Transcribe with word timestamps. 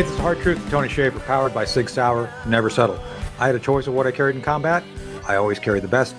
Hey, 0.00 0.04
this 0.04 0.14
is 0.14 0.20
Hard 0.20 0.40
Truth 0.40 0.70
Tony 0.70 0.88
Shaffer, 0.88 1.20
powered 1.20 1.52
by 1.52 1.66
Sig 1.66 1.86
Sauer. 1.90 2.32
Never 2.46 2.70
settle. 2.70 2.98
I 3.38 3.46
had 3.46 3.54
a 3.54 3.58
choice 3.58 3.86
of 3.86 3.92
what 3.92 4.06
I 4.06 4.10
carried 4.10 4.34
in 4.34 4.40
combat. 4.40 4.82
I 5.28 5.36
always 5.36 5.58
carry 5.58 5.78
the 5.78 5.88
best. 5.88 6.16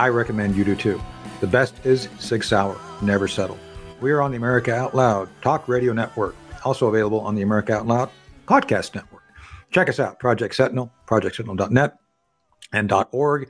I 0.00 0.08
recommend 0.08 0.56
you 0.56 0.64
do 0.64 0.74
too. 0.74 1.00
The 1.40 1.46
best 1.46 1.76
is 1.86 2.08
Sig 2.18 2.42
Sauer. 2.42 2.76
Never 3.02 3.28
settle. 3.28 3.56
We 4.00 4.10
are 4.10 4.20
on 4.20 4.32
the 4.32 4.36
America 4.36 4.74
Out 4.74 4.96
Loud 4.96 5.28
Talk 5.42 5.68
Radio 5.68 5.92
Network, 5.92 6.34
also 6.64 6.88
available 6.88 7.20
on 7.20 7.36
the 7.36 7.42
America 7.42 7.72
Out 7.72 7.86
Loud 7.86 8.10
Podcast 8.48 8.96
Network. 8.96 9.22
Check 9.70 9.88
us 9.88 10.00
out, 10.00 10.18
Project 10.18 10.56
Sentinel, 10.56 10.92
projectsentinel.net 11.06 11.98
and 12.72 12.92
.org, 13.12 13.48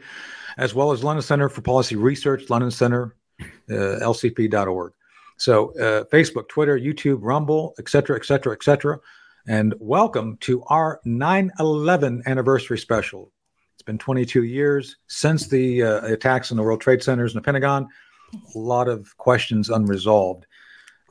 as 0.59 0.75
well 0.75 0.93
as 0.93 1.03
London 1.03 1.23
Center 1.23 1.49
for 1.49 1.63
Policy 1.63 1.97
Research, 1.97 2.51
London 2.51 2.71
Center, 2.71 3.17
uh, 3.41 4.05
lcp.org. 4.05 4.93
So 5.39 5.71
uh, 5.79 6.05
Facebook, 6.13 6.49
Twitter, 6.49 6.79
YouTube, 6.79 7.21
Rumble, 7.23 7.75
etc., 7.79 8.17
etc., 8.17 8.53
etc 8.53 9.01
and 9.51 9.75
welcome 9.81 10.37
to 10.37 10.63
our 10.69 11.01
9 11.05 11.51
11 11.59 12.23
anniversary 12.27 12.79
special. 12.79 13.33
It's 13.75 13.83
been 13.83 13.99
22 13.99 14.45
years 14.45 14.95
since 15.09 15.49
the 15.49 15.83
uh, 15.83 16.07
attacks 16.07 16.53
on 16.53 16.57
the 16.57 16.63
World 16.63 16.81
Trade 16.81 17.03
Centers 17.03 17.35
and 17.35 17.43
the 17.43 17.45
Pentagon. 17.45 17.89
A 18.33 18.59
lot 18.59 18.87
of 18.87 19.17
questions 19.17 19.69
unresolved. 19.69 20.47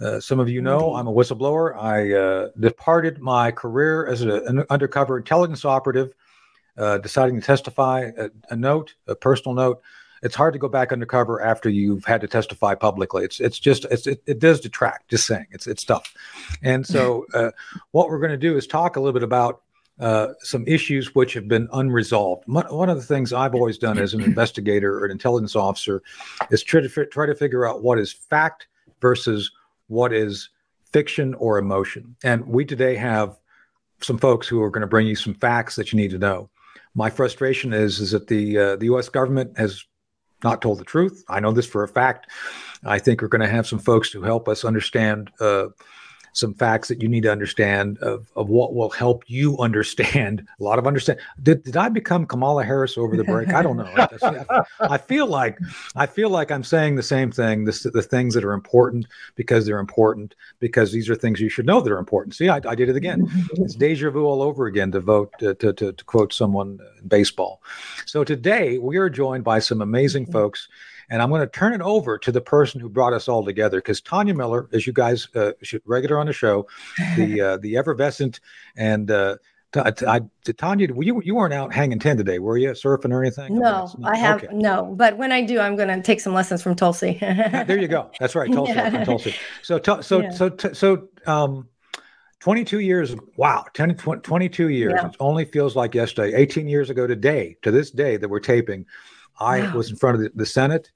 Uh, 0.02 0.22
some 0.22 0.40
of 0.40 0.48
you 0.48 0.62
know 0.62 0.96
I'm 0.96 1.08
a 1.08 1.12
whistleblower. 1.12 1.76
I 1.76 2.14
uh, 2.14 2.50
departed 2.58 3.20
my 3.20 3.52
career 3.52 4.08
as 4.08 4.22
a, 4.22 4.42
an 4.46 4.64
undercover 4.70 5.18
intelligence 5.18 5.66
operative, 5.66 6.14
uh, 6.78 6.98
deciding 7.00 7.42
to 7.42 7.46
testify 7.46 8.10
a, 8.18 8.30
a 8.52 8.56
note, 8.56 8.96
a 9.08 9.16
personal 9.16 9.54
note, 9.54 9.82
it's 10.22 10.36
hard 10.36 10.54
to 10.54 10.60
go 10.60 10.68
back 10.68 10.92
undercover 10.92 11.42
after 11.42 11.70
you've 11.70 12.06
had 12.06 12.22
to 12.22 12.28
testify 12.28 12.76
publicly. 12.76 13.24
It's 13.24 13.40
it's 13.40 13.60
just 13.60 13.86
it's, 13.86 14.08
it, 14.08 14.22
it 14.26 14.40
does 14.40 14.60
detract. 14.60 15.10
Just 15.10 15.28
saying, 15.28 15.48
it's 15.52 15.68
it's 15.68 15.84
tough. 15.84 16.14
And 16.62 16.86
so, 16.86 17.26
uh, 17.34 17.52
what 17.92 18.10
we're 18.10 18.20
going 18.20 18.32
to 18.32 18.38
do 18.38 18.58
is 18.58 18.68
talk 18.68 18.96
a 18.96 19.00
little 19.00 19.14
bit 19.14 19.24
about 19.24 19.62
uh, 20.00 20.34
some 20.40 20.64
issues 20.66 21.14
which 21.14 21.34
have 21.34 21.48
been 21.48 21.68
unresolved. 21.74 22.44
One 22.48 22.90
of 22.90 22.98
the 22.98 23.04
things 23.04 23.34
I've 23.34 23.54
always 23.54 23.78
done 23.78 23.98
as 23.98 24.14
an 24.14 24.22
investigator 24.22 24.98
or 24.98 25.06
an 25.06 25.12
intelligence 25.12 25.56
officer 25.56 26.02
is 26.52 26.64
try 26.64 26.82
to 26.82 27.06
try 27.08 27.26
to 27.26 27.36
figure 27.36 27.68
out 27.68 27.84
what 27.84 28.00
is 28.00 28.14
fact 28.14 28.68
versus 29.02 29.52
what 29.88 30.14
is 30.14 30.50
fiction 30.92 31.34
or 31.36 31.58
emotion. 31.58 32.16
And 32.24 32.48
we 32.48 32.66
today 32.66 32.96
have 32.96 33.38
some 34.02 34.18
folks 34.18 34.48
who 34.48 34.62
are 34.64 34.70
going 34.70 34.82
to 34.82 34.88
bring 34.88 35.08
you 35.08 35.16
some 35.16 35.34
facts 35.34 35.76
that 35.76 35.92
you 35.92 35.98
need 35.98 36.12
to 36.12 36.18
know. 36.18 36.50
My 36.96 37.10
frustration 37.10 37.74
is 37.74 38.00
is 38.00 38.12
that 38.12 38.28
the 38.28 38.58
uh, 38.58 38.76
the 38.78 38.86
U.S. 38.86 39.10
government 39.10 39.58
has 39.58 39.86
not 40.44 40.62
told 40.62 40.80
the 40.80 40.86
truth. 40.86 41.24
I 41.30 41.40
know 41.40 41.52
this 41.52 41.66
for 41.66 41.84
a 41.84 41.88
fact. 41.88 42.30
I 42.86 43.00
think 43.00 43.22
we're 43.22 43.28
going 43.28 43.42
to 43.42 43.48
have 43.48 43.68
some 43.68 43.80
folks 43.80 44.12
to 44.12 44.22
help 44.22 44.48
us 44.48 44.64
understand 44.64 45.32
uh, 45.40 45.68
some 46.34 46.54
facts 46.54 46.88
that 46.88 47.02
you 47.02 47.08
need 47.08 47.24
to 47.24 47.32
understand 47.32 47.98
of, 48.00 48.32
of 48.36 48.50
what 48.50 48.74
will 48.74 48.90
help 48.90 49.24
you 49.28 49.58
understand 49.60 50.46
a 50.60 50.64
lot 50.64 50.80
of 50.80 50.88
understand. 50.88 51.20
Did, 51.42 51.64
did 51.64 51.78
I 51.78 51.90
become 51.90 52.26
Kamala 52.26 52.64
Harris 52.64 52.98
over 52.98 53.16
the 53.16 53.24
break? 53.24 53.54
I 53.54 53.62
don't 53.62 53.78
know. 53.78 54.08
I, 54.22 54.64
I 54.82 54.98
feel 54.98 55.28
like 55.28 55.58
I 55.96 56.06
feel 56.06 56.30
like 56.30 56.52
I'm 56.52 56.64
saying 56.64 56.96
the 56.96 57.04
same 57.04 57.32
thing. 57.32 57.66
This, 57.66 57.84
the 57.84 58.02
things 58.02 58.34
that 58.34 58.44
are 58.44 58.54
important 58.54 59.08
because 59.36 59.66
they're 59.66 59.80
important 59.80 60.36
because 60.60 60.92
these 60.92 61.10
are 61.10 61.16
things 61.16 61.40
you 61.40 61.50
should 61.50 61.66
know 61.66 61.82
that 61.82 61.92
are 61.92 62.00
important. 62.00 62.36
See, 62.36 62.50
I, 62.50 62.62
I 62.66 62.76
did 62.76 62.90
it 62.90 62.96
again. 62.96 63.28
It's 63.54 63.76
deja 63.80 64.10
vu 64.10 64.26
all 64.26 64.42
over 64.42 64.66
again 64.66 64.92
to 64.92 65.00
vote 65.00 65.32
to, 65.40 65.56
to, 65.56 65.74
to, 65.74 65.94
to 65.94 66.04
quote 66.06 66.34
someone 66.34 66.80
in 67.02 67.08
baseball. 67.08 67.62
So 68.06 68.24
today 68.24 68.78
we 68.78 68.98
are 68.98 69.10
joined 69.10 69.44
by 69.44 69.60
some 69.60 69.82
amazing 69.82 70.24
mm-hmm. 70.24 70.34
folks 70.34 70.68
and 71.10 71.22
I'm 71.22 71.30
going 71.30 71.42
to 71.42 71.48
turn 71.48 71.74
it 71.74 71.82
over 71.82 72.18
to 72.18 72.32
the 72.32 72.42
person 72.42 72.80
who 72.80 72.90
brought 72.90 73.14
us 73.14 73.28
all 73.28 73.44
together 73.44 73.80
because 73.80 74.02
Tonya 74.02 74.36
Miller, 74.36 74.70
as 74.74 74.86
you 74.86 74.94
guys 74.94 75.28
uh, 75.36 75.52
regular 75.86 76.20
on 76.20 76.28
the 76.28 76.34
show, 76.34 76.68
the 77.16 77.42
uh, 77.42 77.58
the 77.58 77.78
effervescent 77.78 78.40
and 78.78 79.10
uh, 79.10 79.38
t- 79.72 79.80
I, 79.82 80.22
Tonya, 80.46 81.04
you 81.04 81.22
you 81.24 81.36
weren't 81.36 81.54
out 81.54 81.74
hanging 81.74 82.00
ten 82.00 82.18
today, 82.18 82.40
were 82.40 82.58
you? 82.58 82.70
Surfing 82.72 83.12
or 83.12 83.24
anything? 83.24 83.58
No, 83.58 83.92
I 84.04 84.18
have 84.18 84.44
okay. 84.44 84.54
no. 84.54 84.94
But 84.96 85.18
when 85.18 85.32
I 85.32 85.44
do, 85.44 85.60
I'm 85.60 85.76
going 85.76 85.90
to 85.90 86.02
take 86.02 86.22
some 86.22 86.34
lessons 86.34 86.62
from 86.62 86.76
Tulsi. 86.76 87.18
there 87.22 87.80
you 87.80 87.88
go. 87.88 88.12
That's 88.20 88.36
right, 88.36 88.52
Tulsi. 88.52 88.74
Yeah. 88.74 89.04
Tulsi. 89.04 89.36
So 89.64 89.80
so 89.84 90.02
so 90.02 90.22
yeah. 90.22 90.30
so, 90.30 90.56
so 90.74 91.08
um. 91.26 91.68
22 92.42 92.80
years 92.80 93.18
wow 93.36 93.66
10 93.74 93.98
22 93.98 94.70
years 94.70 94.94
it 95.04 95.16
only 95.20 95.44
feels 95.44 95.76
like 95.76 95.94
yesterday 95.94 96.34
18 96.34 96.70
years 96.70 96.90
ago 96.90 97.06
today 97.06 97.58
to 97.62 97.70
this 97.70 97.92
day 97.92 98.16
that 98.16 98.30
we're 98.30 98.40
taping 98.40 98.86
i 99.42 99.60
wow. 99.60 99.76
was 99.76 99.90
in 99.90 99.98
front 99.98 100.16
of 100.16 100.22
the, 100.22 100.32
the 100.36 100.46
senate 100.46 100.90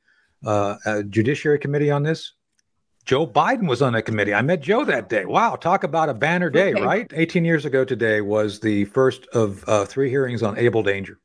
uh, 0.45 1.03
Judiciary 1.09 1.59
Committee 1.59 1.91
on 1.91 2.03
this. 2.03 2.33
Joe 3.05 3.27
Biden 3.27 3.67
was 3.67 3.81
on 3.81 3.93
that 3.93 4.03
committee. 4.03 4.33
I 4.33 4.41
met 4.41 4.61
Joe 4.61 4.85
that 4.85 5.09
day. 5.09 5.25
Wow, 5.25 5.55
talk 5.55 5.83
about 5.83 6.07
a 6.07 6.13
banner 6.13 6.49
day, 6.49 6.73
okay. 6.73 6.81
right? 6.81 7.11
18 7.13 7.43
years 7.43 7.65
ago 7.65 7.83
today 7.83 8.21
was 8.21 8.61
the 8.61 8.85
first 8.85 9.27
of 9.33 9.63
uh, 9.67 9.85
three 9.85 10.09
hearings 10.09 10.41
on 10.41 10.57
Able 10.57 10.83
Danger. 10.83 11.19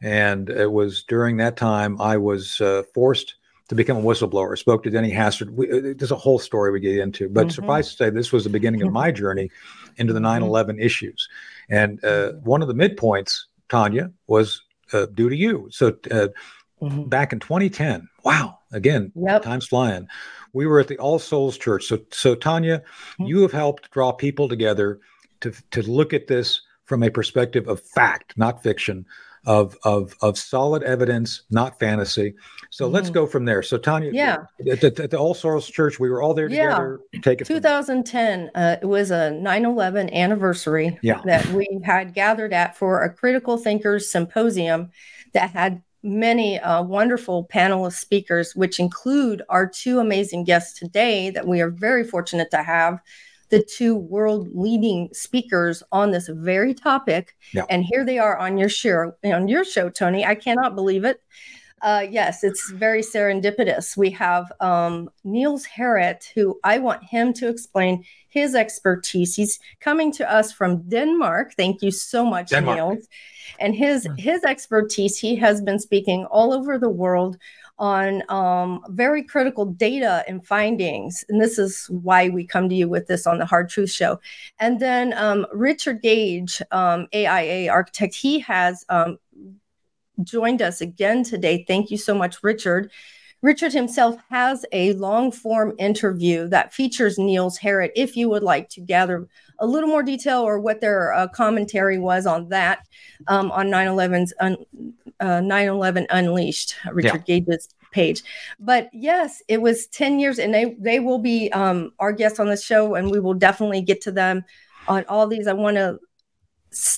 And 0.00 0.48
it 0.48 0.72
was 0.72 1.04
during 1.04 1.36
that 1.36 1.56
time 1.56 2.00
I 2.00 2.16
was 2.16 2.60
uh, 2.60 2.82
forced 2.94 3.34
to 3.68 3.74
become 3.74 3.98
a 3.98 4.02
whistleblower. 4.02 4.58
Spoke 4.58 4.82
to 4.84 4.90
Denny 4.90 5.12
Hastert. 5.12 5.50
We, 5.50 5.70
uh, 5.70 5.94
there's 5.96 6.10
a 6.10 6.16
whole 6.16 6.38
story 6.38 6.72
we 6.72 6.80
get 6.80 6.98
into, 6.98 7.28
but 7.28 7.46
mm-hmm. 7.46 7.50
suffice 7.50 7.90
to 7.90 7.96
say, 7.96 8.10
this 8.10 8.32
was 8.32 8.44
the 8.44 8.50
beginning 8.50 8.82
of 8.82 8.92
my 8.92 9.10
journey 9.10 9.50
into 9.96 10.12
the 10.12 10.20
9 10.20 10.42
11 10.42 10.76
mm-hmm. 10.76 10.84
issues. 10.84 11.28
And 11.68 12.02
uh, 12.04 12.32
one 12.32 12.62
of 12.62 12.68
the 12.68 12.74
midpoints, 12.74 13.44
Tonya, 13.68 14.12
was 14.26 14.62
uh, 14.92 15.06
due 15.06 15.28
to 15.28 15.36
you. 15.36 15.68
So 15.70 15.96
uh, 16.10 16.28
mm-hmm. 16.82 17.04
back 17.04 17.32
in 17.32 17.38
2010. 17.38 18.08
Wow. 18.24 18.58
Again, 18.72 19.12
yep. 19.14 19.42
time's 19.42 19.66
flying. 19.66 20.08
We 20.52 20.66
were 20.66 20.80
at 20.80 20.88
the 20.88 20.98
All 20.98 21.18
Souls 21.18 21.56
Church. 21.56 21.84
So, 21.84 22.00
so 22.10 22.34
Tonya, 22.34 22.80
mm-hmm. 22.80 23.24
you 23.24 23.42
have 23.42 23.52
helped 23.52 23.90
draw 23.90 24.12
people 24.12 24.48
together 24.48 25.00
to, 25.40 25.52
to 25.70 25.82
look 25.82 26.12
at 26.12 26.26
this 26.26 26.62
from 26.84 27.02
a 27.02 27.10
perspective 27.10 27.68
of 27.68 27.80
fact, 27.80 28.34
not 28.36 28.62
fiction, 28.62 29.06
of 29.44 29.76
of 29.82 30.14
of 30.22 30.38
solid 30.38 30.82
evidence, 30.84 31.42
not 31.50 31.78
fantasy. 31.78 32.34
So 32.70 32.84
mm-hmm. 32.84 32.94
let's 32.94 33.10
go 33.10 33.26
from 33.26 33.44
there. 33.44 33.62
So 33.62 33.76
Tonya, 33.76 34.10
yeah, 34.12 34.44
at 34.70 34.80
the, 34.80 35.02
at 35.02 35.10
the, 35.10 35.18
All 35.18 35.34
Souls 35.34 35.68
Church, 35.68 35.98
we 35.98 36.10
were 36.10 36.22
all 36.22 36.32
there 36.32 36.48
together. 36.48 37.00
Yeah. 37.12 37.20
Take 37.22 37.40
it. 37.40 37.46
2010. 37.46 38.50
Uh, 38.54 38.76
it 38.80 38.86
was 38.86 39.10
a 39.10 39.30
9/11 39.42 40.12
anniversary. 40.12 40.98
Yeah. 41.02 41.20
that 41.24 41.44
we 41.48 41.66
had 41.84 42.14
gathered 42.14 42.52
at 42.52 42.76
for 42.76 43.02
a 43.02 43.12
critical 43.12 43.58
thinkers 43.58 44.10
symposium 44.10 44.90
that 45.32 45.50
had 45.50 45.82
many 46.02 46.58
uh, 46.58 46.82
wonderful 46.82 47.46
panelist 47.52 48.00
speakers, 48.00 48.54
which 48.56 48.80
include 48.80 49.42
our 49.48 49.66
two 49.66 49.98
amazing 49.98 50.44
guests 50.44 50.78
today 50.78 51.30
that 51.30 51.46
we 51.46 51.60
are 51.60 51.70
very 51.70 52.04
fortunate 52.04 52.50
to 52.50 52.62
have 52.62 53.00
the 53.50 53.62
two 53.62 53.94
world 53.94 54.48
leading 54.54 55.10
speakers 55.12 55.82
on 55.92 56.10
this 56.10 56.26
very 56.28 56.72
topic. 56.72 57.36
Yeah. 57.52 57.66
And 57.68 57.84
here 57.84 58.04
they 58.04 58.18
are 58.18 58.38
on 58.38 58.56
your 58.56 58.70
show, 58.70 59.12
on 59.24 59.46
your 59.46 59.64
show, 59.64 59.90
Tony. 59.90 60.24
I 60.24 60.34
cannot 60.34 60.74
believe 60.74 61.04
it. 61.04 61.20
Uh, 61.82 62.06
yes, 62.08 62.44
it's 62.44 62.70
very 62.70 63.02
serendipitous. 63.02 63.96
We 63.96 64.10
have 64.10 64.52
um, 64.60 65.10
Niels 65.24 65.66
Harrit, 65.66 66.24
who 66.32 66.58
I 66.62 66.78
want 66.78 67.02
him 67.02 67.32
to 67.34 67.48
explain 67.48 68.04
his 68.28 68.54
expertise. 68.54 69.34
He's 69.34 69.58
coming 69.80 70.12
to 70.12 70.32
us 70.32 70.52
from 70.52 70.88
Denmark. 70.88 71.54
Thank 71.56 71.82
you 71.82 71.90
so 71.90 72.24
much, 72.24 72.50
Denmark. 72.50 72.76
Niels 72.76 73.08
and 73.60 73.74
his 73.74 74.06
hmm. 74.06 74.14
his 74.16 74.42
expertise 74.44 75.18
he 75.18 75.36
has 75.36 75.60
been 75.60 75.78
speaking 75.78 76.24
all 76.26 76.52
over 76.52 76.78
the 76.78 76.88
world 76.88 77.38
on 77.78 78.22
um, 78.28 78.84
very 78.90 79.22
critical 79.22 79.64
data 79.64 80.24
and 80.28 80.46
findings 80.46 81.24
and 81.28 81.40
this 81.40 81.58
is 81.58 81.86
why 81.90 82.28
we 82.28 82.46
come 82.46 82.68
to 82.68 82.74
you 82.74 82.88
with 82.88 83.06
this 83.06 83.26
on 83.26 83.38
the 83.38 83.46
hard 83.46 83.68
truth 83.68 83.90
show 83.90 84.20
and 84.60 84.80
then 84.80 85.12
um, 85.14 85.46
richard 85.52 86.02
gage 86.02 86.60
um, 86.70 87.06
aia 87.12 87.68
architect 87.68 88.14
he 88.14 88.38
has 88.38 88.84
um, 88.88 89.18
joined 90.22 90.62
us 90.62 90.80
again 90.80 91.22
today 91.22 91.64
thank 91.66 91.90
you 91.90 91.96
so 91.96 92.14
much 92.14 92.42
richard 92.42 92.90
Richard 93.42 93.72
himself 93.72 94.16
has 94.30 94.64
a 94.70 94.92
long 94.94 95.32
form 95.32 95.74
interview 95.78 96.46
that 96.48 96.72
features 96.72 97.18
Niels 97.18 97.58
Harrit. 97.58 97.90
If 97.96 98.16
you 98.16 98.28
would 98.28 98.44
like 98.44 98.68
to 98.70 98.80
gather 98.80 99.26
a 99.58 99.66
little 99.66 99.88
more 99.88 100.04
detail 100.04 100.42
or 100.42 100.60
what 100.60 100.80
their 100.80 101.12
uh, 101.12 101.26
commentary 101.26 101.98
was 101.98 102.24
on 102.24 102.48
that 102.50 102.86
um, 103.26 103.50
on 103.50 103.68
9 103.68 103.88
11's 103.88 104.32
un, 104.38 104.56
uh, 105.18 105.40
9/11 105.40 106.06
Unleashed, 106.10 106.76
Richard 106.92 107.24
yeah. 107.26 107.40
Gage's 107.40 107.68
page. 107.90 108.22
But 108.60 108.90
yes, 108.92 109.42
it 109.48 109.60
was 109.60 109.88
10 109.88 110.20
years, 110.20 110.38
and 110.38 110.54
they 110.54 110.76
they 110.78 111.00
will 111.00 111.18
be 111.18 111.50
um, 111.50 111.92
our 111.98 112.12
guests 112.12 112.38
on 112.38 112.46
the 112.46 112.56
show, 112.56 112.94
and 112.94 113.10
we 113.10 113.18
will 113.18 113.34
definitely 113.34 113.82
get 113.82 114.00
to 114.02 114.12
them 114.12 114.44
on 114.86 115.04
all 115.08 115.26
these. 115.26 115.48
I 115.48 115.52
want 115.52 115.76
to 115.76 115.98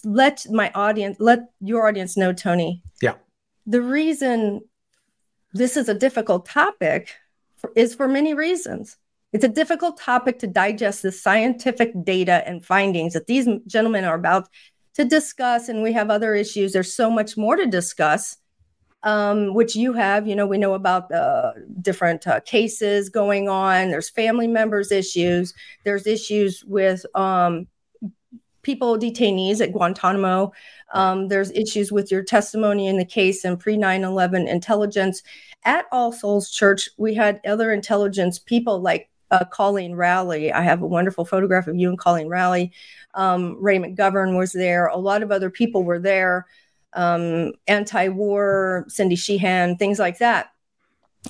let 0.05 0.47
my 0.51 0.71
audience, 0.75 1.19
let 1.21 1.41
your 1.61 1.87
audience 1.87 2.17
know, 2.17 2.33
Tony. 2.33 2.83
Yeah. 3.03 3.15
The 3.67 3.83
reason 3.83 4.63
this 5.55 5.77
is 5.77 5.89
a 5.89 5.95
difficult 5.95 6.47
topic 6.47 7.15
for, 7.57 7.71
is 7.77 7.95
for 7.95 8.09
many 8.09 8.35
reasons. 8.35 8.97
It's 9.33 9.45
a 9.45 9.49
difficult 9.49 9.99
topic 9.99 10.39
to 10.41 10.47
digest 10.47 11.03
the 11.03 11.11
scientific 11.11 11.93
data 12.05 12.47
and 12.47 12.65
findings 12.65 13.15
that 13.15 13.27
these 13.27 13.49
gentlemen 13.67 14.05
are 14.05 14.15
about 14.15 14.49
to 14.95 15.05
discuss. 15.05 15.69
And 15.69 15.83
we 15.83 15.93
have 15.93 16.11
other 16.11 16.35
issues. 16.35 16.73
There's 16.73 16.93
so 16.93 17.11
much 17.11 17.37
more 17.37 17.57
to 17.57 17.67
discuss, 17.67 18.37
um, 19.03 19.55
which 19.55 19.75
you 19.75 19.93
have. 19.93 20.29
You 20.29 20.37
know, 20.37 20.47
we 20.47 20.59
know 20.59 20.75
about 20.75 21.11
uh, 21.13 21.53
different 21.81 22.27
uh, 22.27 22.41
cases 22.41 23.09
going 23.09 23.49
on. 23.49 23.91
There's 23.91 24.11
family 24.11 24.47
members' 24.47 24.93
issues. 24.93 25.53
There's 25.85 26.07
issues 26.07 26.65
with 26.65 27.05
um, 27.17 27.67
people 28.65 28.99
detainees 28.99 29.61
at 29.61 29.73
Guantanamo. 29.73 30.53
Um, 30.93 31.29
there's 31.29 31.51
issues 31.53 31.93
with 31.93 32.11
your 32.11 32.23
testimony 32.23 32.89
in 32.89 32.99
the 32.99 33.05
case 33.05 33.45
and 33.45 33.59
pre 33.59 33.77
9 33.77 34.03
11 34.03 34.49
intelligence. 34.49 35.23
At 35.65 35.87
All 35.93 36.13
Souls 36.13 36.51
Church, 36.51 36.91
we 36.99 37.15
had 37.15 37.41
other 37.47 37.73
intelligence 37.73 38.39
people 38.39 38.81
like 38.81 39.09
uh, 39.31 39.45
Colleen 39.45 39.95
Rowley. 39.95 40.53
I 40.53 40.63
have 40.63 40.83
a 40.83 40.87
wonderful 40.87 41.25
photograph 41.25 41.67
of 41.67 41.77
you 41.77 41.89
and 41.89 41.99
Colleen 41.99 42.29
Rowley. 42.29 42.73
Um, 43.15 43.57
Ray 43.61 43.79
McGovern 43.79 44.37
was 44.37 44.53
there. 44.53 44.87
A 44.89 44.99
lot 44.99 45.23
of 45.23 45.31
other 45.33 45.51
people 45.51 45.85
were 45.85 45.99
there. 45.99 46.47
Um, 46.93 47.53
Anti 47.67 48.09
war, 48.09 48.85
Cindy 48.89 49.17
Sheehan, 49.17 49.77
things 49.77 49.99
like 49.99 50.19
that 50.19 50.51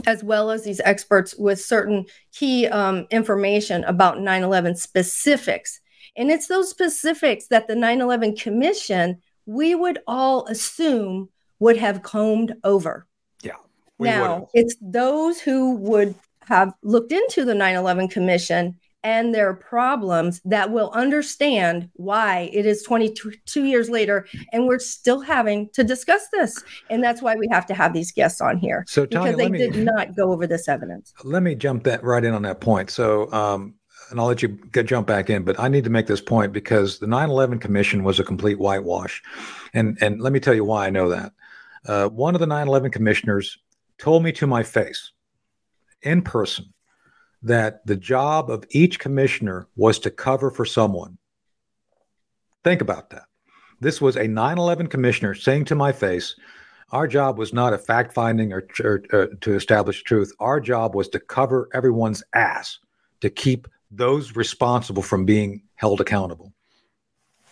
as 0.07 0.25
well 0.25 0.51
as 0.51 0.65
these 0.65 0.81
experts 0.85 1.35
with 1.37 1.61
certain 1.61 2.05
key 2.33 2.67
um, 2.69 3.07
information 3.11 3.85
about 3.85 4.21
9 4.21 4.43
11 4.43 4.77
specifics. 4.77 5.81
And 6.17 6.31
it's 6.31 6.47
those 6.47 6.71
specifics 6.71 7.47
that 7.49 7.69
the 7.69 7.75
9 7.75 8.01
11 8.01 8.37
Commission, 8.37 9.21
we 9.47 9.75
would 9.75 9.99
all 10.07 10.47
assume, 10.47 11.29
would 11.59 11.77
have 11.77 12.03
combed 12.03 12.55
over. 12.65 13.07
Yeah. 13.43 13.57
Now, 13.99 14.35
would've. 14.35 14.49
it's 14.55 14.77
those 14.81 15.41
who 15.41 15.77
would 15.77 16.15
have 16.47 16.73
looked 16.83 17.13
into 17.13 17.45
the 17.45 17.55
9 17.55 17.75
11 17.75 18.09
Commission 18.09 18.79
and 19.05 19.35
their 19.35 19.53
problems 19.53 20.41
that 20.47 20.71
will 20.71 20.91
understand 20.93 21.91
why 21.93 22.49
it 22.53 22.65
is 22.65 22.83
22 22.83 23.65
years 23.65 23.91
later 23.91 24.27
and 24.53 24.67
we're 24.67 24.79
still 24.79 25.21
having 25.21 25.69
to 25.75 25.85
discuss 25.85 26.27
this 26.33 26.65
and 26.91 27.05
that's 27.05 27.23
why 27.23 27.37
we 27.37 27.47
have 27.53 27.67
to 27.67 27.75
have 27.75 27.93
these 27.93 28.11
guests 28.11 28.41
on 28.41 28.57
here 28.57 28.85
so 28.89 29.07
Tonya, 29.07 29.11
because 29.11 29.37
they 29.37 29.49
me, 29.51 29.59
did 29.59 29.77
not 29.77 30.17
go 30.17 30.33
over 30.33 30.47
this 30.47 30.69
evidence 30.69 31.13
let 31.23 31.43
me 31.43 31.55
jump 31.55 31.85
that 31.85 32.03
right 32.03 32.25
in 32.25 32.35
on 32.35 32.43
that 32.43 32.61
point 32.61 32.91
so 32.91 33.31
um, 33.33 33.75
and 34.11 34.21
I'll 34.21 34.27
let 34.27 34.43
you 34.43 34.49
get 34.49 34.87
jump 34.87 35.07
back 35.07 35.31
in, 35.31 35.45
but 35.45 35.59
I 35.59 35.69
need 35.69 35.85
to 35.85 35.91
make 35.91 36.07
this 36.07 36.21
point 36.21 36.53
because 36.53 36.99
the 36.99 37.07
9/11 37.07 37.61
Commission 37.61 38.05
was 38.05 38.19
a 38.19 38.25
complete 38.25 38.59
whitewash, 38.59 39.23
and 39.73 39.99
and 40.01 40.21
let 40.21 40.33
me 40.33 40.41
tell 40.41 40.55
you 40.55 40.65
why 40.65 40.87
I 40.87 40.91
know 40.91 41.09
that. 41.09 41.33
Uh, 41.87 42.09
one 42.09 42.35
of 42.35 42.41
the 42.41 42.47
9/11 42.47 42.93
commissioners 42.93 43.59
told 43.99 44.23
me 44.23 44.33
to 44.33 44.47
my 44.47 44.63
face, 44.63 45.13
in 46.03 46.23
person, 46.23 46.73
that 47.43 47.87
the 47.87 47.97
job 47.97 48.51
of 48.51 48.65
each 48.71 48.99
commissioner 48.99 49.69
was 49.77 49.99
to 50.01 50.11
cover 50.11 50.51
for 50.51 50.65
someone. 50.65 51.19
Think 52.63 52.81
about 52.81 53.11
that. 53.11 53.25
This 53.81 54.01
was 54.01 54.17
a 54.17 54.27
9 54.27 54.59
11 54.59 54.87
commissioner 54.87 55.35
saying 55.35 55.67
to 55.67 55.75
my 55.75 55.93
face, 55.93 56.37
our 56.91 57.07
job 57.07 57.39
was 57.39 57.53
not 57.53 57.73
a 57.73 57.79
fact 57.79 58.13
finding 58.13 58.53
or, 58.53 58.67
or, 58.83 59.03
or, 59.13 59.27
to 59.27 59.55
establish 59.55 60.03
truth. 60.03 60.33
Our 60.39 60.61
job 60.61 60.95
was 60.95 61.09
to 61.11 61.21
cover 61.21 61.69
everyone's 61.75 62.23
ass 62.35 62.79
to 63.21 63.31
keep 63.31 63.69
those 63.97 64.37
responsible 64.37 65.03
from 65.03 65.25
being 65.25 65.63
held 65.75 66.01
accountable. 66.01 66.53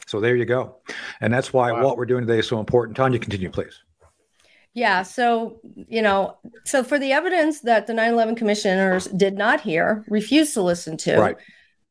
So 0.06 0.20
there 0.20 0.36
you 0.36 0.44
go. 0.44 0.76
And 1.20 1.32
that's 1.32 1.52
why 1.52 1.72
wow. 1.72 1.84
what 1.84 1.96
we're 1.96 2.06
doing 2.06 2.26
today 2.26 2.40
is 2.40 2.48
so 2.48 2.60
important. 2.60 2.96
Tonya, 2.96 3.20
continue, 3.20 3.50
please. 3.50 3.80
Yeah. 4.74 5.02
So, 5.02 5.60
you 5.88 6.02
know, 6.02 6.38
so 6.64 6.82
for 6.82 6.98
the 6.98 7.12
evidence 7.12 7.60
that 7.60 7.86
the 7.86 7.94
9 7.94 8.12
11 8.12 8.34
commissioners 8.36 9.06
did 9.06 9.34
not 9.34 9.60
hear, 9.60 10.04
refused 10.08 10.54
to 10.54 10.62
listen 10.62 10.96
to, 10.98 11.18
right. 11.18 11.36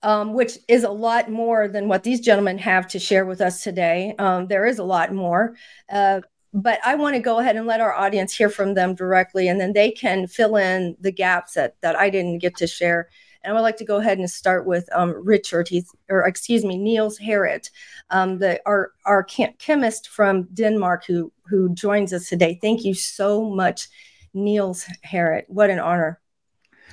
um, 0.02 0.34
which 0.34 0.58
is 0.68 0.84
a 0.84 0.90
lot 0.90 1.30
more 1.30 1.68
than 1.68 1.88
what 1.88 2.04
these 2.04 2.20
gentlemen 2.20 2.58
have 2.58 2.88
to 2.90 3.00
share 3.00 3.26
with 3.26 3.40
us 3.40 3.64
today. 3.64 4.16
Um, 4.18 4.48
there 4.48 4.66
is 4.66 4.80
a 4.80 4.84
lot 4.84 5.14
more. 5.14 5.56
Uh, 5.92 6.22
but 6.54 6.80
I 6.84 6.96
want 6.96 7.16
to 7.16 7.22
go 7.22 7.40
ahead 7.40 7.56
and 7.56 7.66
let 7.66 7.82
our 7.82 7.94
audience 7.94 8.36
hear 8.36 8.50
from 8.50 8.74
them 8.74 8.94
directly, 8.94 9.48
and 9.48 9.60
then 9.60 9.74
they 9.74 9.92
can 9.92 10.28
fill 10.28 10.58
in 10.58 10.98
the 11.00 11.12
gaps 11.12 11.54
that, 11.54 11.76
that 11.82 11.96
I 11.96 12.10
didn't 12.10 12.40
get 12.40 12.58
to 12.58 12.68
share. 12.68 13.10
And 13.44 13.52
I 13.52 13.54
would 13.54 13.64
like 13.64 13.78
to 13.78 13.86
go 13.86 13.98
ahead 13.98 14.18
and 14.18 14.30
start 14.30 14.66
with 14.66 14.88
um, 14.94 15.14
Richard, 15.26 15.68
he's, 15.68 15.94
or 16.10 16.26
excuse 16.26 16.64
me, 16.64 16.78
Niels 16.78 17.18
Harrit, 17.18 17.70
um, 18.10 18.38
the, 18.38 18.62
our, 18.66 18.92
our 19.06 19.24
chemist 19.24 20.10
from 20.10 20.44
Denmark 20.54 21.06
who, 21.06 21.32
who 21.48 21.74
joins 21.74 22.14
us 22.14 22.30
today. 22.30 22.60
Thank 22.62 22.86
you 22.86 22.94
so 22.94 23.50
much, 23.50 23.88
Niels 24.34 24.86
Harrit. 25.06 25.46
What 25.48 25.70
an 25.70 25.80
honor. 25.80 26.20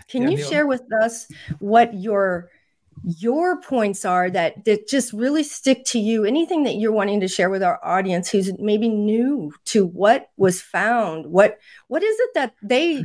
Can 0.08 0.22
yeah, 0.22 0.30
you 0.30 0.36
Neil. 0.38 0.50
share 0.50 0.66
with 0.66 0.82
us 1.02 1.28
what 1.58 1.94
your 1.94 2.50
your 3.04 3.60
points 3.60 4.04
are 4.04 4.28
that 4.30 4.64
that 4.64 4.88
just 4.88 5.12
really 5.12 5.44
stick 5.44 5.84
to 5.84 5.98
you 5.98 6.24
anything 6.24 6.64
that 6.64 6.76
you're 6.76 6.92
wanting 6.92 7.20
to 7.20 7.28
share 7.28 7.48
with 7.48 7.62
our 7.62 7.78
audience 7.84 8.28
who's 8.28 8.56
maybe 8.58 8.88
new 8.88 9.52
to 9.64 9.86
what 9.86 10.30
was 10.36 10.60
found 10.60 11.26
what 11.26 11.58
what 11.86 12.02
is 12.02 12.16
it 12.18 12.30
that 12.34 12.54
they 12.60 13.04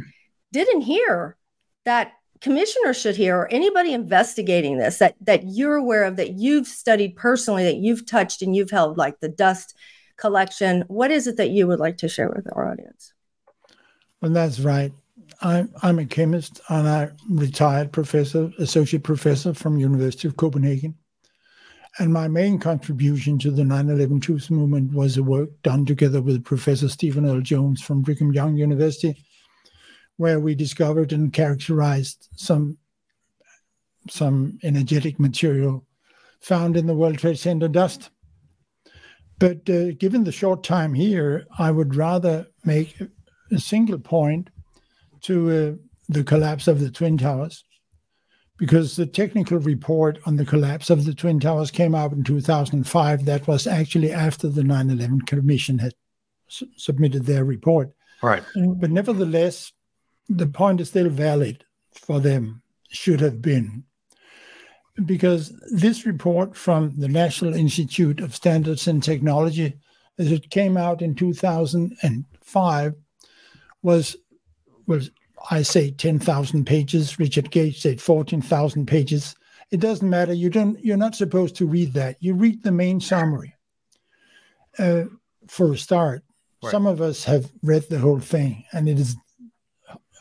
didn't 0.52 0.82
hear 0.82 1.38
that 1.86 2.14
commissioner 2.44 2.94
should 2.94 3.16
hear 3.16 3.38
or 3.38 3.52
anybody 3.52 3.94
investigating 3.94 4.78
this 4.78 5.00
that 5.00 5.16
that 5.22 5.44
you're 5.46 5.76
aware 5.76 6.04
of 6.04 6.18
that 6.18 6.34
you've 6.34 6.68
studied 6.68 7.16
personally 7.16 7.64
that 7.64 7.78
you've 7.78 8.06
touched 8.06 8.42
and 8.42 8.54
you've 8.54 8.70
held 8.70 8.98
like 8.98 9.20
the 9.22 9.30
dust 9.30 9.76
collection 10.18 10.84
what 10.90 11.10
is 11.10 11.26
it 11.26 11.38
that 11.38 11.52
you 11.52 11.66
would 11.66 11.80
like 11.80 11.98
to 11.98 12.10
share 12.10 12.30
with 12.30 12.46
our 12.54 12.70
audience? 12.70 13.14
Well 14.22 14.32
that's 14.32 14.60
right. 14.60 14.92
I'm, 15.42 15.74
I'm 15.82 16.00
a 16.00 16.06
chemist 16.06 16.60
and 16.68 16.88
i 16.88 17.10
retired 17.30 17.94
professor 17.94 18.52
associate 18.60 19.04
professor 19.04 19.54
from 19.54 19.78
university 19.78 20.28
of 20.28 20.36
copenhagen. 20.36 20.96
And 22.00 22.12
my 22.12 22.28
main 22.28 22.60
contribution 22.60 23.38
to 23.40 23.52
the 23.52 23.62
9-11 23.62 24.22
truth 24.22 24.52
movement 24.52 24.94
was 24.94 25.16
a 25.16 25.24
work 25.24 25.50
done 25.62 25.86
together 25.86 26.22
with 26.22 26.44
professor 26.44 26.90
stephen 26.90 27.26
l. 27.26 27.40
Jones 27.40 27.82
from 27.82 28.02
brigham 28.02 28.34
young 28.34 28.58
university 28.58 29.16
where 30.18 30.40
we 30.40 30.56
discovered 30.56 31.12
and 31.12 31.34
characterized 31.34 32.30
some 32.36 32.78
some 34.10 34.60
energetic 34.64 35.20
material 35.20 35.86
found 36.42 36.76
in 36.76 36.88
the 36.88 36.96
World 36.96 37.18
Trade 37.18 37.40
Center 37.40 37.68
dust. 37.68 38.10
But 39.40 39.70
uh, 39.70 39.92
given 39.94 40.24
the 40.24 40.32
short 40.32 40.64
time 40.64 40.94
here, 40.94 41.46
I 41.58 41.72
would 41.72 41.96
rather 41.96 42.48
make 42.66 42.98
a 43.52 43.60
single 43.60 44.00
point 44.00 44.50
to 45.22 45.52
uh, 45.52 45.74
the 46.10 46.24
collapse 46.24 46.68
of 46.68 46.80
the 46.80 46.92
Twin 46.92 47.18
Towers, 47.18 47.64
because 48.58 48.96
the 48.96 49.06
technical 49.06 49.58
report 49.58 50.20
on 50.26 50.36
the 50.36 50.46
collapse 50.46 50.90
of 50.90 51.06
the 51.06 51.14
Twin 51.14 51.40
Towers 51.40 51.72
came 51.72 51.96
out 51.96 52.14
in 52.14 52.24
2005. 52.24 53.26
That 53.26 53.48
was 53.48 53.68
actually 53.68 54.12
after 54.12 54.48
the 54.48 54.64
9 54.64 54.90
11 54.90 55.22
Commission 55.24 55.80
had 55.80 55.94
submitted 56.48 57.26
their 57.26 57.44
report. 57.44 57.92
Right. 58.22 58.44
But 58.56 58.92
nevertheless, 58.92 59.73
the 60.30 60.48
point 60.48 60.82
is 60.82 60.90
still 60.90 61.10
valid 61.10 61.66
for 61.92 62.20
them, 62.20 62.62
should 62.90 63.22
have 63.22 63.42
been. 63.42 63.84
Because 65.06 65.52
this 65.72 66.06
report 66.06 66.56
from 66.56 66.94
the 66.98 67.08
National 67.08 67.56
Institute 67.56 68.20
of 68.20 68.36
Standards 68.36 68.88
and 68.88 69.02
Technology, 69.02 69.74
as 70.20 70.32
it 70.32 70.52
came 70.52 70.78
out 70.78 71.02
in 71.02 71.16
2005, 71.16 72.94
was, 73.82 74.16
was 74.86 75.10
I 75.50 75.64
say 75.64 75.92
10,000 75.92 76.66
pages. 76.66 77.20
Richard 77.20 77.52
Gage 77.52 77.82
said 77.82 78.00
14,000 78.00 78.86
pages. 78.86 79.36
It 79.72 79.80
doesn't 79.80 80.10
matter. 80.10 80.34
You 80.34 80.50
don't. 80.50 80.80
You're 80.86 80.98
not 80.98 81.16
supposed 81.16 81.56
to 81.56 81.66
read 81.66 81.94
that. 81.94 82.18
You 82.20 82.36
read 82.36 82.62
the 82.62 82.72
main 82.72 83.00
summary. 83.00 83.56
Uh, 84.78 85.06
for 85.48 85.74
a 85.74 85.78
start, 85.78 86.24
right. 86.64 86.72
some 86.72 86.86
of 86.86 87.02
us 87.02 87.24
have 87.24 87.52
read 87.64 87.84
the 87.90 88.00
whole 88.00 88.20
thing, 88.20 88.64
and 88.72 88.88
it 88.88 89.00
is 89.00 89.16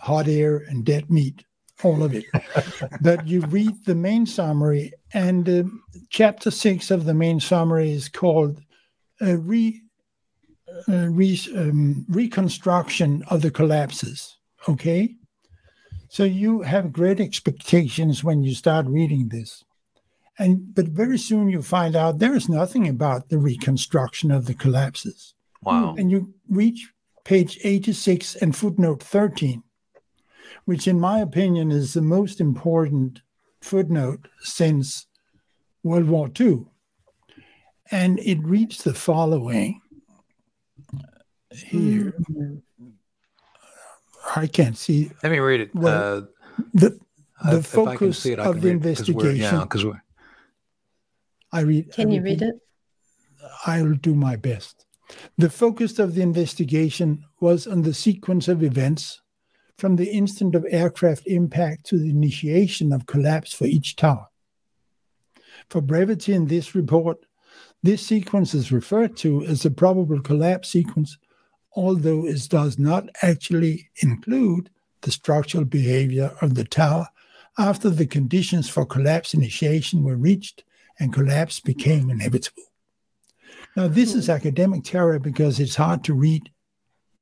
hot 0.03 0.27
air 0.27 0.57
and 0.69 0.85
dead 0.85 1.11
meat, 1.11 1.45
all 1.85 2.03
of 2.03 2.13
it. 2.15 2.25
but 3.01 3.27
you 3.27 3.41
read 3.43 3.73
the 3.85 3.95
main 3.95 4.27
summary, 4.27 4.93
and 5.15 5.49
uh, 5.49 5.63
chapter 6.11 6.51
six 6.51 6.91
of 6.91 7.05
the 7.05 7.15
main 7.15 7.39
summary 7.39 7.93
is 7.93 8.09
called 8.09 8.61
uh, 9.21 9.37
re, 9.39 9.81
uh, 10.89 11.09
re 11.09 11.41
um, 11.57 12.05
reconstruction 12.09 13.23
of 13.29 13.43
the 13.43 13.51
collapses. 13.51 14.37
Okay, 14.69 15.15
so 16.09 16.25
you 16.25 16.63
have 16.63 16.93
great 16.93 17.21
expectations 17.21 18.25
when 18.25 18.43
you 18.43 18.55
start 18.55 18.87
reading 18.87 19.29
this. 19.29 19.65
And 20.39 20.75
but 20.75 20.89
very 20.89 21.19
soon 21.19 21.49
you 21.49 21.63
find 21.63 21.95
out 21.95 22.19
there 22.19 22.35
is 22.35 22.49
nothing 22.49 22.89
about 22.89 23.29
the 23.29 23.39
reconstruction 23.39 24.33
of 24.33 24.47
the 24.47 24.55
collapses. 24.55 25.35
Wow. 25.63 25.95
And 25.97 26.11
you 26.11 26.35
reach 26.49 26.91
page 27.25 27.61
86 27.63 28.35
and 28.37 28.57
footnote 28.57 29.01
13 29.03 29.63
which, 30.65 30.87
in 30.87 31.01
my 31.01 31.21
opinion, 31.21 31.71
is 31.71 31.95
the 31.95 32.03
most 32.03 32.41
important 32.41 33.21
footnote 33.61 34.29
since 34.41 35.07
World 35.83 36.09
War 36.09 36.31
II. 36.39 36.67
And 37.91 38.19
it 38.21 38.39
reads 38.43 38.85
the 38.85 38.95
following 38.95 39.81
here. 41.55 42.15
Mm-hmm. 42.31 42.89
I 44.37 44.47
can't 44.47 44.77
see. 44.77 45.11
Let 45.23 45.33
me 45.33 45.39
read 45.39 45.61
it. 45.61 45.75
Well, 45.75 46.19
uh, 46.19 46.21
the 46.73 46.99
the 47.45 47.59
uh, 47.59 47.63
focus 47.63 48.25
it, 48.25 48.39
of 48.39 48.61
the 48.61 48.69
investigation. 48.69 49.37
yeah, 49.37 49.61
because 49.61 49.85
we're. 49.85 50.03
I 51.53 51.61
read. 51.61 51.93
Can 51.93 52.11
you 52.11 52.23
read 52.23 52.43
it? 52.43 52.55
I'll 53.67 53.95
do 53.95 54.15
my 54.15 54.37
best. 54.37 54.87
The 55.37 55.51
focus 55.51 55.99
of 55.99 56.15
the 56.15 56.23
investigation 56.23 57.25
was 57.41 57.67
on 57.67 57.83
the 57.83 57.93
sequence 57.93 58.49
of 58.49 58.63
events 58.63 59.22
from 59.83 59.97
the 59.97 60.13
instant 60.13 60.55
of 60.55 60.65
aircraft 60.71 61.27
impact 61.27 61.85
to 61.85 61.99
the 61.99 62.09
initiation 62.09 62.93
of 62.93 63.05
collapse 63.05 63.53
for 63.53 63.65
each 63.65 63.97
tower. 63.97 64.29
For 65.71 65.81
brevity 65.81 66.35
in 66.35 66.47
this 66.47 66.77
report, 66.77 67.27
This 67.83 68.07
sequence 68.07 68.55
is 68.55 68.71
referred 68.71 69.17
to 69.17 69.45
as 69.45 69.65
the 69.65 69.73
probable 69.73 70.21
collapse 70.21 70.69
sequence, 70.69 71.19
although 71.75 72.25
it 72.25 72.49
does 72.49 72.79
not 72.79 73.09
actually 73.23 73.91
include 73.97 74.71
the 75.01 75.11
structural 75.11 75.65
behavior 75.65 76.31
of 76.41 76.55
the 76.55 76.63
tower 76.63 77.09
after 77.59 77.91
the 77.91 78.07
conditions 78.07 78.69
for 78.69 78.87
collapse 78.87 79.35
initiation 79.35 80.05
were 80.05 80.15
reached 80.15 80.63
and 81.01 81.13
collapse 81.13 81.59
became 81.59 82.09
inevitable. 82.09 82.63
Now, 83.77 83.89
this 83.89 84.15
is 84.15 84.29
academic 84.29 84.85
terror 84.85 85.19
because 85.19 85.59
it's 85.59 85.75
hard 85.75 86.05
to 86.05 86.15
read, 86.15 86.53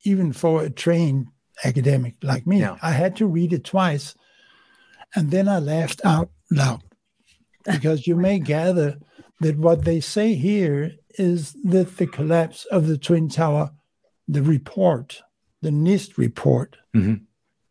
even 0.05 0.35
for 0.35 0.63
a 0.63 0.69
trained 0.69 1.29
academic 1.65 2.15
like 2.23 2.47
me. 2.47 2.61
Yeah. 2.61 2.77
I 2.83 2.93
had 2.93 3.17
to 3.17 3.27
read 3.27 3.53
it 3.53 3.65
twice, 3.65 4.15
and 5.15 5.31
then 5.31 5.49
I 5.49 5.59
laughed 5.59 6.01
out 6.05 6.31
loud 6.51 6.83
because 7.65 8.07
you 8.07 8.17
may 8.17 8.39
gather 8.39 8.99
that 9.41 9.59
what 9.59 9.85
they 9.85 10.01
say 10.01 10.35
here 10.35 10.93
is 11.19 11.55
that 11.65 11.97
the 11.97 12.07
collapse 12.07 12.67
of 12.67 12.87
the 12.87 12.99
Twin 12.99 13.29
Tower, 13.29 13.71
the 14.29 14.43
report, 14.43 15.23
the 15.63 15.71
NIST 15.71 16.17
report, 16.17 16.77
mm-hmm. 16.95 17.25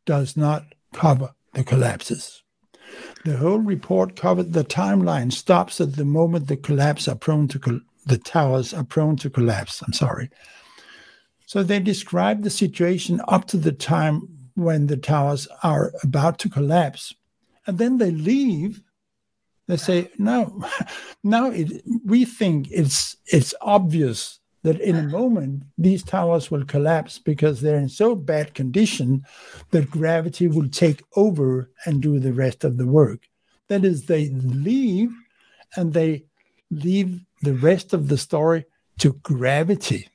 does 0.06 0.36
not 0.36 0.66
cover 0.94 1.32
the 1.54 1.64
collapses. 1.64 2.44
The 3.24 3.38
whole 3.38 3.60
report 3.60 4.16
covered 4.16 4.54
the 4.54 4.64
timeline 4.64 5.32
stops 5.32 5.80
at 5.80 5.96
the 5.96 6.06
moment 6.06 6.48
the 6.48 6.58
collapse 6.58 7.08
are 7.08 7.16
prone 7.16 7.48
to 7.50 7.60
col- 7.60 7.82
the 8.06 8.18
towers 8.18 8.74
are 8.74 8.84
prone 8.84 9.18
to 9.18 9.30
collapse. 9.30 9.82
I'm 9.82 9.94
sorry. 9.94 10.30
So 11.50 11.64
they 11.64 11.80
describe 11.80 12.44
the 12.44 12.52
situation 12.52 13.22
up 13.28 13.46
to 13.48 13.58
the 13.58 13.72
time 13.72 14.22
when 14.54 14.86
the 14.86 14.98
towers 14.98 15.48
are 15.64 15.92
about 16.04 16.38
to 16.40 16.50
collapse, 16.50 17.16
and 17.66 17.80
then 17.80 17.98
they 17.98 18.12
leave. 18.12 18.84
They 19.66 19.78
say, 19.78 20.12
"No, 20.20 20.64
now 21.24 21.50
it, 21.50 21.82
we 22.06 22.24
think 22.24 22.68
it's 22.70 23.18
it's 23.26 23.56
obvious 23.62 24.40
that 24.62 24.80
in 24.80 24.96
a 24.96 25.08
moment 25.08 25.64
these 25.76 26.04
towers 26.04 26.52
will 26.52 26.66
collapse 26.66 27.18
because 27.18 27.62
they're 27.62 27.80
in 27.80 27.90
so 27.90 28.14
bad 28.14 28.54
condition 28.54 29.26
that 29.72 29.90
gravity 29.90 30.48
will 30.48 30.70
take 30.70 31.02
over 31.16 31.72
and 31.84 32.00
do 32.00 32.20
the 32.20 32.34
rest 32.34 32.64
of 32.64 32.78
the 32.78 32.86
work. 32.86 33.22
That 33.70 33.84
is, 33.84 34.06
they 34.06 34.30
leave 34.30 35.12
and 35.76 35.94
they 35.94 36.26
leave 36.70 37.22
the 37.42 37.56
rest 37.56 37.92
of 37.92 38.08
the 38.08 38.20
story 38.20 38.66
to 39.00 39.14
gravity. 39.24 40.10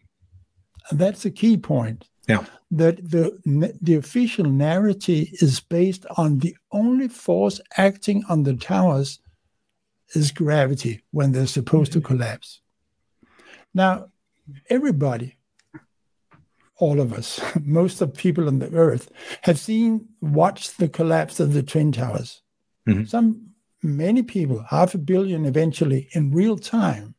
That's 0.92 1.24
a 1.24 1.30
key 1.30 1.56
point. 1.56 2.08
Yeah. 2.28 2.44
That 2.70 2.96
the 3.10 3.38
the 3.80 3.96
official 3.96 4.46
narrative 4.46 5.28
is 5.32 5.60
based 5.60 6.06
on 6.16 6.38
the 6.38 6.56
only 6.72 7.08
force 7.08 7.60
acting 7.76 8.24
on 8.28 8.42
the 8.42 8.54
towers 8.54 9.20
is 10.14 10.30
gravity 10.30 11.02
when 11.10 11.32
they're 11.32 11.46
supposed 11.46 11.92
mm-hmm. 11.92 12.00
to 12.00 12.06
collapse. 12.06 12.60
Now, 13.74 14.06
everybody, 14.70 15.36
all 16.76 17.00
of 17.00 17.12
us, 17.12 17.40
most 17.62 18.00
of 18.00 18.14
people 18.14 18.46
on 18.48 18.58
the 18.58 18.72
earth 18.72 19.10
have 19.42 19.58
seen, 19.58 20.08
watched 20.20 20.78
the 20.78 20.88
collapse 20.88 21.40
of 21.40 21.52
the 21.52 21.62
Twin 21.62 21.92
Towers. 21.92 22.42
Mm-hmm. 22.88 23.04
Some, 23.04 23.50
many 23.82 24.22
people, 24.22 24.64
half 24.70 24.94
a 24.94 24.98
billion 24.98 25.44
eventually 25.44 26.08
in 26.12 26.32
real 26.32 26.56
time. 26.56 27.13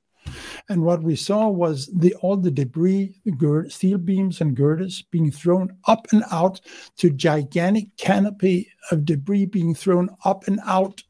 And 0.70 0.84
what 0.84 1.04
we 1.04 1.16
saw 1.16 1.48
was 1.48 1.88
the 1.94 2.16
all 2.16 2.38
the 2.38 2.52
debris, 2.52 3.22
the 3.26 3.32
gird, 3.32 3.72
steel 3.72 3.98
beams 3.98 4.42
and 4.42 4.56
girders 4.56 5.04
being 5.12 5.32
thrown 5.32 5.76
up 5.88 6.08
and 6.12 6.24
out 6.32 6.62
to 6.98 7.10
gigantic 7.10 7.96
canopy 7.98 8.70
of 8.92 9.06
debris 9.06 9.46
being 9.46 9.76
thrown 9.76 10.10
up 10.24 10.48
and 10.48 10.60
out. 10.66 11.04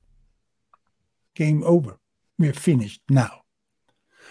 Game 1.36 1.63
over. 1.63 2.00
We're 2.38 2.53
finished 2.53 3.01
now. 3.10 3.41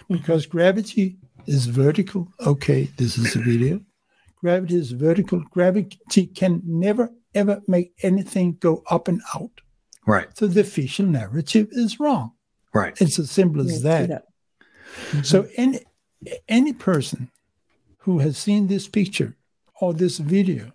Mm-hmm. 0.03 0.15
Because 0.15 0.45
gravity 0.45 1.17
is 1.47 1.65
vertical. 1.67 2.31
Okay, 2.45 2.89
this 2.97 3.17
is 3.17 3.35
a 3.35 3.39
video. 3.39 3.81
Gravity 4.41 4.75
is 4.75 4.91
vertical. 4.91 5.43
Gravity 5.49 6.27
can 6.27 6.61
never, 6.65 7.09
ever 7.33 7.61
make 7.67 7.93
anything 8.03 8.57
go 8.59 8.83
up 8.91 9.07
and 9.07 9.21
out. 9.33 9.61
Right. 10.05 10.27
So 10.37 10.45
the 10.47 10.61
official 10.61 11.05
narrative 11.05 11.69
is 11.71 11.99
wrong. 11.99 12.33
Right. 12.73 12.99
It's 13.01 13.17
as 13.17 13.31
simple 13.31 13.61
as 13.61 13.81
that. 13.83 14.25
Mm-hmm. 15.11 15.21
So 15.21 15.47
any 15.55 15.79
any 16.47 16.73
person 16.73 17.31
who 17.99 18.19
has 18.19 18.37
seen 18.37 18.67
this 18.67 18.87
picture 18.87 19.35
or 19.79 19.93
this 19.93 20.17
video 20.17 20.71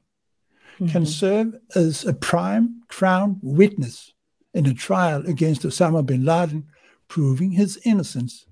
mm-hmm. 0.79 0.89
can 0.89 1.07
serve 1.07 1.55
as 1.75 2.05
a 2.05 2.12
prime 2.12 2.83
crown 2.89 3.39
witness 3.43 4.12
in 4.55 4.67
a 4.67 4.75
trial 4.75 5.27
against 5.27 5.62
Osama 5.62 6.05
bin 6.05 6.25
Laden, 6.25 6.67
proving 7.09 7.53
his 7.53 7.81
innocence. 7.85 8.47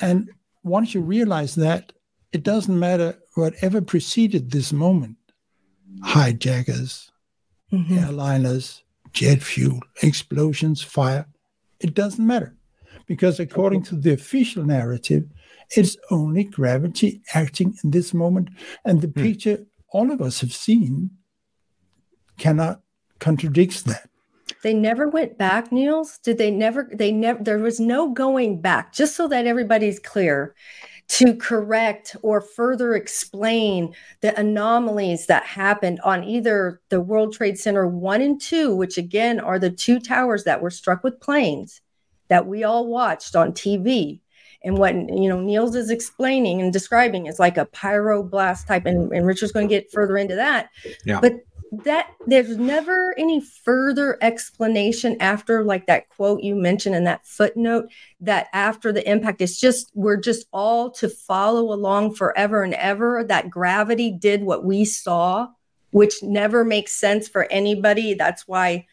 And 0.00 0.30
once 0.62 0.94
you 0.94 1.00
realize 1.00 1.54
that, 1.54 1.92
it 2.32 2.42
doesn't 2.42 2.78
matter 2.78 3.18
whatever 3.34 3.80
preceded 3.80 4.50
this 4.50 4.72
moment 4.72 5.16
hijackers, 6.02 7.10
mm-hmm. 7.72 7.96
airliners, 7.96 8.82
jet 9.12 9.42
fuel, 9.42 9.80
explosions, 10.02 10.82
fire 10.82 11.26
it 11.80 11.94
doesn't 11.94 12.26
matter. 12.26 12.56
Because 13.06 13.38
according 13.38 13.82
to 13.84 13.96
the 13.96 14.12
official 14.12 14.64
narrative, 14.64 15.24
it's 15.70 15.96
only 16.10 16.44
gravity 16.44 17.22
acting 17.34 17.76
in 17.82 17.90
this 17.90 18.12
moment. 18.12 18.50
And 18.84 19.00
the 19.00 19.08
mm. 19.08 19.22
picture 19.22 19.64
all 19.92 20.10
of 20.10 20.20
us 20.20 20.40
have 20.40 20.52
seen 20.52 21.10
cannot 22.38 22.80
contradicts 23.18 23.82
that. 23.82 24.08
They 24.62 24.74
never 24.74 25.08
went 25.08 25.38
back, 25.38 25.70
Niels. 25.70 26.18
Did 26.18 26.38
they 26.38 26.50
never? 26.50 26.90
They 26.92 27.12
never. 27.12 27.42
There 27.42 27.58
was 27.58 27.78
no 27.78 28.12
going 28.12 28.60
back. 28.60 28.92
Just 28.92 29.16
so 29.16 29.28
that 29.28 29.46
everybody's 29.46 29.98
clear, 29.98 30.54
to 31.08 31.34
correct 31.36 32.16
or 32.22 32.40
further 32.40 32.94
explain 32.94 33.94
the 34.20 34.38
anomalies 34.38 35.26
that 35.26 35.44
happened 35.44 36.00
on 36.00 36.24
either 36.24 36.80
the 36.88 37.00
World 37.00 37.32
Trade 37.32 37.58
Center 37.58 37.86
one 37.86 38.20
and 38.20 38.40
two, 38.40 38.74
which 38.74 38.98
again 38.98 39.38
are 39.38 39.58
the 39.58 39.70
two 39.70 40.00
towers 40.00 40.44
that 40.44 40.60
were 40.60 40.70
struck 40.70 41.04
with 41.04 41.20
planes 41.20 41.80
that 42.28 42.46
we 42.46 42.64
all 42.64 42.86
watched 42.86 43.36
on 43.36 43.52
TV. 43.52 44.20
And 44.64 44.78
what 44.78 44.94
you 44.94 45.28
know 45.28 45.40
Niels 45.40 45.76
is 45.76 45.90
explaining 45.90 46.60
and 46.60 46.72
describing 46.72 47.26
is 47.26 47.38
like 47.38 47.56
a 47.56 47.66
pyroblast 47.66 48.66
type, 48.66 48.86
and, 48.86 49.12
and 49.12 49.26
Richard's 49.26 49.52
going 49.52 49.68
to 49.68 49.74
get 49.74 49.92
further 49.92 50.16
into 50.16 50.34
that. 50.34 50.70
Yeah. 51.04 51.20
But 51.20 51.34
that 51.72 52.10
there's 52.26 52.56
never 52.56 53.14
any 53.18 53.40
further 53.40 54.18
explanation 54.20 55.16
after 55.20 55.64
like 55.64 55.86
that 55.86 56.08
quote 56.10 56.42
you 56.42 56.54
mentioned 56.54 56.94
in 56.94 57.04
that 57.04 57.26
footnote 57.26 57.86
that 58.20 58.46
after 58.52 58.92
the 58.92 59.08
impact 59.08 59.40
it's 59.40 59.58
just 59.58 59.90
we're 59.94 60.16
just 60.16 60.46
all 60.52 60.90
to 60.90 61.08
follow 61.08 61.72
along 61.72 62.14
forever 62.14 62.62
and 62.62 62.74
ever 62.74 63.24
that 63.24 63.50
gravity 63.50 64.10
did 64.10 64.42
what 64.42 64.64
we 64.64 64.84
saw 64.84 65.48
which 65.90 66.22
never 66.22 66.64
makes 66.64 66.92
sense 66.92 67.28
for 67.28 67.50
anybody 67.50 68.14
that's 68.14 68.46
why 68.46 68.86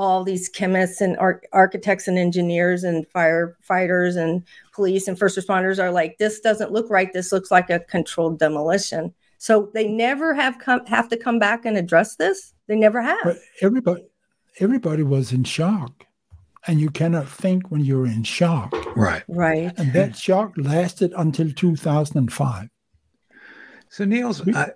all 0.00 0.24
these 0.24 0.48
chemists 0.48 1.00
and 1.00 1.16
ar- 1.18 1.42
architects 1.52 2.08
and 2.08 2.18
engineers 2.18 2.84
and 2.84 3.06
firefighters 3.14 4.16
and 4.16 4.42
police 4.72 5.06
and 5.06 5.18
first 5.18 5.36
responders 5.36 5.78
are 5.78 5.90
like 5.90 6.16
this 6.18 6.40
doesn't 6.40 6.72
look 6.72 6.88
right 6.88 7.12
this 7.12 7.32
looks 7.32 7.50
like 7.50 7.68
a 7.68 7.80
controlled 7.80 8.38
demolition 8.38 9.12
so 9.40 9.70
they 9.72 9.88
never 9.88 10.34
have 10.34 10.58
come 10.58 10.84
have 10.84 11.08
to 11.08 11.16
come 11.16 11.38
back 11.38 11.64
and 11.64 11.78
address 11.78 12.16
this. 12.16 12.52
They 12.66 12.76
never 12.76 13.00
have. 13.00 13.20
But 13.24 13.38
everybody 13.62 14.04
everybody 14.58 15.02
was 15.02 15.32
in 15.32 15.44
shock. 15.44 16.04
And 16.66 16.78
you 16.78 16.90
cannot 16.90 17.26
think 17.26 17.70
when 17.70 17.82
you're 17.82 18.04
in 18.04 18.22
shock. 18.22 18.74
Right. 18.94 19.22
Right. 19.28 19.72
And 19.78 19.94
that 19.94 20.14
shock 20.14 20.52
lasted 20.58 21.14
until 21.16 21.50
2005. 21.50 22.68
So 23.88 24.04
Niels, 24.04 24.44
we, 24.44 24.54
I, 24.54 24.72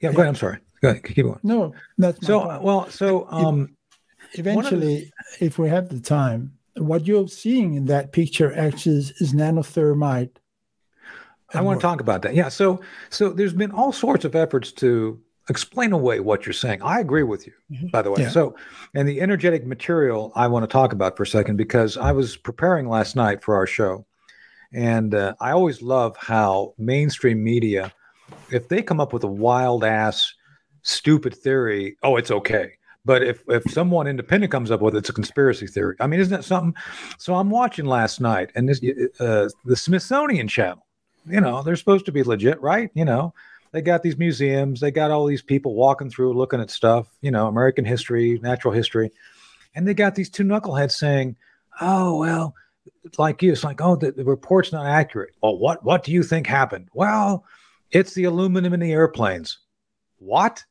yeah, 0.00 0.12
go 0.12 0.18
ahead. 0.18 0.28
I'm 0.28 0.34
sorry. 0.36 0.58
Go 0.80 0.90
ahead. 0.90 1.02
Keep 1.02 1.24
going. 1.24 1.40
No, 1.42 1.74
that's 1.98 2.24
so 2.24 2.42
point. 2.42 2.62
well. 2.62 2.88
So 2.90 3.26
um, 3.28 3.75
eventually, 4.38 5.12
the, 5.38 5.46
if 5.46 5.58
we 5.58 5.68
have 5.68 5.88
the 5.88 6.00
time, 6.00 6.52
what 6.76 7.06
you're 7.06 7.28
seeing 7.28 7.74
in 7.74 7.86
that 7.86 8.12
picture 8.12 8.56
actually 8.56 8.96
is, 8.96 9.10
is 9.20 9.32
nanothermite 9.32 10.36
I 11.54 11.60
want 11.60 11.80
to 11.80 11.82
talk 11.82 12.00
about 12.00 12.22
that. 12.22 12.34
Yeah. 12.34 12.48
So, 12.48 12.80
so 13.10 13.30
there's 13.30 13.52
been 13.52 13.70
all 13.70 13.92
sorts 13.92 14.24
of 14.24 14.34
efforts 14.34 14.72
to 14.72 15.20
explain 15.48 15.92
away 15.92 16.20
what 16.20 16.44
you're 16.44 16.52
saying. 16.52 16.82
I 16.82 17.00
agree 17.00 17.22
with 17.22 17.46
you, 17.46 17.52
mm-hmm. 17.70 17.88
by 17.88 18.02
the 18.02 18.10
way. 18.10 18.22
Yeah. 18.22 18.30
So, 18.30 18.56
and 18.94 19.08
the 19.08 19.20
energetic 19.20 19.64
material 19.64 20.32
I 20.34 20.48
want 20.48 20.64
to 20.64 20.66
talk 20.66 20.92
about 20.92 21.16
for 21.16 21.22
a 21.22 21.26
second 21.26 21.56
because 21.56 21.96
I 21.96 22.12
was 22.12 22.36
preparing 22.36 22.88
last 22.88 23.14
night 23.14 23.42
for 23.42 23.54
our 23.54 23.66
show, 23.66 24.06
and 24.72 25.14
uh, 25.14 25.34
I 25.40 25.52
always 25.52 25.82
love 25.82 26.16
how 26.16 26.74
mainstream 26.78 27.42
media, 27.42 27.92
if 28.50 28.68
they 28.68 28.82
come 28.82 29.00
up 29.00 29.12
with 29.12 29.22
a 29.22 29.28
wild 29.28 29.84
ass, 29.84 30.34
stupid 30.82 31.34
theory, 31.34 31.96
oh, 32.02 32.16
it's 32.16 32.30
okay. 32.30 32.72
But 33.06 33.22
if 33.22 33.42
if 33.48 33.62
someone 33.70 34.06
independent 34.06 34.52
comes 34.52 34.70
up 34.70 34.82
with 34.82 34.94
it, 34.94 34.98
it's 34.98 35.08
a 35.08 35.14
conspiracy 35.14 35.66
theory. 35.66 35.96
I 36.00 36.06
mean, 36.06 36.20
isn't 36.20 36.36
that 36.36 36.44
something? 36.44 36.74
So 37.18 37.34
I'm 37.34 37.48
watching 37.48 37.86
last 37.86 38.20
night, 38.20 38.50
and 38.54 38.68
this 38.68 38.82
uh, 39.20 39.48
the 39.64 39.76
Smithsonian 39.76 40.48
Channel 40.48 40.86
you 41.28 41.40
know, 41.40 41.62
they're 41.62 41.76
supposed 41.76 42.06
to 42.06 42.12
be 42.12 42.22
legit, 42.22 42.60
right? 42.60 42.90
You 42.94 43.04
know, 43.04 43.34
they 43.72 43.82
got 43.82 44.02
these 44.02 44.16
museums, 44.16 44.80
they 44.80 44.90
got 44.90 45.10
all 45.10 45.26
these 45.26 45.42
people 45.42 45.74
walking 45.74 46.10
through 46.10 46.34
looking 46.34 46.60
at 46.60 46.70
stuff, 46.70 47.08
you 47.20 47.30
know, 47.30 47.46
American 47.46 47.84
history, 47.84 48.38
natural 48.42 48.72
history. 48.72 49.10
And 49.74 49.86
they 49.86 49.94
got 49.94 50.14
these 50.14 50.30
two 50.30 50.44
knuckleheads 50.44 50.92
saying, 50.92 51.36
oh, 51.80 52.18
well, 52.18 52.54
like 53.18 53.42
you, 53.42 53.52
it's 53.52 53.64
like, 53.64 53.80
oh, 53.80 53.96
the, 53.96 54.12
the 54.12 54.24
report's 54.24 54.72
not 54.72 54.86
accurate. 54.86 55.34
Well, 55.42 55.58
what 55.58 55.84
what 55.84 56.04
do 56.04 56.12
you 56.12 56.22
think 56.22 56.46
happened? 56.46 56.88
Well, 56.94 57.44
it's 57.90 58.14
the 58.14 58.24
aluminum 58.24 58.72
in 58.72 58.80
the 58.80 58.92
airplanes. 58.92 59.58
What? 60.18 60.64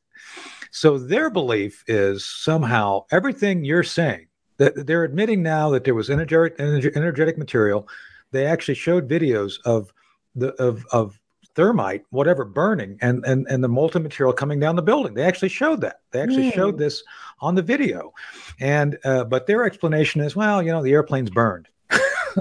So 0.70 0.98
their 0.98 1.30
belief 1.30 1.84
is 1.86 2.24
somehow 2.24 3.04
everything 3.10 3.64
you're 3.64 3.82
saying 3.82 4.26
that 4.58 4.86
they're 4.86 5.04
admitting 5.04 5.42
now 5.42 5.70
that 5.70 5.84
there 5.84 5.94
was 5.94 6.10
energetic 6.10 6.58
energetic 6.58 7.38
material. 7.38 7.88
They 8.32 8.46
actually 8.46 8.74
showed 8.74 9.08
videos 9.08 9.58
of 9.64 9.92
the 10.34 10.52
of 10.54 10.84
of 10.92 11.20
thermite, 11.54 12.04
whatever, 12.10 12.44
burning 12.44 12.98
and 13.00 13.24
and 13.24 13.46
and 13.48 13.64
the 13.64 13.68
molten 13.68 14.02
material 14.02 14.32
coming 14.32 14.60
down 14.60 14.76
the 14.76 14.82
building. 14.82 15.14
They 15.14 15.24
actually 15.24 15.48
showed 15.48 15.80
that. 15.80 16.00
They 16.10 16.20
actually 16.20 16.50
mm. 16.50 16.54
showed 16.54 16.78
this 16.78 17.02
on 17.40 17.54
the 17.54 17.62
video, 17.62 18.12
and 18.60 18.98
uh, 19.04 19.24
but 19.24 19.46
their 19.46 19.64
explanation 19.64 20.20
is, 20.20 20.36
well, 20.36 20.62
you 20.62 20.70
know, 20.70 20.82
the 20.82 20.92
airplane's 20.92 21.30
burned. 21.30 21.68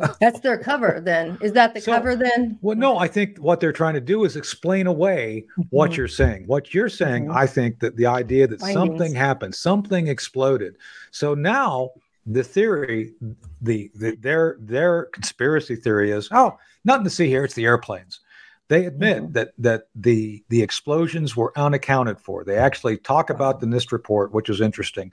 That's 0.19 0.39
their 0.39 0.57
cover 0.57 1.01
then. 1.03 1.37
Is 1.41 1.53
that 1.53 1.73
the 1.73 1.81
so, 1.81 1.93
cover 1.93 2.15
then? 2.15 2.57
Well, 2.61 2.75
no, 2.75 2.97
I 2.97 3.07
think 3.07 3.37
what 3.37 3.59
they're 3.59 3.71
trying 3.71 3.93
to 3.95 4.01
do 4.01 4.23
is 4.25 4.35
explain 4.35 4.87
away 4.87 5.45
mm-hmm. 5.51 5.61
what 5.69 5.97
you're 5.97 6.07
saying. 6.07 6.47
What 6.47 6.73
you're 6.73 6.89
saying, 6.89 7.25
mm-hmm. 7.25 7.37
I 7.37 7.47
think 7.47 7.79
that 7.79 7.95
the 7.95 8.05
idea 8.05 8.47
that 8.47 8.59
Findings. 8.59 8.75
something 8.75 9.15
happened, 9.15 9.55
something 9.55 10.07
exploded. 10.07 10.77
So 11.11 11.33
now 11.33 11.91
the 12.25 12.43
theory, 12.43 13.13
the, 13.61 13.91
the 13.95 14.15
their 14.15 14.57
their 14.59 15.05
conspiracy 15.05 15.75
theory 15.75 16.11
is, 16.11 16.29
oh, 16.31 16.57
nothing 16.83 17.03
to 17.03 17.09
see 17.09 17.27
here. 17.27 17.45
It's 17.45 17.53
the 17.53 17.65
airplanes. 17.65 18.19
They 18.67 18.85
admit 18.85 19.17
mm-hmm. 19.17 19.33
that 19.33 19.53
that 19.59 19.83
the 19.95 20.43
the 20.49 20.61
explosions 20.61 21.35
were 21.35 21.53
unaccounted 21.57 22.19
for. 22.19 22.43
They 22.43 22.57
actually 22.57 22.97
talk 22.97 23.29
about 23.29 23.59
the 23.59 23.67
NIST 23.67 23.91
report, 23.91 24.33
which 24.33 24.49
is 24.49 24.61
interesting. 24.61 25.11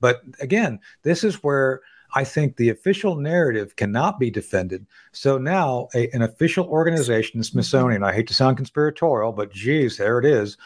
But 0.00 0.22
again, 0.40 0.80
this 1.02 1.24
is 1.24 1.42
where 1.42 1.80
I 2.16 2.24
think 2.24 2.56
the 2.56 2.70
official 2.70 3.16
narrative 3.16 3.76
cannot 3.76 4.18
be 4.18 4.30
defended. 4.30 4.86
So 5.12 5.36
now, 5.36 5.88
a, 5.94 6.08
an 6.14 6.22
official 6.22 6.66
organization, 6.66 7.38
the 7.38 7.44
mm-hmm. 7.44 7.52
Smithsonian, 7.52 8.02
I 8.02 8.14
hate 8.14 8.26
to 8.28 8.34
sound 8.34 8.56
conspiratorial, 8.56 9.32
but 9.32 9.52
geez, 9.52 9.98
there 9.98 10.18
it 10.18 10.24
is. 10.24 10.56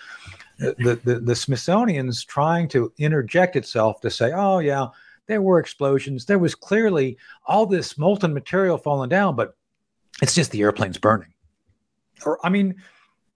The, 0.59 1.01
the, 1.05 1.19
the 1.19 1.35
Smithsonian's 1.35 2.23
trying 2.23 2.69
to 2.69 2.93
interject 2.99 3.57
itself 3.57 4.01
to 4.03 4.11
say, 4.11 4.31
oh, 4.33 4.61
yeah, 4.61 4.87
there 5.27 5.43
were 5.43 5.59
explosions. 5.59 6.25
There 6.25 6.39
was 6.39 6.55
clearly 6.55 7.19
all 7.47 7.67
this 7.67 7.99
molten 7.99 8.33
material 8.33 8.79
falling 8.79 9.09
down, 9.09 9.35
but 9.35 9.57
it's 10.23 10.37
just 10.37 10.53
the 10.53 10.63
airplanes 10.63 10.99
burning. 10.99 11.33
Or, 12.25 12.39
I 12.47 12.51
mean, 12.51 12.77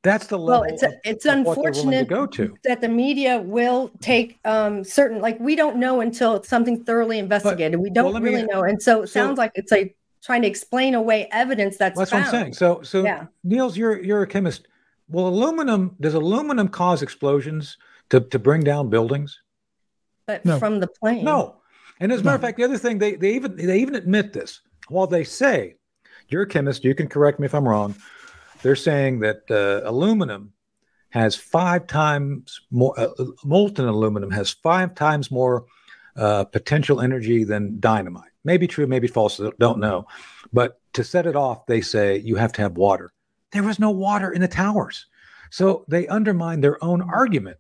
that's 0.04 0.26
the 0.26 0.38
level. 0.38 0.60
Well, 0.60 0.70
it's 0.70 0.82
a, 0.82 0.92
it's 1.02 1.24
of, 1.24 1.38
unfortunate 1.38 2.08
go 2.08 2.26
to. 2.26 2.54
that 2.64 2.82
the 2.82 2.88
media 2.88 3.40
will 3.40 3.90
take 4.00 4.38
um, 4.44 4.84
certain 4.84 5.20
like 5.20 5.40
we 5.40 5.56
don't 5.56 5.78
know 5.78 6.02
until 6.02 6.36
it's 6.36 6.48
something 6.48 6.84
thoroughly 6.84 7.18
investigated. 7.18 7.72
But, 7.72 7.80
we 7.80 7.90
don't 7.90 8.12
well, 8.12 8.22
really 8.22 8.42
me, 8.42 8.48
know, 8.52 8.62
and 8.62 8.80
so 8.80 9.02
it 9.02 9.06
so, 9.08 9.12
sounds 9.12 9.38
like 9.38 9.52
it's 9.54 9.72
like 9.72 9.96
trying 10.22 10.42
to 10.42 10.48
explain 10.48 10.94
away 10.94 11.26
evidence 11.32 11.78
that's. 11.78 11.98
That's 11.98 12.10
found. 12.10 12.26
what 12.26 12.34
I'm 12.34 12.40
saying. 12.42 12.52
So, 12.52 12.82
so 12.82 13.02
yeah. 13.02 13.26
Niels, 13.42 13.78
you're 13.78 14.00
you're 14.00 14.22
a 14.22 14.26
chemist. 14.26 14.68
Well, 15.08 15.26
aluminum 15.26 15.96
does 16.00 16.12
aluminum 16.12 16.68
cause 16.68 17.02
explosions 17.02 17.78
to 18.10 18.20
to 18.20 18.38
bring 18.38 18.62
down 18.62 18.90
buildings? 18.90 19.40
But 20.26 20.44
no. 20.44 20.58
from 20.58 20.80
the 20.80 20.86
plane, 20.86 21.24
no. 21.24 21.56
And 21.98 22.12
as 22.12 22.20
a 22.20 22.24
matter 22.24 22.36
of 22.36 22.42
fact, 22.42 22.58
the 22.58 22.64
other 22.64 22.76
thing 22.76 22.98
they 22.98 23.14
they 23.14 23.34
even 23.34 23.56
they 23.56 23.80
even 23.80 23.94
admit 23.94 24.34
this. 24.34 24.60
While 24.88 25.06
they 25.06 25.24
say, 25.24 25.76
you're 26.28 26.42
a 26.42 26.46
chemist, 26.46 26.84
you 26.84 26.94
can 26.94 27.08
correct 27.08 27.40
me 27.40 27.46
if 27.46 27.54
I'm 27.54 27.66
wrong 27.66 27.94
they're 28.64 28.74
saying 28.74 29.20
that 29.20 29.42
uh, 29.50 29.86
aluminum 29.88 30.50
has 31.10 31.36
five 31.36 31.86
times 31.86 32.62
more, 32.70 32.98
uh, 32.98 33.08
molten 33.44 33.86
aluminum 33.86 34.30
has 34.30 34.50
five 34.50 34.94
times 34.94 35.30
more 35.30 35.66
uh, 36.16 36.44
potential 36.44 37.02
energy 37.02 37.44
than 37.44 37.78
dynamite. 37.78 38.30
Maybe 38.42 38.66
true, 38.66 38.86
maybe 38.86 39.06
false, 39.06 39.38
don't 39.58 39.78
know. 39.80 40.06
But 40.50 40.80
to 40.94 41.04
set 41.04 41.26
it 41.26 41.36
off, 41.36 41.66
they 41.66 41.82
say 41.82 42.16
you 42.16 42.36
have 42.36 42.54
to 42.54 42.62
have 42.62 42.78
water. 42.78 43.12
There 43.52 43.62
was 43.62 43.78
no 43.78 43.90
water 43.90 44.32
in 44.32 44.40
the 44.40 44.48
towers. 44.48 45.06
So 45.50 45.84
they 45.86 46.08
undermine 46.08 46.62
their 46.62 46.82
own 46.82 47.02
argument 47.02 47.58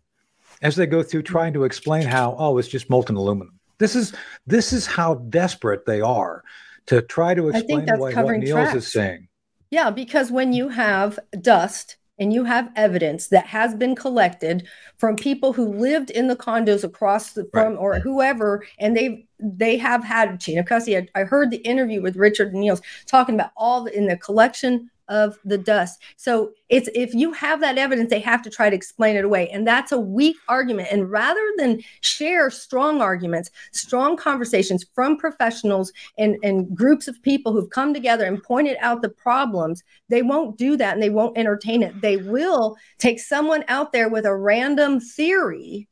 as 0.62 0.74
they 0.74 0.86
go 0.86 1.02
through 1.02 1.24
trying 1.24 1.52
to 1.52 1.64
explain 1.64 2.06
how, 2.06 2.34
oh, 2.38 2.56
it's 2.56 2.68
just 2.68 2.88
molten 2.88 3.16
aluminum. 3.16 3.60
This 3.76 3.94
is 3.94 4.14
this 4.46 4.72
is 4.72 4.86
how 4.86 5.16
desperate 5.16 5.84
they 5.84 6.00
are 6.00 6.42
to 6.86 7.02
try 7.02 7.34
to 7.34 7.50
explain 7.50 7.90
away 7.90 8.14
what 8.14 8.38
Niels 8.38 8.52
tracks. 8.52 8.74
is 8.74 8.90
saying. 8.90 9.28
Yeah, 9.74 9.90
because 9.90 10.30
when 10.30 10.52
you 10.52 10.68
have 10.68 11.18
dust 11.40 11.96
and 12.20 12.32
you 12.32 12.44
have 12.44 12.70
evidence 12.76 13.26
that 13.30 13.44
has 13.48 13.74
been 13.74 13.96
collected 13.96 14.68
from 14.98 15.16
people 15.16 15.52
who 15.52 15.66
lived 15.66 16.10
in 16.10 16.28
the 16.28 16.36
condos 16.36 16.84
across 16.84 17.32
the 17.32 17.44
from 17.52 17.72
right. 17.72 17.80
or 17.80 17.98
whoever, 17.98 18.64
and 18.78 18.96
they 18.96 19.26
they 19.40 19.76
have 19.76 20.04
had 20.04 20.40
of 20.56 20.66
custody. 20.66 20.96
I, 20.96 21.08
I 21.20 21.24
heard 21.24 21.50
the 21.50 21.56
interview 21.56 22.00
with 22.02 22.14
Richard 22.14 22.54
Niels 22.54 22.82
talking 23.06 23.34
about 23.34 23.50
all 23.56 23.82
the, 23.82 23.98
in 23.98 24.06
the 24.06 24.16
collection 24.16 24.90
of 25.08 25.38
the 25.44 25.58
dust. 25.58 26.00
So 26.16 26.52
it's 26.68 26.88
if 26.94 27.14
you 27.14 27.32
have 27.32 27.60
that 27.60 27.78
evidence, 27.78 28.10
they 28.10 28.20
have 28.20 28.42
to 28.42 28.50
try 28.50 28.70
to 28.70 28.76
explain 28.76 29.16
it 29.16 29.24
away. 29.24 29.48
And 29.50 29.66
that's 29.66 29.92
a 29.92 29.98
weak 29.98 30.36
argument. 30.48 30.88
And 30.90 31.10
rather 31.10 31.44
than 31.56 31.80
share 32.00 32.50
strong 32.50 33.00
arguments, 33.00 33.50
strong 33.72 34.16
conversations 34.16 34.84
from 34.94 35.16
professionals 35.16 35.92
and, 36.18 36.36
and 36.42 36.74
groups 36.74 37.08
of 37.08 37.22
people 37.22 37.52
who've 37.52 37.70
come 37.70 37.92
together 37.92 38.24
and 38.24 38.42
pointed 38.42 38.76
out 38.80 39.02
the 39.02 39.08
problems, 39.08 39.82
they 40.08 40.22
won't 40.22 40.56
do 40.56 40.76
that 40.76 40.94
and 40.94 41.02
they 41.02 41.10
won't 41.10 41.38
entertain 41.38 41.82
it. 41.82 42.00
They 42.00 42.16
will 42.16 42.76
take 42.98 43.20
someone 43.20 43.64
out 43.68 43.92
there 43.92 44.08
with 44.08 44.24
a 44.24 44.34
random 44.34 45.00
theory 45.00 45.88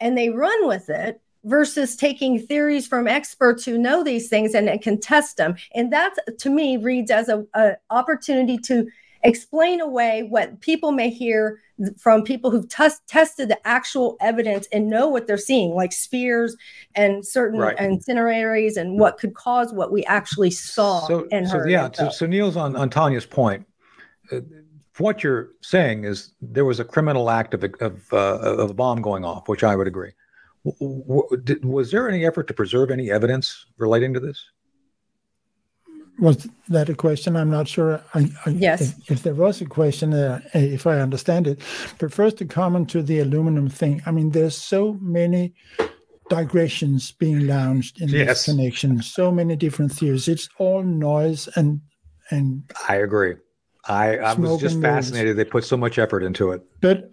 and 0.00 0.16
they 0.16 0.30
run 0.30 0.66
with 0.66 0.88
it 0.90 1.20
versus 1.48 1.96
taking 1.96 2.38
theories 2.38 2.86
from 2.86 3.08
experts 3.08 3.64
who 3.64 3.78
know 3.78 4.04
these 4.04 4.28
things 4.28 4.54
and, 4.54 4.68
and 4.68 4.82
can 4.82 5.00
test 5.00 5.36
them. 5.36 5.56
And 5.74 5.92
that, 5.92 6.14
to 6.38 6.50
me, 6.50 6.76
reads 6.76 7.10
as 7.10 7.28
a, 7.28 7.44
a 7.54 7.76
opportunity 7.90 8.58
to 8.58 8.86
explain 9.22 9.80
away 9.80 10.22
what 10.22 10.60
people 10.60 10.92
may 10.92 11.10
hear 11.10 11.60
from 11.96 12.22
people 12.22 12.50
who've 12.50 12.68
t- 12.68 12.88
tested 13.06 13.48
the 13.48 13.66
actual 13.66 14.16
evidence 14.20 14.68
and 14.72 14.88
know 14.88 15.08
what 15.08 15.26
they're 15.26 15.36
seeing, 15.36 15.74
like 15.74 15.92
spheres 15.92 16.56
and 16.94 17.26
certain 17.26 17.58
right. 17.58 17.76
and 17.78 18.98
what 18.98 19.18
could 19.18 19.34
cause 19.34 19.72
what 19.72 19.90
we 19.90 20.04
actually 20.04 20.50
saw 20.50 21.06
so, 21.06 21.26
and 21.32 21.48
so, 21.48 21.58
heard. 21.58 21.70
Yeah. 21.70 21.88
So, 21.92 22.10
so 22.10 22.26
Niels, 22.26 22.56
on, 22.56 22.76
on 22.76 22.90
Tonya's 22.90 23.26
point, 23.26 23.66
uh, 24.30 24.40
what 24.98 25.22
you're 25.22 25.50
saying 25.62 26.04
is 26.04 26.32
there 26.40 26.64
was 26.64 26.80
a 26.80 26.84
criminal 26.84 27.30
act 27.30 27.54
of, 27.54 27.64
of, 27.80 28.12
uh, 28.12 28.38
of 28.38 28.70
a 28.70 28.74
bomb 28.74 29.00
going 29.00 29.24
off, 29.24 29.48
which 29.48 29.62
I 29.64 29.76
would 29.76 29.86
agree 29.86 30.12
was 30.64 31.90
there 31.90 32.08
any 32.08 32.26
effort 32.26 32.48
to 32.48 32.54
preserve 32.54 32.90
any 32.90 33.10
evidence 33.10 33.66
relating 33.78 34.14
to 34.14 34.20
this? 34.20 34.44
Was 36.18 36.48
that 36.68 36.88
a 36.88 36.94
question? 36.94 37.36
I'm 37.36 37.50
not 37.50 37.68
sure. 37.68 38.02
I, 38.12 38.28
I, 38.44 38.50
yes. 38.50 38.80
If, 38.80 39.10
if, 39.10 39.22
there 39.22 39.34
was 39.34 39.60
a 39.60 39.66
question, 39.66 40.12
uh, 40.12 40.40
if 40.52 40.84
I 40.86 40.98
understand 40.98 41.46
it. 41.46 41.60
But 41.98 42.12
first, 42.12 42.38
to 42.38 42.44
comment 42.44 42.90
to 42.90 43.02
the 43.02 43.20
aluminum 43.20 43.68
thing. 43.68 44.02
I 44.04 44.10
mean, 44.10 44.30
there's 44.30 44.56
so 44.56 44.98
many 45.00 45.54
digressions 46.28 47.12
being 47.12 47.46
launched 47.46 48.00
in 48.00 48.08
yes. 48.08 48.26
this 48.26 48.44
connection. 48.46 49.00
So 49.00 49.30
many 49.30 49.54
different 49.54 49.92
theories. 49.92 50.26
It's 50.26 50.48
all 50.58 50.82
noise 50.82 51.48
and 51.54 51.80
and. 52.30 52.64
I 52.88 52.96
agree. 52.96 53.36
I, 53.84 54.18
I 54.18 54.34
was 54.34 54.60
just 54.60 54.80
fascinated. 54.82 55.36
They 55.36 55.44
put 55.44 55.64
so 55.64 55.76
much 55.76 55.98
effort 55.98 56.22
into 56.22 56.50
it. 56.50 56.62
But 56.80 57.12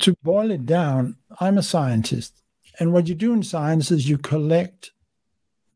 to 0.00 0.14
boil 0.22 0.50
it 0.50 0.66
down, 0.66 1.16
I'm 1.38 1.58
a 1.58 1.62
scientist. 1.62 2.42
And 2.78 2.92
what 2.92 3.08
you 3.08 3.14
do 3.14 3.32
in 3.32 3.42
science 3.42 3.90
is 3.90 4.08
you 4.08 4.18
collect 4.18 4.92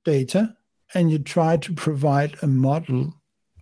data 0.05 0.57
and 0.95 1.11
you 1.11 1.19
try 1.19 1.57
to 1.57 1.73
provide 1.73 2.37
a 2.43 2.47
model 2.47 3.15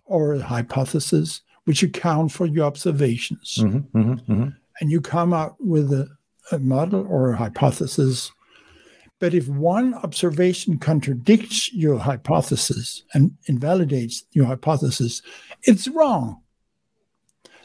or 0.05 0.33
a 0.33 0.41
hypothesis 0.41 1.41
which 1.65 1.83
account 1.83 2.31
for 2.31 2.45
your 2.45 2.65
observations. 2.65 3.57
Mm-hmm, 3.59 3.97
mm-hmm, 3.97 4.31
mm-hmm. 4.31 4.49
And 4.79 4.91
you 4.91 4.99
come 4.99 5.31
up 5.33 5.55
with 5.59 5.91
a, 5.93 6.09
a 6.51 6.59
model 6.59 7.05
or 7.07 7.31
a 7.31 7.37
hypothesis. 7.37 8.31
But 9.19 9.33
if 9.33 9.47
one 9.47 9.93
observation 9.93 10.79
contradicts 10.79 11.71
your 11.71 11.99
hypothesis 11.99 13.03
and 13.13 13.37
invalidates 13.45 14.23
your 14.31 14.45
hypothesis, 14.45 15.21
it's 15.63 15.87
wrong. 15.87 16.41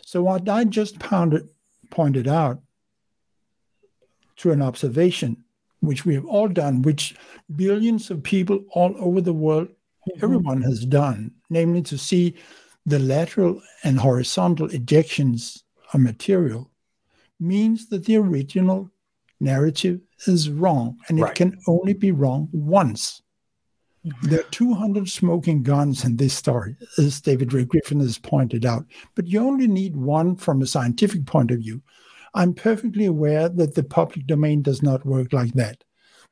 So, 0.03 0.23
what 0.23 0.49
I 0.49 0.65
just 0.65 0.99
pounded, 0.99 1.49
pointed 1.91 2.29
out 2.29 2.61
to 4.37 4.53
an 4.53 4.61
observation 4.61 5.45
which 5.81 6.05
we 6.05 6.15
have 6.15 6.27
all 6.27 6.49
done, 6.49 6.83
which 6.83 7.15
billions 7.55 8.11
of 8.11 8.23
people 8.23 8.65
all 8.73 8.95
over 8.99 9.21
the 9.21 9.33
world, 9.33 9.69
mm-hmm. 9.69 10.25
everyone 10.25 10.62
has 10.62 10.85
done, 10.85 11.33
namely 11.51 11.83
to 11.83 11.99
see 11.99 12.35
the 12.85 12.99
lateral 12.99 13.61
and 13.85 13.99
horizontal 13.99 14.69
ejections 14.69 15.62
of 15.93 16.01
material, 16.01 16.71
means 17.41 17.89
that 17.89 18.05
the 18.05 18.17
original 18.17 18.91
narrative 19.41 20.01
is 20.27 20.49
wrong 20.51 20.97
and 21.09 21.21
right. 21.21 21.31
it 21.31 21.35
can 21.35 21.59
only 21.67 21.93
be 21.93 22.11
wrong 22.11 22.49
once. 22.53 23.23
Mm-hmm. 24.07 24.29
There 24.29 24.41
are 24.41 24.51
200 24.51 25.09
smoking 25.09 25.62
guns 25.62 26.05
in 26.05 26.17
this 26.17 26.35
story, 26.35 26.77
as 26.97 27.21
David 27.21 27.53
Ray 27.53 27.65
Griffin 27.65 28.01
has 28.01 28.19
pointed 28.19 28.65
out, 28.65 28.87
but 29.15 29.27
you 29.27 29.41
only 29.41 29.67
need 29.67 29.97
one 29.97 30.37
from 30.37 30.62
a 30.62 30.67
scientific 30.67 31.27
point 31.27 31.51
of 31.51 31.59
view. 31.59 31.83
I'm 32.35 32.55
perfectly 32.55 33.07
aware 33.07 33.49
that 33.49 33.75
the 33.75 33.83
public 33.83 34.27
domain 34.27 34.62
does 34.62 34.83
not 34.83 35.07
work 35.07 35.33
like 35.33 35.53
that. 35.55 35.85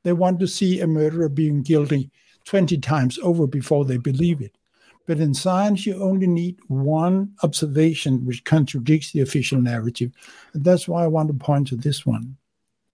They 0.03 0.13
want 0.13 0.39
to 0.41 0.47
see 0.47 0.81
a 0.81 0.87
murderer 0.87 1.29
being 1.29 1.63
guilty 1.63 2.11
20 2.45 2.79
times 2.79 3.19
over 3.23 3.47
before 3.47 3.85
they 3.85 3.97
believe 3.97 4.41
it. 4.41 4.57
But 5.07 5.21
in 5.21 5.35
science, 5.35 5.87
you 5.87 6.03
only 6.03 6.27
need 6.27 6.59
one 6.69 7.33
observation 7.43 8.25
which 8.25 8.45
contradicts 8.45 9.13
the 9.13 9.21
official 9.21 9.61
narrative. 9.61 10.13
And 10.55 10.65
that's 10.65 10.89
why 10.89 11.05
I 11.05 11.09
want 11.09 11.29
to 11.29 11.35
point 11.35 11.69
to 11.69 11.77
this 11.77 12.07
one. 12.07 12.37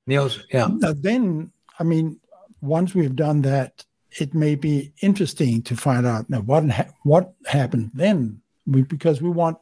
Niels, 0.07 0.45
yeah. 0.53 0.69
Now, 0.71 0.93
then, 0.93 1.53
I 1.79 1.85
mean, 1.85 2.19
once 2.61 2.95
we've 2.95 3.15
done 3.15 3.43
that, 3.43 3.85
it 4.19 4.35
may 4.35 4.57
be 4.57 4.93
interesting 5.03 5.63
to 5.63 5.77
find 5.77 6.05
out 6.05 6.29
now 6.29 6.41
what 6.41 6.69
ha- 6.69 6.93
what 7.05 7.33
happened 7.47 7.93
then, 7.95 8.41
we, 8.67 8.83
because 8.83 9.23
we 9.23 9.31
want 9.31 9.59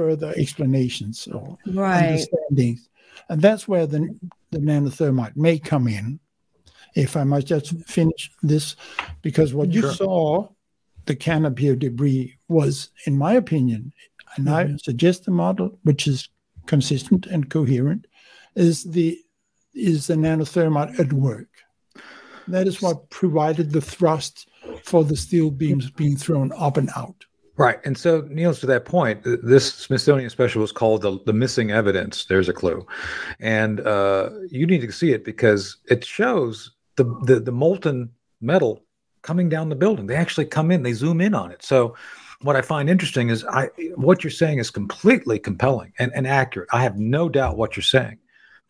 further 0.00 0.32
explanations 0.36 1.28
or 1.28 1.58
Right. 1.66 2.12
understandings, 2.12 2.88
and 3.28 3.42
that's 3.42 3.68
where 3.68 3.86
the 3.86 4.02
the 4.52 4.58
nanothermite 4.58 5.36
may 5.36 5.58
come 5.58 5.86
in. 5.86 6.18
If 6.94 7.16
I 7.16 7.24
might 7.24 7.44
just 7.44 7.68
finish 7.86 8.22
this, 8.42 8.76
because 9.22 9.54
what 9.54 9.72
you 9.72 9.82
Sure. 9.82 9.94
saw, 9.94 10.48
the 11.04 11.14
canopy 11.14 11.68
of 11.68 11.78
debris 11.78 12.38
was, 12.48 12.90
in 13.06 13.14
my 13.16 13.34
opinion, 13.34 13.92
and 14.36 14.48
I 14.48 14.64
mm-hmm. 14.64 14.76
suggest 14.88 15.24
the 15.24 15.30
model 15.30 15.78
which 15.82 16.08
is 16.08 16.28
consistent 16.66 17.26
and 17.26 17.50
coherent, 17.50 18.06
is 18.54 18.84
the 18.84 19.18
is 19.74 20.06
the 20.06 20.14
nanothermite 20.14 20.98
at 20.98 21.12
work. 21.12 21.52
That 22.48 22.66
is 22.66 22.82
what 22.82 23.10
provided 23.10 23.70
the 23.70 23.86
thrust 23.94 24.48
for 24.84 25.04
the 25.04 25.16
steel 25.16 25.50
beams 25.50 25.90
being 25.90 26.16
thrown 26.16 26.50
up 26.56 26.76
and 26.76 26.90
out. 26.96 27.20
Right. 27.60 27.78
And 27.84 27.96
so, 27.96 28.26
Niels, 28.30 28.58
to 28.60 28.66
that 28.66 28.84
point, 28.86 29.22
this 29.24 29.72
Smithsonian 29.74 30.30
special 30.30 30.62
was 30.62 30.72
called 30.72 31.02
the, 31.02 31.18
the 31.26 31.32
Missing 31.32 31.70
Evidence. 31.70 32.24
There's 32.24 32.48
a 32.48 32.52
clue. 32.54 32.86
And 33.38 33.80
uh, 33.80 34.30
you 34.48 34.66
need 34.66 34.80
to 34.80 34.92
see 34.92 35.12
it 35.12 35.24
because 35.24 35.76
it 35.90 36.04
shows 36.04 36.70
the, 36.96 37.04
the, 37.24 37.38
the 37.38 37.52
molten 37.52 38.10
metal 38.40 38.82
coming 39.22 39.48
down 39.50 39.68
the 39.68 39.76
building. 39.76 40.06
They 40.06 40.16
actually 40.16 40.46
come 40.46 40.70
in, 40.70 40.82
they 40.82 40.94
zoom 40.94 41.20
in 41.20 41.34
on 41.34 41.50
it. 41.50 41.62
So, 41.62 41.94
what 42.42 42.56
I 42.56 42.62
find 42.62 42.88
interesting 42.88 43.28
is 43.28 43.44
I 43.44 43.68
what 43.96 44.24
you're 44.24 44.30
saying 44.30 44.58
is 44.58 44.70
completely 44.70 45.38
compelling 45.38 45.92
and, 45.98 46.10
and 46.14 46.26
accurate. 46.26 46.70
I 46.72 46.82
have 46.82 46.96
no 46.98 47.28
doubt 47.28 47.58
what 47.58 47.76
you're 47.76 47.82
saying. 47.82 48.16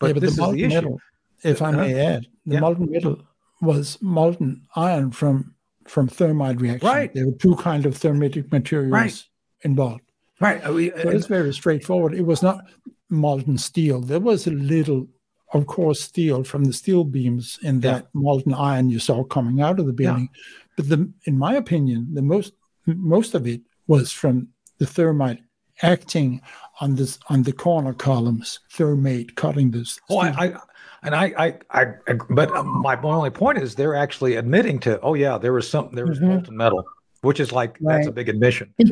But, 0.01 0.09
yeah, 0.09 0.13
but 0.15 0.21
this 0.23 0.37
the 0.37 0.45
is 0.47 0.51
the 0.51 0.65
issue. 0.65 0.75
metal, 0.75 1.01
if 1.45 1.63
I 1.63 1.71
may 1.71 1.95
add, 1.95 2.27
the 2.47 2.55
Yeah. 2.55 2.61
molten 2.61 2.91
metal 2.91 3.23
was 3.61 3.97
molten 4.03 4.67
iron 4.75 5.13
from 5.13 5.55
from 5.87 6.09
thermite 6.09 6.61
reaction. 6.61 6.87
Right. 6.89 7.13
There 7.15 7.27
were 7.27 7.33
two 7.33 7.57
kind 7.57 7.87
of 7.87 7.97
thermitic 7.97 8.51
materials 8.53 8.93
Right. 8.93 9.25
involved. 9.63 10.03
Right. 10.41 10.65
Uh, 10.65 10.69
I 10.71 10.73
mean, 10.73 10.93
So 11.03 11.09
it's 11.11 11.25
uh, 11.27 11.29
very 11.29 11.53
straightforward. 11.55 12.15
It 12.15 12.27
was 12.27 12.43
not 12.43 12.65
molten 13.09 13.59
steel. 13.59 14.01
There 14.01 14.21
was 14.21 14.47
a 14.47 14.51
little, 14.53 15.09
of 15.53 15.67
course, 15.67 16.01
steel 16.01 16.45
from 16.45 16.65
the 16.65 16.73
steel 16.73 17.05
beams 17.05 17.59
in 17.63 17.77
Yeah. 17.77 17.93
that 17.93 18.09
molten 18.15 18.55
iron 18.55 18.89
you 18.91 18.99
saw 18.99 19.25
coming 19.25 19.61
out 19.61 19.79
of 19.81 19.87
the 19.87 19.93
Yeah. 19.93 20.11
building. 20.11 20.29
But 20.77 20.89
the, 20.89 21.13
in 21.25 21.39
my 21.39 21.55
opinion, 21.55 22.15
the 22.15 22.23
most 22.23 22.53
most 22.87 23.35
of 23.35 23.47
it 23.47 23.61
was 23.87 24.11
from 24.11 24.49
the 24.79 24.87
thermite 24.87 25.41
acting 25.83 26.41
on 26.81 26.95
this 26.97 27.19
on 27.29 27.43
the 27.43 27.53
corner 27.53 27.93
columns, 27.93 28.59
thermate 28.73 29.35
cutting 29.37 29.71
this. 29.71 30.01
Oh, 30.09 30.19
I, 30.19 30.29
I 30.29 30.57
and 31.03 31.15
I, 31.15 31.33
I, 31.37 31.59
I, 31.71 31.87
I 32.09 32.13
but 32.31 32.55
um, 32.55 32.83
my 32.83 33.01
only 33.03 33.31
point 33.31 33.59
is 33.59 33.75
they're 33.75 33.95
actually 33.95 34.37
admitting 34.37 34.79
to, 34.81 35.01
oh 35.01 35.15
yeah, 35.15 35.39
there 35.39 35.53
was 35.53 35.69
some, 35.69 35.91
there 35.95 36.07
was 36.07 36.19
Mhm. 36.21 36.29
molten 36.29 36.57
metal, 36.57 36.85
which 37.23 37.41
is 37.41 37.53
like 37.53 37.79
that's 37.81 38.07
a 38.07 38.13
big 38.13 38.29
admission. 38.29 38.75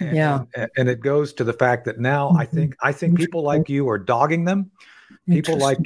And, 0.00 0.16
Yeah. 0.16 0.44
and, 0.56 0.70
and 0.76 0.88
it 0.88 1.00
goes 1.00 1.32
to 1.34 1.44
the 1.44 1.52
fact 1.52 1.84
that 1.84 1.98
now 1.98 2.30
I 2.30 2.44
think 2.44 2.74
I 2.82 2.92
think 2.92 3.16
people 3.16 3.42
like 3.42 3.68
you 3.68 3.88
are 3.88 3.98
dogging 3.98 4.44
them. 4.44 4.70
People 5.28 5.58
like 5.58 5.78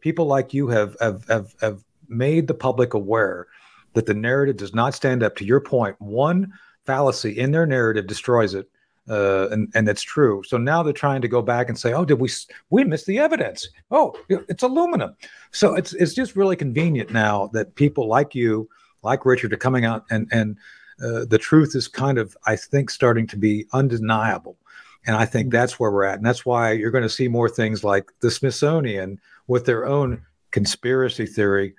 people 0.00 0.26
like 0.26 0.52
you 0.52 0.68
have 0.68 0.96
have 1.00 1.24
have 1.28 1.54
have 1.60 1.82
made 2.08 2.46
the 2.46 2.54
public 2.54 2.94
aware 2.94 3.46
that 3.94 4.06
the 4.06 4.14
narrative 4.14 4.56
does 4.56 4.74
not 4.74 4.94
stand 4.94 5.22
up. 5.22 5.36
To 5.36 5.44
your 5.44 5.60
point, 5.60 5.96
one 5.98 6.52
fallacy 6.84 7.38
in 7.38 7.52
their 7.52 7.66
narrative 7.66 8.06
destroys 8.06 8.54
it. 8.54 8.68
Uh, 9.08 9.48
and 9.50 9.70
and 9.74 9.88
it's 9.88 10.02
true. 10.02 10.42
So 10.46 10.58
now 10.58 10.82
they're 10.82 10.92
trying 10.92 11.22
to 11.22 11.28
go 11.28 11.40
back 11.40 11.68
and 11.68 11.78
say, 11.78 11.92
"Oh, 11.92 12.04
did 12.04 12.20
we 12.20 12.28
we 12.70 12.84
missed 12.84 13.06
the 13.06 13.18
evidence? 13.18 13.68
Oh, 13.90 14.14
it's 14.28 14.62
aluminum." 14.62 15.16
So 15.50 15.74
it's 15.74 15.94
it's 15.94 16.14
just 16.14 16.36
really 16.36 16.56
convenient 16.56 17.10
now 17.10 17.48
that 17.54 17.74
people 17.74 18.06
like 18.06 18.34
you, 18.34 18.68
like 19.02 19.24
Richard, 19.24 19.52
are 19.52 19.58
coming 19.58 19.84
out 19.84 20.04
and 20.10 20.28
and 20.30 20.56
uh, 21.02 21.24
the 21.24 21.38
truth 21.38 21.74
is 21.74 21.88
kind 21.88 22.18
of 22.18 22.36
I 22.46 22.56
think 22.56 22.90
starting 22.90 23.26
to 23.28 23.36
be 23.36 23.66
undeniable, 23.72 24.56
and 25.06 25.16
I 25.16 25.24
think 25.24 25.52
that's 25.52 25.80
where 25.80 25.90
we're 25.90 26.04
at, 26.04 26.16
and 26.16 26.26
that's 26.26 26.44
why 26.44 26.72
you're 26.72 26.90
going 26.90 27.02
to 27.02 27.08
see 27.08 27.28
more 27.28 27.48
things 27.48 27.82
like 27.82 28.12
the 28.20 28.30
Smithsonian 28.30 29.20
with 29.46 29.64
their 29.64 29.86
own 29.86 30.22
conspiracy 30.50 31.26
theory 31.26 31.74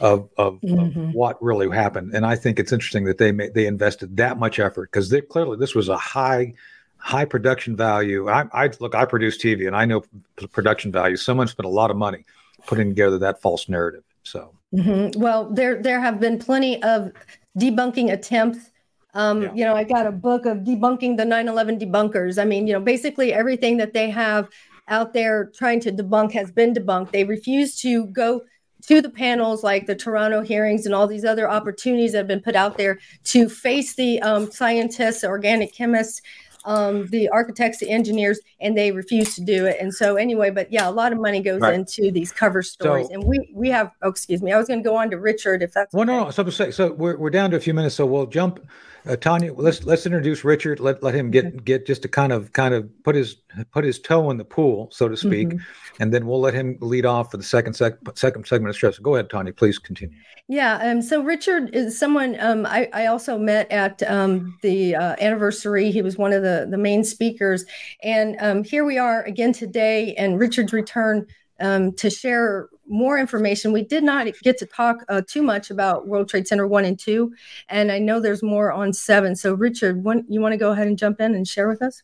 of 0.00 0.28
of, 0.36 0.54
of 0.54 0.60
Mhm. 0.62 1.12
what 1.14 1.42
really 1.42 1.68
happened. 1.74 2.14
And 2.14 2.24
I 2.26 2.36
think 2.36 2.58
it's 2.58 2.72
interesting 2.72 3.04
that 3.04 3.18
they 3.18 3.32
made, 3.32 3.54
they 3.54 3.66
invested 3.66 4.16
that 4.16 4.38
much 4.38 4.58
effort 4.58 4.90
because 4.90 5.10
they 5.10 5.20
clearly 5.20 5.56
this 5.58 5.74
was 5.74 5.88
a 5.88 5.96
high 5.96 6.54
high 6.96 7.24
production 7.24 7.76
value. 7.76 8.28
I, 8.28 8.44
I 8.52 8.70
look, 8.80 8.94
I 8.94 9.04
produce 9.06 9.38
TV 9.38 9.66
and 9.66 9.74
I 9.76 9.84
know 9.86 10.02
p- 10.36 10.46
production 10.48 10.92
value. 10.92 11.16
Someone 11.16 11.46
spent 11.48 11.66
a 11.66 11.70
lot 11.70 11.90
of 11.90 11.96
money 11.96 12.24
putting 12.66 12.88
together 12.90 13.18
that 13.18 13.40
false 13.40 13.68
narrative. 13.68 14.02
So 14.22 14.52
Mhm. 14.74 15.16
Well, 15.16 15.50
there 15.50 15.82
there 15.82 16.00
have 16.00 16.20
been 16.20 16.38
plenty 16.38 16.82
of 16.82 17.12
debunking 17.58 18.12
attempts. 18.12 18.70
Um, 19.14 19.42
Yeah. 19.42 19.54
You 19.54 19.64
know, 19.64 19.74
I 19.74 19.84
got 19.84 20.06
a 20.06 20.12
book 20.12 20.46
of 20.46 20.58
debunking 20.58 21.16
the 21.16 21.24
9/11 21.24 21.78
debunkers. 21.80 22.40
I 22.40 22.44
mean, 22.44 22.66
you 22.66 22.72
know, 22.74 22.80
basically 22.80 23.32
everything 23.32 23.76
that 23.78 23.92
they 23.92 24.08
have 24.10 24.48
out 24.88 25.12
there 25.14 25.50
trying 25.54 25.80
to 25.80 25.92
debunk 25.92 26.32
has 26.32 26.50
been 26.50 26.74
debunked. 26.74 27.10
They 27.12 27.24
refuse 27.24 27.80
to 27.80 28.06
go 28.06 28.42
to 28.86 29.00
the 29.00 29.10
panels 29.10 29.62
like 29.62 29.86
the 29.86 29.94
Toronto 29.94 30.40
hearings 30.40 30.86
and 30.86 30.94
all 30.94 31.06
these 31.06 31.24
other 31.24 31.50
opportunities 31.50 32.12
that 32.12 32.18
have 32.18 32.28
been 32.28 32.40
put 32.40 32.56
out 32.56 32.76
there 32.76 32.98
to 33.24 33.48
face 33.48 33.94
the 33.94 34.20
um, 34.22 34.50
scientists, 34.50 35.24
organic 35.24 35.74
chemists, 35.74 36.22
um, 36.64 37.06
the 37.08 37.28
architects, 37.30 37.78
the 37.78 37.90
engineers, 37.90 38.40
and 38.60 38.76
they 38.76 38.92
refuse 38.92 39.34
to 39.36 39.40
do 39.40 39.66
it. 39.66 39.76
And 39.80 39.92
so, 39.94 40.16
anyway, 40.16 40.50
but 40.50 40.72
yeah, 40.72 40.88
a 40.88 40.90
lot 40.90 41.12
of 41.12 41.20
money 41.20 41.40
goes 41.40 41.60
Right. 41.60 41.74
into 41.74 42.10
these 42.10 42.32
cover 42.32 42.62
stories. 42.62 43.06
So- 43.08 43.14
and 43.14 43.24
we 43.24 43.50
we 43.54 43.68
have, 43.70 43.90
oh, 44.02 44.08
excuse 44.10 44.42
me, 44.42 44.52
I 44.52 44.58
was 44.58 44.66
going 44.68 44.82
to 44.82 44.88
go 44.88 44.96
on 44.96 45.10
to 45.10 45.18
Richard 45.18 45.62
if 45.62 45.72
that's 45.72 45.92
Well, 45.94 46.04
no, 46.06 46.16
okay. 46.16 46.24
no. 46.26 46.30
So 46.30 46.44
to 46.44 46.52
say, 46.52 46.70
so 46.70 46.92
we're, 46.92 47.16
we're 47.16 47.30
down 47.30 47.50
to 47.52 47.56
a 47.56 47.60
few 47.60 47.74
minutes, 47.74 47.94
so 47.94 48.06
we'll 48.06 48.26
jump. 48.26 48.60
Uh, 49.06 49.16
Tonya, 49.16 49.54
let's 49.56 49.86
let's 49.86 50.04
introduce 50.04 50.44
Richard. 50.44 50.78
Let 50.78 51.02
let 51.02 51.14
him 51.14 51.30
get 51.30 51.64
get 51.64 51.86
just 51.86 52.02
to 52.02 52.08
kind 52.08 52.32
of 52.34 52.52
kind 52.52 52.74
of 52.74 52.86
put 53.02 53.14
his 53.14 53.36
put 53.72 53.82
his 53.82 53.98
toe 53.98 54.30
in 54.30 54.36
the 54.36 54.44
pool, 54.44 54.88
so 54.92 55.08
to 55.08 55.16
speak, 55.16 55.48
Mhm. 55.48 55.60
and 56.00 56.12
then 56.12 56.26
we'll 56.26 56.40
let 56.40 56.52
him 56.52 56.76
lead 56.82 57.06
off 57.06 57.30
for 57.30 57.38
the 57.38 57.42
second 57.42 57.72
sec, 57.72 57.94
second 58.14 58.46
segment 58.46 58.68
of 58.68 58.76
stress. 58.76 58.98
Go 58.98 59.14
ahead, 59.14 59.30
Tonya. 59.30 59.56
Please 59.56 59.78
continue. 59.78 60.14
Yeah. 60.48 60.78
Um, 60.82 61.00
so 61.00 61.22
Richard 61.22 61.74
is 61.74 61.98
someone 61.98 62.36
um, 62.40 62.66
I, 62.66 62.90
I 62.92 63.06
also 63.06 63.38
met 63.38 63.72
at 63.72 64.02
um, 64.02 64.58
the 64.62 64.96
uh, 64.96 65.16
anniversary. 65.18 65.90
He 65.92 66.02
was 66.02 66.18
one 66.18 66.32
of 66.34 66.42
the, 66.42 66.49
the 66.68 66.78
main 66.78 67.04
speakers. 67.04 67.64
And 68.02 68.36
um, 68.40 68.64
here 68.64 68.84
we 68.84 68.98
are 68.98 69.22
again 69.22 69.52
today, 69.52 70.14
and 70.14 70.38
Richard's 70.38 70.72
return 70.72 71.26
um, 71.60 71.92
to 71.92 72.10
share 72.10 72.68
more 72.88 73.18
information. 73.18 73.72
We 73.72 73.82
did 73.82 74.02
not 74.02 74.26
get 74.42 74.58
to 74.58 74.66
talk 74.66 75.04
uh, 75.08 75.22
too 75.26 75.42
much 75.42 75.70
about 75.70 76.08
World 76.08 76.28
Trade 76.28 76.48
Center 76.48 76.66
1 76.66 76.84
and 76.84 76.98
2. 76.98 77.32
And 77.68 77.92
I 77.92 77.98
know 77.98 78.18
there's 78.18 78.42
more 78.42 78.72
on 78.72 78.92
7. 78.92 79.36
So, 79.36 79.54
Richard, 79.54 80.02
one, 80.02 80.24
you 80.28 80.40
want 80.40 80.52
to 80.52 80.58
go 80.58 80.72
ahead 80.72 80.88
and 80.88 80.98
jump 80.98 81.20
in 81.20 81.34
and 81.34 81.46
share 81.46 81.68
with 81.68 81.82
us? 81.82 82.02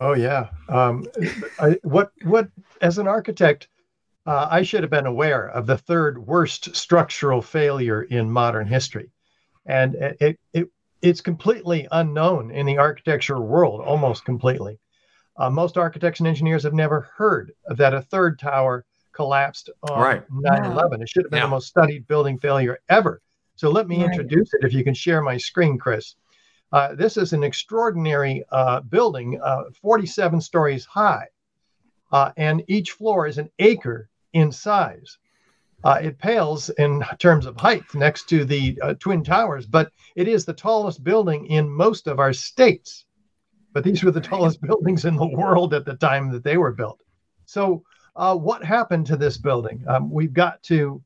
Oh 0.00 0.14
yeah. 0.14 0.48
Um, 0.68 1.06
I, 1.58 1.78
what 1.82 2.12
what 2.24 2.48
as 2.82 2.98
an 2.98 3.08
architect, 3.08 3.68
uh, 4.26 4.46
I 4.50 4.62
should 4.62 4.82
have 4.82 4.90
been 4.90 5.06
aware 5.06 5.48
of 5.48 5.66
the 5.66 5.78
third 5.78 6.18
worst 6.18 6.76
structural 6.76 7.40
failure 7.40 8.02
in 8.02 8.30
modern 8.30 8.66
history, 8.66 9.10
and 9.64 9.94
it, 9.94 10.38
it 10.52 10.68
it's 11.08 11.20
completely 11.20 11.86
unknown 11.92 12.50
in 12.50 12.66
the 12.66 12.78
architecture 12.78 13.40
world, 13.40 13.80
almost 13.80 14.24
completely. 14.24 14.78
Uh, 15.36 15.48
most 15.48 15.76
architects 15.78 16.18
and 16.20 16.26
engineers 16.26 16.64
have 16.64 16.74
never 16.74 17.02
heard 17.16 17.52
that 17.76 17.94
a 17.94 18.02
third 18.02 18.38
tower 18.38 18.84
collapsed 19.12 19.70
on 19.82 20.00
Right. 20.00 20.22
9/11. 20.30 21.00
It 21.02 21.08
should 21.08 21.24
have 21.24 21.30
been 21.30 21.38
Yeah. 21.38 21.44
the 21.44 21.50
most 21.50 21.68
studied 21.68 22.08
building 22.08 22.38
failure 22.38 22.78
ever. 22.88 23.22
So 23.54 23.70
let 23.70 23.86
me 23.86 24.02
Right. 24.02 24.06
introduce 24.06 24.52
it. 24.54 24.64
If 24.64 24.72
you 24.72 24.82
can 24.82 24.94
share 24.94 25.22
my 25.22 25.36
screen, 25.36 25.78
Chris. 25.78 26.16
Uh, 26.72 26.96
this 26.96 27.16
is 27.16 27.32
an 27.32 27.44
extraordinary 27.44 28.44
uh, 28.50 28.80
building, 28.80 29.40
uh, 29.40 29.64
47 29.80 30.40
stories 30.40 30.84
high, 30.86 31.28
uh, 32.10 32.32
and 32.36 32.64
each 32.66 32.90
floor 32.92 33.28
is 33.28 33.38
an 33.38 33.48
acre 33.60 34.10
in 34.32 34.50
size. 34.50 35.18
Uh, 35.86 36.00
it 36.02 36.18
pales 36.18 36.68
in 36.78 37.00
terms 37.20 37.46
of 37.46 37.56
height 37.56 37.84
next 37.94 38.28
to 38.28 38.44
the 38.44 38.76
uh, 38.82 38.94
Twin 38.94 39.22
Towers, 39.22 39.66
but 39.66 39.92
it 40.16 40.26
is 40.26 40.44
the 40.44 40.52
tallest 40.52 41.04
building 41.04 41.46
in 41.46 41.68
most 41.70 42.08
of 42.08 42.18
our 42.18 42.32
states. 42.32 43.04
But 43.72 43.84
these 43.84 44.02
were 44.02 44.10
the 44.10 44.20
tallest 44.20 44.60
buildings 44.60 45.04
in 45.04 45.14
the 45.14 45.28
world 45.28 45.74
at 45.74 45.84
the 45.84 45.94
time 45.94 46.32
that 46.32 46.42
they 46.42 46.56
were 46.56 46.72
built. 46.72 47.00
So, 47.44 47.84
uh, 48.16 48.34
what 48.36 48.64
happened 48.64 49.06
to 49.06 49.16
this 49.16 49.38
building? 49.38 49.84
Um, 49.86 50.10
we've 50.10 50.32
got 50.32 50.60
to 50.64 51.00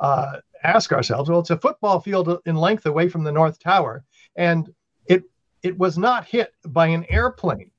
uh, 0.00 0.38
ask 0.64 0.92
ourselves. 0.92 1.30
Well, 1.30 1.38
it's 1.38 1.50
a 1.50 1.56
football 1.56 2.00
field 2.00 2.40
in 2.44 2.56
length 2.56 2.86
away 2.86 3.08
from 3.08 3.22
the 3.22 3.30
North 3.30 3.60
Tower, 3.60 4.02
and 4.34 4.68
it 5.06 5.22
it 5.62 5.78
was 5.78 5.96
not 5.96 6.24
hit 6.24 6.52
by 6.66 6.88
an 6.88 7.06
airplane. 7.08 7.70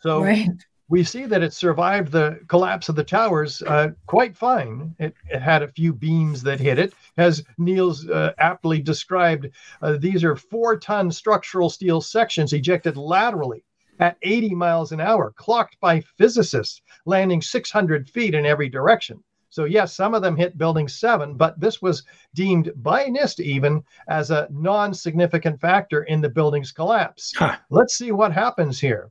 So 0.00 0.24
right. 0.24 0.48
We 0.92 1.02
see 1.02 1.24
that 1.24 1.42
it 1.42 1.54
survived 1.54 2.12
the 2.12 2.38
collapse 2.48 2.90
of 2.90 2.96
the 2.96 3.02
towers 3.02 3.62
uh, 3.62 3.88
quite 4.06 4.36
fine. 4.36 4.94
It, 4.98 5.14
it, 5.30 5.40
had 5.40 5.62
a 5.62 5.68
few 5.68 5.94
beams 5.94 6.42
that 6.42 6.60
hit 6.60 6.78
it. 6.78 6.92
As 7.16 7.42
Niels 7.56 8.06
uh, 8.10 8.34
aptly 8.36 8.82
described, 8.82 9.48
uh, 9.80 9.96
these 9.96 10.22
are 10.22 10.36
four 10.36 10.78
ton 10.78 11.10
structural 11.10 11.70
steel 11.70 12.02
sections 12.02 12.52
ejected 12.52 12.98
laterally 12.98 13.64
at 14.00 14.18
80 14.20 14.54
miles 14.54 14.92
an 14.92 15.00
hour, 15.00 15.32
clocked 15.34 15.80
by 15.80 16.02
physicists, 16.18 16.82
landing 17.06 17.40
600 17.40 18.10
feet 18.10 18.34
in 18.34 18.44
every 18.44 18.68
direction. 18.68 19.24
So, 19.48 19.64
yes, 19.64 19.96
some 19.96 20.12
of 20.12 20.20
them 20.20 20.36
hit 20.36 20.58
Building 20.58 20.88
7, 20.88 21.38
but 21.38 21.58
this 21.58 21.80
was 21.80 22.02
deemed 22.34 22.70
by 22.76 23.06
NIST 23.06 23.40
even 23.40 23.82
as 24.08 24.30
a 24.30 24.46
non 24.50 24.92
significant 24.92 25.58
factor 25.58 26.02
in 26.02 26.20
the 26.20 26.28
building's 26.28 26.70
collapse. 26.70 27.32
Huh. 27.34 27.56
Let's 27.70 27.94
see 27.94 28.12
what 28.12 28.34
happens 28.34 28.78
here. 28.78 29.10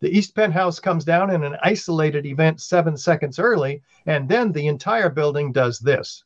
The 0.00 0.08
east 0.16 0.34
penthouse 0.34 0.80
comes 0.80 1.04
down 1.04 1.30
in 1.30 1.44
an 1.44 1.56
isolated 1.62 2.24
event 2.26 2.60
seven 2.60 2.96
seconds 2.96 3.38
early, 3.38 3.82
and 4.06 4.28
then 4.28 4.52
the 4.52 4.66
entire 4.66 5.10
building 5.10 5.52
does 5.52 5.78
this. 5.78 6.24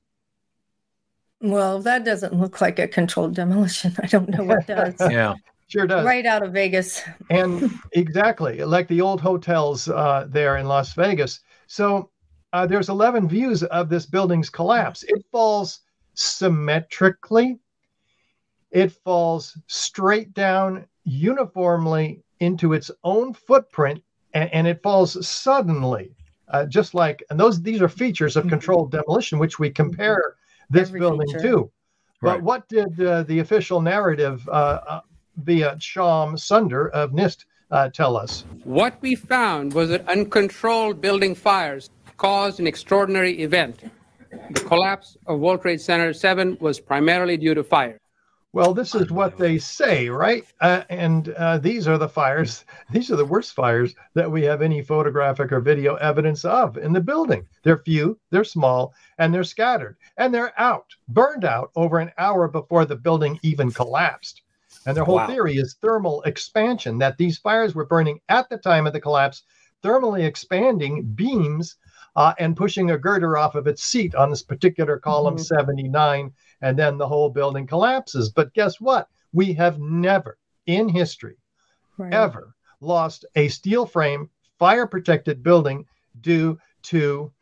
Well, 1.40 1.80
that 1.82 2.04
doesn't 2.04 2.32
look 2.34 2.60
like 2.60 2.78
a 2.78 2.88
controlled 2.88 3.34
demolition. 3.34 3.94
I 4.02 4.06
don't 4.06 4.28
know 4.28 4.44
what 4.44 4.66
does. 4.68 4.94
yeah. 5.00 5.34
Sure 5.66 5.86
does. 5.86 6.04
Right 6.04 6.26
out 6.26 6.42
of 6.42 6.52
Vegas. 6.52 7.02
and 7.30 7.70
exactly 7.92 8.62
like 8.64 8.86
the 8.86 9.00
old 9.00 9.20
hotels 9.20 9.88
uh, 9.88 10.26
there 10.28 10.58
in 10.58 10.66
Las 10.66 10.92
Vegas. 10.94 11.40
So 11.66 12.10
uh, 12.52 12.66
there's 12.66 12.90
11 12.90 13.28
views 13.28 13.62
of 13.64 13.88
this 13.88 14.06
building's 14.06 14.50
collapse. 14.50 15.02
It 15.04 15.24
falls 15.32 15.80
symmetrically. 16.14 17.58
It 18.70 18.92
falls 18.92 19.56
straight 19.66 20.34
down 20.34 20.86
uniformly 21.04 22.23
into 22.40 22.72
its 22.72 22.90
own 23.04 23.32
footprint 23.32 24.02
and, 24.32 24.52
and 24.52 24.66
it 24.66 24.82
falls 24.82 25.26
suddenly. 25.26 26.10
Uh, 26.48 26.66
just 26.66 26.92
like 26.92 27.24
and 27.30 27.40
those 27.40 27.62
these 27.62 27.80
are 27.80 27.88
features 27.88 28.36
of 28.36 28.42
mm-hmm. 28.42 28.50
controlled 28.50 28.92
demolition 28.92 29.38
which 29.38 29.58
we 29.58 29.70
compare 29.70 30.34
this 30.68 30.88
Every 30.88 31.00
building 31.00 31.26
feature. 31.26 31.40
to 31.40 31.70
but 32.20 32.28
right. 32.34 32.42
what 32.42 32.68
did 32.68 33.00
uh, 33.00 33.22
the 33.22 33.38
official 33.38 33.80
narrative 33.80 34.46
uh, 34.48 34.80
uh 34.86 35.00
via 35.36 35.76
Shyam 35.76 36.38
Sunder 36.38 36.88
of 36.90 37.10
NIST 37.12 37.44
uh, 37.70 37.88
tell 37.90 38.16
us? 38.16 38.44
What 38.64 39.00
we 39.00 39.14
found 39.14 39.72
was 39.72 39.88
that 39.88 40.08
uncontrolled 40.08 41.00
building 41.00 41.34
fires 41.34 41.90
caused 42.16 42.60
an 42.60 42.66
extraordinary 42.66 43.42
event. 43.42 43.90
The 44.50 44.60
collapse 44.60 45.16
of 45.26 45.40
World 45.40 45.62
Trade 45.62 45.80
Center 45.80 46.12
7 46.12 46.56
was 46.60 46.80
primarily 46.80 47.36
due 47.36 47.54
to 47.54 47.64
fire. 47.64 47.98
Well, 48.54 48.72
this 48.72 48.94
is 48.94 49.10
what 49.10 49.36
they 49.36 49.58
say, 49.58 50.08
right? 50.08 50.44
Uh, 50.60 50.84
and 50.88 51.30
uh, 51.30 51.58
these 51.58 51.88
are 51.88 51.98
the 51.98 52.08
fires. 52.08 52.64
These 52.92 53.10
are 53.10 53.16
the 53.16 53.24
worst 53.24 53.52
fires 53.52 53.96
that 54.14 54.30
we 54.30 54.44
have 54.44 54.62
any 54.62 54.80
photographic 54.80 55.50
or 55.50 55.58
video 55.58 55.96
evidence 55.96 56.44
of 56.44 56.76
in 56.76 56.92
the 56.92 57.00
building. 57.00 57.48
They're 57.64 57.82
few, 57.82 58.16
they're 58.30 58.44
small, 58.44 58.94
and 59.18 59.34
they're 59.34 59.42
scattered. 59.42 59.96
And 60.18 60.32
they're 60.32 60.52
out, 60.56 60.86
burned 61.08 61.44
out 61.44 61.72
over 61.74 61.98
an 61.98 62.12
hour 62.16 62.46
before 62.46 62.84
the 62.84 62.94
building 62.94 63.40
even 63.42 63.72
collapsed. 63.72 64.42
And 64.86 64.96
their 64.96 65.02
whole 65.02 65.16
wow. 65.16 65.26
theory 65.26 65.56
is 65.56 65.74
thermal 65.82 66.22
expansion, 66.22 66.96
that 66.98 67.18
these 67.18 67.38
fires 67.38 67.74
were 67.74 67.86
burning 67.86 68.20
at 68.28 68.48
the 68.50 68.58
time 68.58 68.86
of 68.86 68.92
the 68.92 69.00
collapse, 69.00 69.42
thermally 69.82 70.24
expanding 70.24 71.02
beams 71.02 71.76
uh, 72.14 72.34
and 72.38 72.56
pushing 72.56 72.92
a 72.92 72.98
girder 72.98 73.36
off 73.36 73.56
of 73.56 73.66
its 73.66 73.82
seat 73.82 74.14
on 74.14 74.30
this 74.30 74.42
particular 74.42 74.96
column 74.96 75.34
mm-hmm. 75.34 75.42
79 75.42 76.32
and 76.60 76.78
then 76.78 76.98
the 76.98 77.08
whole 77.08 77.30
building 77.30 77.66
collapses. 77.66 78.30
But 78.30 78.54
guess 78.54 78.80
what? 78.80 79.08
We 79.32 79.52
have 79.54 79.78
never 79.80 80.38
in 80.66 80.88
history 80.88 81.36
right. 81.98 82.12
ever 82.12 82.54
lost 82.80 83.24
a 83.34 83.48
steel 83.48 83.86
frame, 83.86 84.30
fire 84.58 84.86
protected 84.86 85.42
building 85.42 85.86
due 86.20 86.58
to 86.82 87.32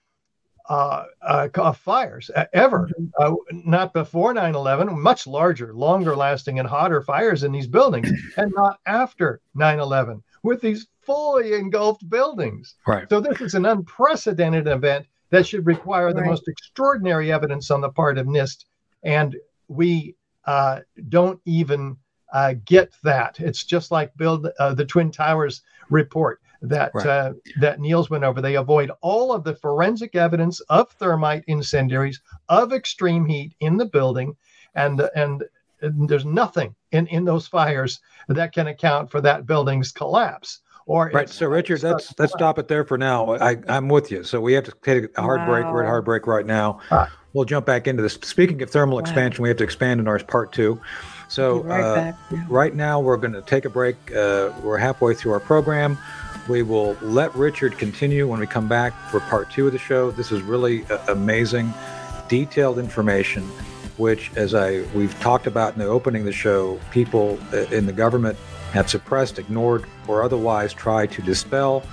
uh, 0.69 1.05
uh, 1.23 1.73
fires 1.73 2.31
ever. 2.53 2.89
Mm-hmm. 2.89 3.07
Uh, 3.19 3.35
not 3.65 3.93
before 3.93 4.33
9 4.33 4.55
11, 4.55 5.01
much 5.01 5.27
larger, 5.27 5.75
longer 5.75 6.17
lasting, 6.17 6.59
and 6.59 6.69
hotter 6.69 7.03
fires 7.03 7.43
in 7.43 7.53
these 7.53 7.67
buildings, 7.67 8.11
and 8.37 8.53
not 8.55 8.79
after 8.87 9.41
9 9.55 9.81
11 9.81 10.23
with 10.43 10.61
these 10.61 10.87
fully 11.03 11.55
engulfed 11.55 12.09
buildings. 12.09 12.75
Right. 12.87 13.09
So 13.09 13.21
this 13.21 13.41
is 13.41 13.55
an 13.55 13.67
unprecedented 13.67 14.67
event 14.67 15.07
that 15.31 15.47
should 15.47 15.67
require 15.67 16.07
right. 16.07 16.17
the 16.17 16.25
most 16.25 16.47
extraordinary 16.49 17.33
evidence 17.33 17.71
on 17.71 17.81
the 17.81 17.91
part 17.91 18.19
of 18.19 18.27
NIST 18.27 18.65
and 19.03 19.37
we 19.69 20.17
uh, 20.45 20.81
don't 21.09 21.41
even 21.45 21.97
uh, 22.33 22.55
get 22.65 22.93
that. 23.03 23.39
It's 23.41 23.65
just 23.65 23.91
like 23.91 24.17
build 24.17 24.49
uh, 24.59 24.75
the 24.75 24.85
Twin 24.85 25.11
Towers 25.11 25.63
report 25.91 26.41
that 26.63 26.95
right. 26.95 27.07
Uh, 27.07 27.33
that 27.61 27.81
Niels 27.81 28.09
went 28.09 28.25
over. 28.25 28.41
They 28.41 28.55
avoid 28.55 28.91
all 29.01 29.33
of 29.33 29.45
the 29.45 29.55
forensic 29.55 30.15
evidence 30.15 30.61
of 30.61 30.91
thermite 30.93 31.45
incendiaries 31.49 32.21
of 32.49 32.73
extreme 32.73 33.27
heat 33.27 33.55
in 33.61 33.77
the 33.77 33.87
building, 33.87 34.37
and 34.75 35.01
and, 35.15 35.43
and 35.81 36.09
there's 36.09 36.25
nothing 36.25 36.75
in 36.93 37.07
in 37.09 37.25
those 37.25 37.49
fires 37.49 38.01
that 38.29 38.53
can 38.53 38.69
account 38.69 39.11
for 39.11 39.21
that 39.21 39.47
building's 39.47 39.93
collapse. 39.93 40.61
Or 40.87 41.11
right. 41.13 41.29
So 41.29 41.47
Richard, 41.47 41.83
let's 41.83 42.15
let's 42.19 42.33
stop 42.33 42.59
it 42.59 42.69
there 42.69 42.85
for 42.85 42.99
now. 42.99 43.37
I 43.37 43.59
I'm 43.69 43.89
with 43.89 44.11
you. 44.11 44.25
So 44.25 44.41
we 44.41 44.53
have 44.55 44.65
to 44.65 44.73
take 44.83 45.17
a 45.17 45.23
hard 45.23 45.41
wow. 45.41 45.47
break. 45.47 45.65
We're 45.67 45.85
at 45.85 45.89
hard 45.89 46.05
break 46.05 46.27
right 46.27 46.47
now. 46.47 46.81
Ah. 46.91 47.11
We'll 47.35 47.47
jump 47.47 47.65
back 47.65 47.87
into 47.87 48.03
this. 48.03 48.15
Speaking 48.15 48.61
of 48.63 48.71
thermal 48.71 48.97
wow. 48.97 49.01
expansion, 49.01 49.43
we 49.43 49.49
have 49.49 49.57
to 49.59 49.65
expand 49.65 50.01
in 50.01 50.09
ours 50.09 50.23
part 50.23 50.53
two. 50.53 50.81
So 51.29 51.63
right, 51.63 51.81
uh, 51.83 52.13
right, 52.47 52.75
now 52.75 53.01
we're 53.01 53.17
going 53.17 53.33
to 53.33 53.41
take 53.41 53.65
a 53.65 53.71
break. 53.71 53.97
Uh, 54.15 54.53
we're 54.63 54.77
halfway 54.77 55.15
through 55.15 55.33
our 55.33 55.41
program. 55.41 55.97
We 56.47 56.63
will 56.63 56.95
let 57.01 57.35
Richard 57.35 57.79
continue 57.79 58.29
when 58.29 58.39
we 58.39 58.47
come 58.47 58.69
back 58.69 58.93
for 59.11 59.21
part 59.21 59.51
two 59.51 59.67
of 59.67 59.73
the 59.73 59.79
show. 59.79 60.11
This 60.11 60.31
is 60.31 60.43
really 60.43 60.85
uh, 60.87 60.99
amazing, 61.09 61.73
detailed 62.29 62.79
information, 62.79 63.45
which, 63.97 64.31
as 64.37 64.55
I 64.55 64.83
we've 64.95 65.19
talked 65.21 65.47
about 65.47 65.73
in 65.73 65.79
the 65.79 65.87
opening 65.87 66.21
of 66.21 66.27
the 66.27 66.33
show, 66.33 66.79
people 66.91 67.39
uh, 67.55 67.59
in 67.71 67.87
the 67.87 67.95
government 67.95 68.37
have 68.73 68.91
suppressed, 68.91 69.39
ignored, 69.39 69.85
or 70.09 70.23
otherwise 70.23 70.73
tried 70.73 71.11
to 71.13 71.23
dispel 71.23 71.85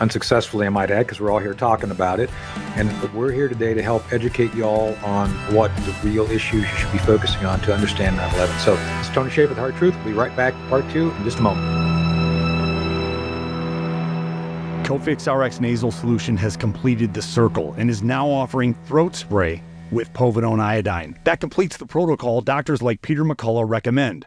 unsuccessfully, 0.00 0.66
I 0.66 0.70
might 0.70 0.90
add, 0.90 1.06
because 1.06 1.20
we're 1.20 1.30
all 1.30 1.38
here 1.38 1.54
talking 1.54 1.90
about 1.90 2.20
it. 2.20 2.30
And 2.76 2.90
we're 3.12 3.32
here 3.32 3.48
today 3.48 3.74
to 3.74 3.82
help 3.82 4.12
educate 4.12 4.54
y'all 4.54 4.94
on 5.04 5.30
what 5.54 5.74
the 5.78 5.94
real 6.02 6.30
issues 6.30 6.62
you 6.62 6.76
should 6.76 6.92
be 6.92 6.98
focusing 6.98 7.44
on 7.44 7.60
to 7.62 7.74
understand 7.74 8.16
9 8.16 8.34
11. 8.34 8.58
So, 8.60 8.76
it's 9.00 9.08
Tony 9.10 9.30
Shaffer 9.30 9.50
with 9.50 9.58
Hard 9.58 9.76
Truth. 9.76 9.94
We'll 9.96 10.06
be 10.06 10.12
right 10.12 10.34
back, 10.36 10.54
part 10.68 10.88
two, 10.90 11.10
in 11.12 11.24
just 11.24 11.38
a 11.38 11.42
moment. 11.42 11.84
Cofix 14.84 15.32
RX 15.32 15.60
nasal 15.60 15.90
solution 15.90 16.36
has 16.36 16.58
completed 16.58 17.14
the 17.14 17.22
circle 17.22 17.74
and 17.78 17.88
is 17.88 18.02
now 18.02 18.28
offering 18.28 18.74
throat 18.86 19.16
spray 19.16 19.62
with 19.90 20.12
povidone 20.12 20.60
iodine. 20.60 21.18
That 21.24 21.40
completes 21.40 21.78
the 21.78 21.86
protocol 21.86 22.42
doctors 22.42 22.82
like 22.82 23.00
Peter 23.00 23.24
McCullough 23.24 23.68
recommend. 23.68 24.26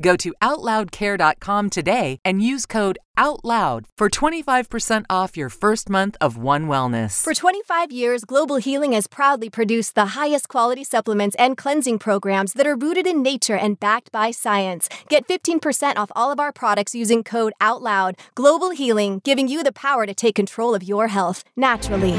Go 0.00 0.16
to 0.16 0.34
OutLoudCare.com 0.42 1.70
today 1.70 2.18
and 2.24 2.42
use 2.42 2.66
code 2.66 2.98
OUTLOUD 3.16 3.86
for 3.96 4.10
25% 4.10 5.04
off 5.08 5.36
your 5.36 5.48
first 5.48 5.88
month 5.88 6.16
of 6.20 6.36
One 6.36 6.66
Wellness. 6.66 7.22
For 7.22 7.32
25 7.32 7.92
years, 7.92 8.24
Global 8.24 8.56
Healing 8.56 8.92
has 8.92 9.06
proudly 9.06 9.48
produced 9.48 9.94
the 9.94 10.06
highest 10.06 10.48
quality 10.48 10.82
supplements 10.82 11.36
and 11.38 11.56
cleansing 11.56 12.00
programs 12.00 12.54
that 12.54 12.66
are 12.66 12.74
rooted 12.74 13.06
in 13.06 13.22
nature 13.22 13.56
and 13.56 13.78
backed 13.78 14.10
by 14.10 14.32
science. 14.32 14.88
Get 15.08 15.28
15% 15.28 15.96
off 15.96 16.10
all 16.16 16.32
of 16.32 16.40
our 16.40 16.50
products 16.50 16.96
using 16.96 17.22
code 17.22 17.52
OUTLOUD. 17.60 18.18
Global 18.34 18.70
Healing, 18.70 19.20
giving 19.22 19.46
you 19.46 19.62
the 19.62 19.72
power 19.72 20.06
to 20.06 20.14
take 20.14 20.34
control 20.34 20.74
of 20.74 20.82
your 20.82 21.06
health 21.06 21.44
naturally. 21.54 22.18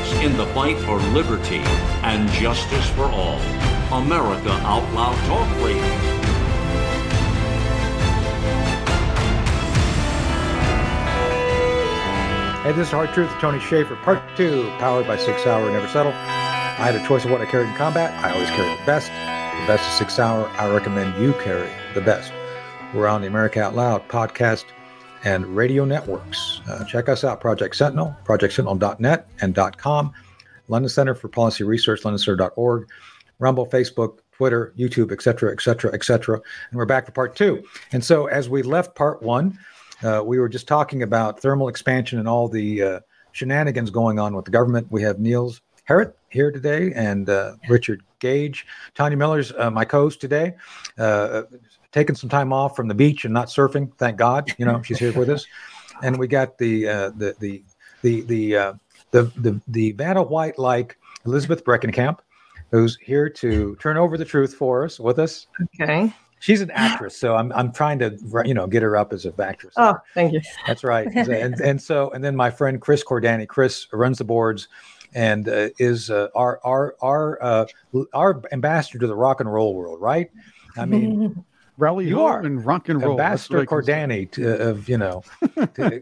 in 0.21 0.37
the 0.37 0.45
fight 0.47 0.77
for 0.81 0.97
liberty 0.97 1.57
and 2.03 2.29
justice 2.29 2.87
for 2.91 3.05
all. 3.05 3.39
America 3.91 4.51
Out 4.51 4.93
Loud 4.93 5.15
Talk 5.25 5.65
Radio. 5.65 5.81
Hey, 12.61 12.71
this 12.73 12.85
is 12.87 12.91
Hard 12.91 13.11
Truth 13.13 13.31
Tony 13.39 13.59
Shaffer, 13.59 13.95
part 14.03 14.21
two, 14.37 14.71
powered 14.77 15.07
by 15.07 15.17
Sig 15.17 15.39
Sauer 15.39 15.71
Never 15.71 15.87
Settle. 15.87 16.11
I 16.11 16.85
had 16.85 16.93
a 16.93 17.07
choice 17.07 17.25
of 17.25 17.31
what 17.31 17.41
I 17.41 17.47
carried 17.47 17.69
in 17.69 17.75
combat. 17.75 18.13
I 18.23 18.31
always 18.31 18.49
carry 18.51 18.69
the 18.77 18.85
best. 18.85 19.07
The 19.07 19.65
best 19.65 19.89
is 19.89 19.97
Sig 19.97 20.11
Sauer. 20.11 20.47
I 20.49 20.71
recommend 20.71 21.19
you 21.19 21.33
carry 21.43 21.71
the 21.95 22.01
best. 22.01 22.31
We're 22.93 23.07
on 23.07 23.21
the 23.21 23.27
America 23.27 23.59
Out 23.59 23.73
Loud 23.73 24.07
podcast 24.07 24.65
and 25.23 25.45
radio 25.55 25.85
networks. 25.85 26.61
Uh, 26.67 26.83
check 26.85 27.09
us 27.09 27.23
out, 27.23 27.39
Project 27.39 27.75
Sentinel, 27.75 28.15
projectsentinel.net 28.25 29.27
and 29.41 29.55
.com, 29.77 30.13
London 30.67 30.89
Center 30.89 31.15
for 31.15 31.27
Policy 31.27 31.63
Research, 31.63 32.01
londoncenter.org, 32.01 32.89
Rumble, 33.39 33.65
Facebook, 33.65 34.19
Twitter, 34.31 34.73
YouTube, 34.77 35.11
etc., 35.11 35.51
etc., 35.51 35.93
etc. 35.93 36.35
And 36.35 36.77
we're 36.77 36.85
back 36.85 37.05
for 37.05 37.11
part 37.11 37.35
two. 37.35 37.63
And 37.91 38.03
so, 38.03 38.27
as 38.27 38.49
we 38.49 38.61
left 38.63 38.95
part 38.95 39.21
one, 39.21 39.57
uh, 40.03 40.23
we 40.25 40.39
were 40.39 40.49
just 40.49 40.67
talking 40.67 41.03
about 41.03 41.39
thermal 41.39 41.67
expansion 41.67 42.19
and 42.19 42.27
all 42.27 42.47
the 42.47 42.81
uh, 42.81 42.99
shenanigans 43.31 43.89
going 43.89 44.19
on 44.19 44.35
with 44.35 44.45
the 44.45 44.51
government. 44.51 44.87
We 44.91 45.01
have 45.03 45.19
Niels 45.19 45.61
Harrit 45.87 46.13
here 46.29 46.51
today 46.51 46.91
and 46.93 47.29
uh, 47.29 47.53
Richard 47.67 48.01
Gage. 48.19 48.65
Tonya 48.95 49.17
Miller's 49.17 49.51
uh, 49.57 49.69
my 49.69 49.85
co-host 49.85 50.21
today. 50.21 50.55
Taking 51.91 52.15
some 52.15 52.29
time 52.29 52.53
off 52.53 52.75
from 52.75 52.87
the 52.87 52.93
beach 52.93 53.25
and 53.25 53.33
not 53.33 53.47
surfing. 53.47 53.91
Thank 53.97 54.17
God, 54.17 54.53
you 54.57 54.65
know, 54.65 54.81
she's 54.81 54.99
here 54.99 55.13
with 55.13 55.29
us. 55.29 55.45
And 56.03 56.17
we 56.17 56.25
got 56.25 56.57
the 56.57 56.87
uh, 56.87 57.09
the 57.11 57.35
the 57.39 57.61
the 58.01 58.21
the 58.21 58.55
uh, 58.55 58.73
the 59.11 59.23
the 59.37 59.61
the 59.67 59.91
Vanna 59.91 60.23
White 60.23 60.57
like 60.57 60.97
Elizabeth 61.27 61.63
Breckenkamp, 61.63 62.17
who's 62.71 62.97
here 62.99 63.29
to 63.29 63.75
turn 63.75 63.97
over 63.97 64.17
the 64.17 64.25
truth 64.25 64.55
for 64.55 64.83
us 64.83 64.99
with 64.99 65.19
us. 65.19 65.45
Okay. 65.79 66.11
She's 66.39 66.61
an 66.61 66.71
actress, 66.71 67.15
so 67.15 67.35
I'm 67.35 67.51
I'm 67.51 67.71
trying 67.71 67.99
to 67.99 68.17
you 68.45 68.55
know 68.55 68.65
get 68.65 68.81
her 68.81 68.97
up 68.97 69.13
as 69.13 69.27
a 69.27 69.33
actress. 69.43 69.75
Oh, 69.77 69.95
thank 70.15 70.33
you. 70.33 70.41
That's 70.65 70.83
right. 70.83 71.05
and 71.15 71.61
and 71.61 71.79
so 71.79 72.09
and 72.09 72.23
then 72.23 72.35
my 72.35 72.49
friend 72.49 72.81
Chris 72.81 73.03
Cordani. 73.03 73.47
Chris 73.47 73.85
runs 73.93 74.17
the 74.17 74.23
boards 74.23 74.67
and 75.13 75.47
uh, 75.47 75.69
is 75.77 76.09
uh, 76.09 76.29
our 76.35 76.59
our 76.63 76.95
our 77.01 77.43
uh, 77.43 77.65
our 78.13 78.41
ambassador 78.51 78.99
to 78.99 79.07
the 79.07 79.15
rock 79.15 79.39
and 79.39 79.53
roll 79.53 79.75
world, 79.75 80.01
right? 80.01 80.31
I 80.77 80.85
mean, 80.85 81.43
Rally 81.81 82.07
You 82.07 82.21
are. 82.21 82.41
and 82.41 82.63
rock 82.63 82.89
and 82.89 83.01
roll. 83.01 83.11
Ambassador 83.13 83.57
what 83.57 83.63
I 83.63 83.65
can 83.65 83.83
say. 83.83 83.91
Cordani 83.93 84.31
to, 84.33 84.69
of 84.69 84.87
you 84.87 84.97
know, 84.97 85.23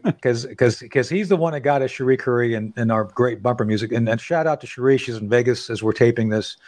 because 0.04 0.44
because 0.46 0.76
because 0.76 1.08
he's 1.08 1.30
the 1.30 1.36
one 1.36 1.54
that 1.54 1.60
got 1.60 1.80
us 1.80 1.90
Cherie 1.90 2.18
Currie 2.18 2.54
and, 2.54 2.74
and 2.76 2.92
our 2.92 3.04
great 3.04 3.42
bumper 3.42 3.64
music. 3.64 3.90
And, 3.90 4.08
and 4.08 4.20
shout 4.20 4.46
out 4.46 4.60
to 4.60 4.66
Cherie. 4.66 4.98
She's 4.98 5.16
in 5.16 5.28
Vegas 5.28 5.70
as 5.70 5.82
we're 5.82 5.92
taping 5.92 6.28
this. 6.28 6.58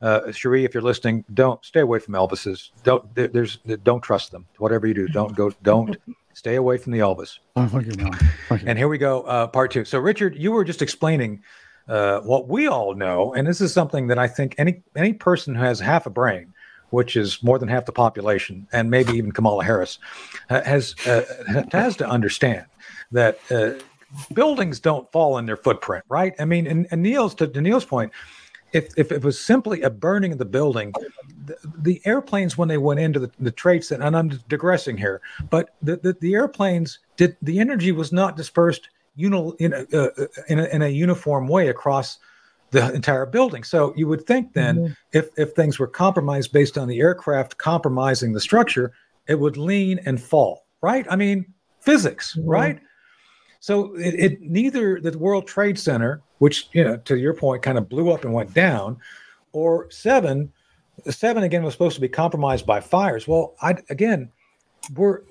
Uh, 0.00 0.32
Cherie, 0.32 0.64
if 0.64 0.72
you're 0.74 0.82
listening, 0.82 1.24
don't 1.34 1.62
stay 1.64 1.80
away 1.80 1.98
from 1.98 2.14
Elvis's. 2.14 2.72
Don't 2.82 3.14
there, 3.14 3.28
there's 3.28 3.58
don't 3.84 4.00
trust 4.00 4.32
them. 4.32 4.46
Whatever 4.56 4.86
you 4.86 4.94
do, 4.94 5.08
don't 5.08 5.36
go. 5.36 5.50
Don't 5.62 5.96
stay 6.32 6.56
away 6.56 6.78
from 6.78 6.92
the 6.92 7.00
Elvis. 7.00 7.38
Oh, 7.56 7.78
you, 7.78 7.92
no. 7.92 8.10
You. 8.50 8.58
And 8.66 8.78
here 8.78 8.88
we 8.88 8.98
go, 8.98 9.22
uh, 9.22 9.46
part 9.46 9.70
two. 9.70 9.84
So, 9.84 9.98
Richard, 9.98 10.36
you 10.36 10.52
were 10.52 10.64
just 10.64 10.82
explaining 10.82 11.42
uh, 11.86 12.20
what 12.20 12.48
we 12.48 12.66
all 12.66 12.94
know, 12.94 13.34
and 13.34 13.46
this 13.46 13.60
is 13.60 13.72
something 13.74 14.06
that 14.06 14.18
I 14.18 14.26
think 14.26 14.54
any 14.56 14.82
any 14.96 15.12
person 15.12 15.54
who 15.54 15.62
has 15.62 15.80
half 15.80 16.06
a 16.06 16.10
brain, 16.10 16.53
which 16.90 17.16
is 17.16 17.42
more 17.42 17.58
than 17.58 17.68
half 17.68 17.86
the 17.86 17.92
population, 17.92 18.66
and 18.72 18.90
maybe 18.90 19.12
even 19.12 19.32
Kamala 19.32 19.64
Harris, 19.64 19.98
uh, 20.50 20.62
has 20.62 20.94
uh, 21.06 21.22
has 21.72 21.96
to 21.96 22.08
understand 22.08 22.66
that 23.12 23.38
uh, 23.50 23.72
buildings 24.32 24.80
don't 24.80 25.10
fall 25.12 25.38
in 25.38 25.46
their 25.46 25.56
footprint, 25.56 26.04
right? 26.08 26.34
I 26.38 26.44
mean, 26.44 26.66
and, 26.66 26.86
and 26.90 27.02
Neil's 27.02 27.34
to, 27.36 27.46
to 27.46 27.60
Neil's 27.60 27.84
point, 27.84 28.12
if 28.72 28.92
if 28.96 29.12
it 29.12 29.22
was 29.22 29.40
simply 29.40 29.82
a 29.82 29.90
burning 29.90 30.32
of 30.32 30.38
the 30.38 30.44
building, 30.44 30.92
the, 31.46 31.56
the 31.78 32.02
airplanes 32.04 32.58
when 32.58 32.68
they 32.68 32.78
went 32.78 33.00
into 33.00 33.18
the, 33.18 33.30
the 33.38 33.50
trade 33.50 33.84
and 33.90 34.16
I'm 34.16 34.28
digressing 34.48 34.96
here, 34.96 35.20
but 35.50 35.74
the, 35.82 35.96
the, 35.96 36.12
the 36.20 36.34
airplanes 36.34 36.98
did 37.16 37.36
the 37.42 37.60
energy 37.60 37.92
was 37.92 38.12
not 38.12 38.36
dispersed 38.36 38.88
uni, 39.16 39.52
in, 39.58 39.72
a, 39.72 39.86
uh, 39.96 40.26
in, 40.48 40.58
a, 40.58 40.64
in 40.64 40.82
a 40.82 40.88
uniform 40.88 41.48
way 41.48 41.68
across 41.68 42.18
the 42.74 42.92
entire 42.92 43.24
building. 43.24 43.62
So 43.62 43.94
you 43.96 44.08
would 44.08 44.26
think 44.26 44.52
then, 44.52 44.76
mm-hmm. 44.76 44.92
if 45.12 45.28
if 45.36 45.52
things 45.52 45.78
were 45.78 45.86
compromised 45.86 46.52
based 46.52 46.76
on 46.76 46.88
the 46.88 46.98
aircraft 46.98 47.56
compromising 47.56 48.32
the 48.32 48.40
structure, 48.40 48.92
it 49.28 49.38
would 49.38 49.56
lean 49.56 50.00
and 50.04 50.20
fall, 50.20 50.66
right? 50.82 51.06
I 51.08 51.16
mean, 51.16 51.46
physics, 51.80 52.34
mm-hmm. 52.34 52.48
right? 52.48 52.80
So 53.60 53.94
it, 53.94 54.14
it 54.14 54.42
neither 54.42 55.00
the 55.00 55.16
World 55.16 55.46
Trade 55.46 55.78
Center, 55.78 56.20
which 56.38 56.68
you 56.72 56.84
know, 56.84 56.96
to 56.98 57.16
your 57.16 57.32
point, 57.32 57.62
kind 57.62 57.78
of 57.78 57.88
blew 57.88 58.10
up 58.10 58.24
and 58.24 58.34
went 58.34 58.52
down, 58.52 58.98
or 59.52 59.88
seven, 59.90 60.52
seven 61.08 61.44
again 61.44 61.62
was 61.62 61.74
supposed 61.74 61.94
to 61.94 62.00
be 62.00 62.08
compromised 62.08 62.66
by 62.66 62.80
fires. 62.80 63.28
Well, 63.28 63.54
I 63.62 63.76
again, 63.88 64.30
were 64.90 65.24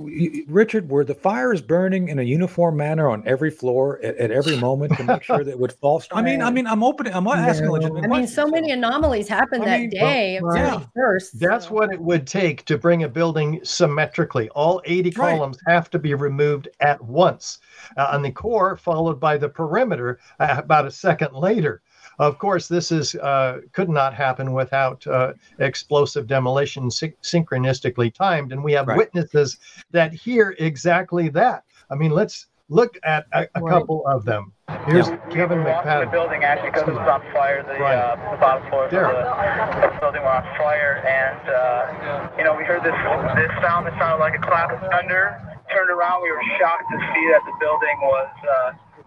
Richard, 0.48 0.90
were 0.90 1.04
the 1.04 1.14
fires 1.16 1.62
burning 1.62 2.10
in 2.10 2.20
a 2.20 2.24
uniform 2.24 2.78
manner 2.78 3.10
on 3.10 3.24
every 3.26 3.50
floor 3.52 4.00
at, 4.04 4.18
at 4.18 4.32
every 4.32 4.58
moment 4.58 4.96
to 4.98 5.04
make 5.04 5.24
sure 5.24 5.44
that 5.44 5.52
it 5.52 5.60
would 5.60 5.74
fall? 5.74 6.02
I 6.12 6.22
mean, 6.22 6.42
I 6.42 6.50
mean, 6.52 6.68
I'm 6.68 6.84
opening, 6.84 7.14
I'm 7.14 7.28
asking 7.28 7.66
No. 7.68 7.74
legitimate 7.74 8.04
I 8.06 8.08
mean, 8.08 8.28
so 8.28 8.48
many 8.48 8.72
anomalies 8.72 9.28
happened 9.28 9.64
I 9.64 9.66
that 9.66 9.80
mean, 9.82 9.90
day 9.90 10.38
of 10.38 10.44
well, 10.44 10.56
yeah. 10.56 10.84
31st. 10.98 11.32
That's 11.34 11.68
so- 11.68 11.74
what 11.74 11.94
it 11.94 12.00
would 12.02 12.26
take 12.28 12.66
to 12.66 12.78
bring 12.78 13.04
a 13.04 13.10
building 13.10 13.60
symmetrically. 13.64 14.50
All 14.50 14.82
80 14.86 15.10
Right. 15.12 15.16
columns 15.38 15.58
have 15.68 15.90
to 15.92 16.00
be 16.00 16.14
removed 16.14 16.68
at 16.80 17.04
once 17.04 17.60
uh, 17.98 18.10
on 18.12 18.22
the 18.22 18.32
core, 18.32 18.76
followed 18.78 19.20
by 19.20 19.38
the 19.38 19.50
perimeter 19.50 20.20
uh, 20.40 20.56
about 20.58 20.86
a 20.86 20.92
second 20.92 21.34
later. 21.34 21.82
Of 22.20 22.38
course, 22.38 22.68
this 22.68 22.92
is 22.92 23.16
uh, 23.16 23.62
could 23.72 23.90
not 23.90 24.14
happen 24.14 24.54
without 24.54 25.06
uh, 25.08 25.34
explosive 25.60 26.28
demolition 26.28 26.92
syn- 26.92 27.14
synchronistically 27.24 28.14
timed, 28.14 28.52
and 28.52 28.64
we 28.64 28.74
have 28.74 28.88
Right. 28.88 28.98
witnesses 28.98 29.58
that 29.92 30.14
hear 30.14 30.56
exactly 30.60 31.30
that. 31.30 31.64
I 31.90 31.96
mean, 31.96 32.12
let's 32.12 32.48
look 32.70 32.98
at 33.04 33.26
a, 33.34 33.48
a 33.56 33.62
Right. 33.62 33.70
couple 33.72 34.06
of 34.08 34.26
them. 34.26 34.54
Here's 34.86 35.10
Kevin 35.32 35.64
We 35.64 35.70
walked 35.72 35.88
in 35.88 36.00
the 36.00 36.06
building 36.08 36.44
actually 36.44 36.72
because 36.72 36.88
it 36.88 36.94
was 36.96 37.08
on 37.08 37.22
fire. 37.34 37.64
The, 37.64 37.74
Right. 37.80 37.96
uh, 37.98 38.16
the 38.32 38.38
bottom 38.38 38.68
floor 38.70 38.86
of 38.86 38.92
the, 38.92 38.98
the 38.98 40.00
building 40.00 40.22
were 40.22 40.30
on 40.34 40.44
fire, 40.58 41.04
and 41.06 41.40
uh, 41.50 42.38
you 42.38 42.44
know 42.44 42.56
we 42.56 42.64
heard 42.64 42.84
this 42.84 42.96
this 43.36 43.52
sound 43.62 43.86
that 43.88 43.94
sounded 44.00 44.20
like 44.24 44.36
a 44.36 44.40
clap 44.44 44.72
of 44.72 44.80
thunder. 44.92 45.40
Turned 45.72 45.90
around, 45.90 46.22
we 46.22 46.30
were 46.32 46.44
shocked 46.60 46.86
to 46.92 46.98
see 47.00 47.24
that 47.34 47.42
the 47.46 47.56
building 47.60 47.98
was 48.04 48.30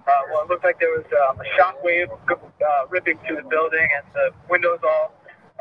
uh, 0.06 0.10
well, 0.30 0.42
it 0.42 0.48
looked 0.48 0.64
like 0.64 0.78
there 0.78 0.90
was 0.90 1.06
um, 1.28 1.40
a 1.40 1.56
shock 1.56 1.82
wave 1.82 2.08
uh, 2.30 2.86
ripping 2.88 3.18
through 3.26 3.36
the 3.36 3.48
building, 3.48 3.88
and 3.96 4.04
the 4.14 4.30
windows 4.48 4.78
all 4.84 5.14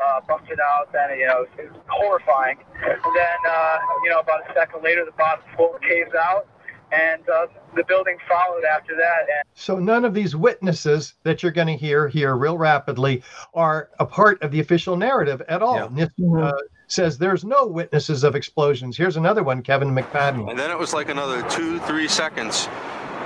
uh, 0.04 0.20
busted 0.28 0.60
out. 0.60 0.92
Then 0.92 1.18
you 1.18 1.26
know 1.26 1.42
it 1.42 1.50
was, 1.50 1.66
it 1.66 1.72
was 1.72 1.82
horrifying. 1.88 2.58
And 2.82 3.16
then 3.16 3.38
uh, 3.48 3.78
you 4.04 4.10
know 4.10 4.20
about 4.20 4.48
a 4.48 4.54
second 4.54 4.82
later, 4.82 5.04
the 5.04 5.12
bottom 5.12 5.44
floor 5.56 5.78
caves 5.80 6.14
out, 6.14 6.46
and 6.92 7.28
uh, 7.28 7.46
the 7.74 7.84
building 7.84 8.18
followed 8.28 8.64
after 8.64 8.94
that. 8.96 9.20
And 9.22 9.44
So 9.54 9.78
none 9.78 10.04
of 10.04 10.14
these 10.14 10.36
witnesses 10.36 11.14
that 11.24 11.42
you're 11.42 11.52
going 11.52 11.68
to 11.68 11.76
hear 11.76 12.08
here 12.08 12.36
real 12.36 12.58
rapidly 12.58 13.22
are 13.54 13.90
a 13.98 14.06
part 14.06 14.40
of 14.42 14.52
the 14.52 14.60
official 14.60 14.96
narrative 14.96 15.42
at 15.48 15.62
all. 15.62 15.88
NIST 15.88 16.12
uh, 16.40 16.52
says 16.88 17.18
there's 17.18 17.44
no 17.44 17.66
witnesses 17.66 18.22
of 18.22 18.36
explosions. 18.36 18.96
Here's 18.96 19.16
another 19.16 19.42
one, 19.42 19.62
Kevin 19.62 19.88
McFadden. 19.88 20.48
And 20.48 20.58
then 20.58 20.70
it 20.70 20.78
was 20.78 20.94
like 20.94 21.08
another 21.08 21.42
two, 21.50 21.80
three 21.80 22.06
seconds. 22.06 22.68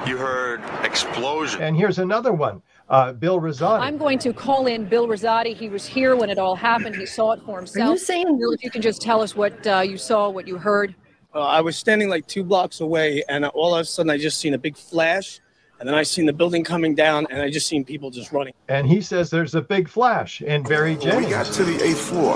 You 0.06 0.16
heard 0.16 0.60
explosion. 0.82 1.60
And 1.62 1.76
here's 1.76 1.98
another 1.98 2.32
one, 2.32 2.62
uh, 2.88 3.12
Bill 3.12 3.40
Rosati. 3.40 3.80
I'm 3.80 3.98
going 3.98 4.18
to 4.20 4.32
call 4.32 4.66
in 4.66 4.86
Bill 4.86 5.06
Rosati. 5.06 5.54
He 5.54 5.68
was 5.68 5.84
here 5.86 6.16
when 6.16 6.30
it 6.30 6.38
all 6.38 6.56
happened. 6.56 6.96
He 6.96 7.06
saw 7.06 7.32
it 7.32 7.42
for 7.44 7.58
himself. 7.58 7.90
you 7.90 7.98
saying- 7.98 8.38
Bill, 8.38 8.52
if 8.52 8.64
you 8.64 8.70
can 8.70 8.82
just 8.82 9.02
tell 9.02 9.20
us 9.20 9.36
what 9.36 9.66
uh, 9.66 9.80
you 9.80 9.96
saw, 9.98 10.28
what 10.30 10.48
you 10.48 10.56
heard. 10.58 10.94
Uh, 11.34 11.40
I 11.40 11.60
was 11.60 11.76
standing 11.76 12.08
like 12.08 12.26
two 12.26 12.42
blocks 12.42 12.80
away, 12.80 13.22
and 13.28 13.44
all 13.44 13.74
of 13.74 13.80
a 13.82 13.84
sudden 13.84 14.10
I 14.10 14.18
just 14.18 14.38
seen 14.40 14.54
a 14.54 14.58
big 14.58 14.76
flash, 14.76 15.38
and 15.78 15.88
then 15.88 15.94
I 15.94 16.02
seen 16.02 16.26
the 16.26 16.32
building 16.32 16.64
coming 16.64 16.94
down, 16.94 17.26
and 17.30 17.40
I 17.40 17.50
just 17.50 17.68
seen 17.68 17.84
people 17.84 18.10
just 18.10 18.32
running. 18.32 18.52
And 18.68 18.86
he 18.88 19.00
says 19.00 19.30
there's 19.30 19.54
a 19.54 19.60
big 19.62 19.88
flash. 19.88 20.42
And 20.44 20.66
Barry 20.68 20.96
When 20.96 21.24
we 21.24 21.30
got 21.30 21.46
to 21.46 21.62
the 21.62 21.80
eighth 21.84 22.00
floor, 22.00 22.34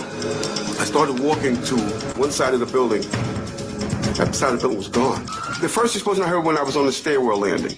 I 0.81 0.85
started 0.85 1.19
walking 1.19 1.61
to 1.63 1.77
one 2.21 2.31
side 2.31 2.55
of 2.55 2.61
the 2.61 2.67
building. 2.67 3.01
That 4.15 4.33
side 4.35 4.53
of 4.53 4.61
the 4.61 4.69
building 4.69 4.79
was 4.79 4.89
gone. 4.89 5.27
The 5.61 5.69
first 5.69 5.95
explosion 5.95 6.25
I 6.25 6.29
heard 6.29 6.45
when 6.45 6.59
I 6.59 6.63
was 6.63 6.77
on 6.77 6.85
the 6.85 6.93
stairwell 6.93 7.39
landing 7.39 7.77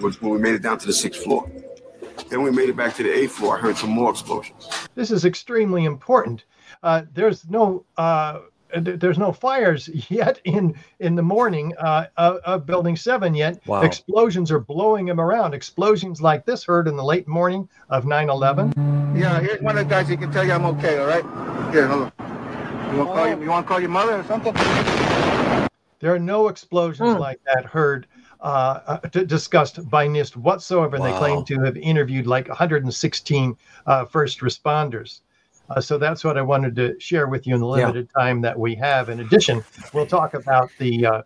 was 0.00 0.20
when 0.20 0.32
we 0.32 0.38
made 0.38 0.54
it 0.54 0.62
down 0.62 0.78
to 0.78 0.86
the 0.86 0.92
sixth 0.92 1.22
floor. 1.22 1.48
Then 2.30 2.42
we 2.42 2.50
made 2.50 2.68
it 2.68 2.76
back 2.76 2.94
to 2.96 3.02
the 3.02 3.12
eighth 3.12 3.32
floor. 3.32 3.58
I 3.58 3.60
heard 3.60 3.76
some 3.76 3.90
more 3.90 4.10
explosions. 4.10 4.68
This 4.94 5.10
is 5.10 5.24
extremely 5.24 5.84
important. 5.84 6.44
Uh, 6.82 7.02
there's 7.12 7.48
no 7.48 7.84
uh, 7.96 8.40
there's 8.74 9.18
no 9.18 9.30
fires 9.30 9.88
yet 10.10 10.40
in 10.44 10.74
in 11.00 11.14
the 11.14 11.22
morning 11.22 11.74
uh, 11.76 12.06
of, 12.16 12.36
of 12.38 12.66
Building 12.66 12.96
Seven 12.96 13.34
yet. 13.34 13.60
Wow. 13.66 13.82
Explosions 13.82 14.50
are 14.50 14.60
blowing 14.60 15.06
them 15.06 15.20
around. 15.20 15.54
Explosions 15.54 16.20
like 16.20 16.46
this 16.46 16.64
heard 16.64 16.88
in 16.88 16.96
the 16.96 17.04
late 17.04 17.28
morning 17.28 17.68
of 17.90 18.04
9/11. 18.04 18.74
Yeah, 19.16 19.38
here's 19.40 19.60
one 19.60 19.78
of 19.78 19.84
the 19.86 19.90
guys. 19.90 20.08
He 20.08 20.16
can 20.16 20.32
tell 20.32 20.44
you 20.44 20.52
I'm 20.52 20.64
okay. 20.64 20.98
All 20.98 21.06
right. 21.06 21.72
Here, 21.72 21.86
hold 21.86 22.10
on. 22.18 22.92
You 22.92 22.98
want 22.98 23.10
to 23.10 23.14
call 23.14 23.28
you? 23.28 23.42
You 23.42 23.50
want 23.50 23.66
to 23.66 23.68
call 23.68 23.80
your 23.80 23.90
mother 23.90 24.18
or 24.18 24.24
something? 24.24 24.95
There 26.00 26.14
are 26.14 26.18
no 26.18 26.48
explosions 26.48 27.14
like 27.18 27.40
that 27.46 27.64
heard 27.64 28.06
uh, 28.40 28.80
uh, 28.86 28.98
d- 29.10 29.24
discussed 29.24 29.88
by 29.88 30.06
NIST 30.06 30.36
whatsoever. 30.36 30.96
And 30.96 31.04
they 31.04 31.12
claim 31.14 31.44
to 31.44 31.60
have 31.64 31.76
interviewed 31.76 32.26
like 32.26 32.48
116 32.48 33.56
uh, 33.86 34.04
first 34.04 34.40
responders. 34.40 35.20
Uh, 35.70 35.80
so 35.80 35.98
that's 35.98 36.22
what 36.22 36.36
I 36.38 36.42
wanted 36.42 36.76
to 36.76 36.98
share 37.00 37.26
with 37.26 37.46
you 37.46 37.54
in 37.54 37.60
the 37.60 37.66
Yeah. 37.66 37.86
limited 37.86 38.08
time 38.16 38.40
that 38.42 38.58
we 38.58 38.74
have. 38.76 39.08
In 39.08 39.20
addition, 39.20 39.64
we'll 39.92 40.06
talk 40.06 40.34
about 40.34 40.70
the 40.78 41.06
uh, 41.06 41.22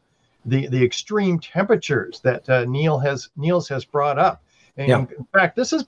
the 0.47 0.69
the 0.69 0.83
extreme 0.83 1.39
temperatures 1.39 2.21
that 2.21 2.49
uh, 2.49 2.65
Neil 2.65 2.99
has 2.99 3.29
Niels 3.37 3.69
has 3.69 3.85
brought 3.85 4.19
up. 4.19 4.43
And 4.77 4.89
Yeah. 4.89 4.99
in 5.19 5.27
fact, 5.33 5.57
this 5.57 5.73
is 5.73 5.85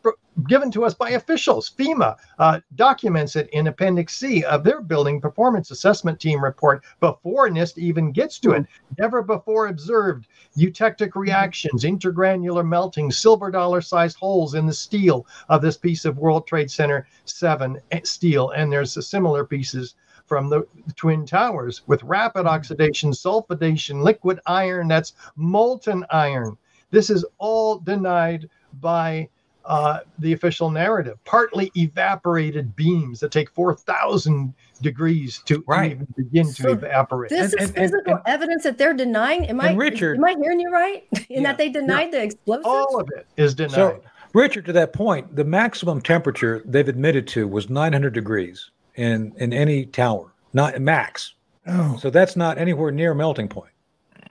given 0.49 0.71
to 0.73 0.85
us 0.85 0.95
by 0.95 1.11
officials. 1.11 1.71
FEMA 1.79 2.17
uh, 2.39 2.61
documents 2.75 3.37
it 3.37 3.49
in 3.51 3.67
Appendix 3.67 4.17
C 4.17 4.43
of 4.45 4.65
their 4.65 4.81
building 4.81 5.21
performance 5.21 5.71
assessment 5.71 6.19
team 6.21 6.43
report 6.43 6.83
before 7.01 7.49
NIST 7.49 7.79
even 7.79 8.13
gets 8.13 8.39
to 8.41 8.53
it. 8.53 8.67
Never 8.99 9.23
before 9.23 9.69
observed 9.69 10.27
eutectic 10.57 11.15
reactions, 11.15 11.85
intergranular 11.85 12.67
melting, 12.67 13.11
silver 13.11 13.51
dollar 13.51 13.81
sized 13.81 14.17
holes 14.17 14.55
in 14.55 14.67
the 14.67 14.73
steel 14.73 15.27
of 15.49 15.63
this 15.63 15.77
piece 15.77 16.05
of 16.05 16.19
World 16.19 16.47
Trade 16.47 16.71
Center 16.71 17.07
7 17.25 17.79
steel. 18.05 18.51
And 18.51 18.73
there's 18.73 19.07
similar 19.07 19.45
pieces 19.45 19.95
from 20.27 20.49
the 20.49 20.67
Twin 20.97 21.27
Towers 21.27 21.83
with 21.87 22.03
rapid 22.05 22.47
oxidation, 22.47 23.11
sulfidation, 23.11 24.03
liquid 24.03 24.41
iron 24.47 24.89
that's 24.89 25.13
molten 25.37 26.07
iron. 26.11 26.57
This 26.91 27.11
is 27.11 27.25
all 27.39 27.79
denied 27.79 28.49
by 28.81 29.29
uh, 29.65 30.01
the 30.19 30.33
official 30.33 30.71
narrative. 30.71 31.17
Partly 31.25 31.71
evaporated 31.77 32.75
beams 32.75 33.21
that 33.21 33.31
take 33.31 33.49
4,000 33.51 34.53
degrees 34.81 35.41
to 35.45 35.63
Right. 35.69 35.93
even 35.93 36.09
begin 36.17 36.53
to 36.55 36.71
evaporate. 36.73 37.31
This 37.31 37.53
And- 37.53 37.63
is 37.63 37.69
and- 37.69 37.79
and- 37.79 37.91
physical 37.93 38.19
evidence 38.27 38.65
that 38.65 38.77
they're 38.77 38.93
denying. 38.93 39.47
Am 39.47 39.61
I 39.61 39.73
Richard- 39.75 40.19
Am 40.19 40.25
I 40.25 40.35
hearing 40.41 40.59
you 40.59 40.69
right? 40.71 41.05
In 41.31 41.43
Yeah. 41.43 41.51
that 41.51 41.59
they 41.59 41.69
denied 41.69 42.11
the 42.11 42.21
explosives. 42.25 42.67
all 42.67 42.99
of 43.01 43.09
it 43.17 43.25
is 43.37 43.55
denied. 43.55 43.71
So, 43.75 44.01
Richard, 44.35 44.65
to 44.65 44.73
that 44.73 44.93
point, 44.93 45.37
the 45.37 45.45
maximum 45.45 46.01
temperature 46.01 46.63
they've 46.65 46.89
admitted 46.89 47.29
to 47.29 47.47
was 47.47 47.71
900 47.71 48.13
degrees 48.15 48.69
in 48.97 49.33
in 49.37 49.53
any 49.53 49.87
tower, 49.87 50.33
not 50.53 50.81
max. 50.81 51.35
Oh, 51.69 51.97
So 52.01 52.11
that's 52.11 52.35
not 52.35 52.59
anywhere 52.59 52.91
near 52.91 53.15
melting 53.15 53.47
point. 53.47 53.71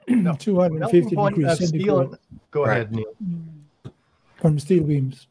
250 0.07 0.77
Melting 0.77 1.15
point 1.15 1.35
degrees 1.35 1.55
steel. 1.55 1.69
centigrade 1.99 2.19
Go 2.51 2.65
Right. 2.65 2.71
ahead, 2.81 2.91
Neil. 2.93 3.05
From 4.41 4.59
steel 4.59 4.83
beams. 4.83 5.27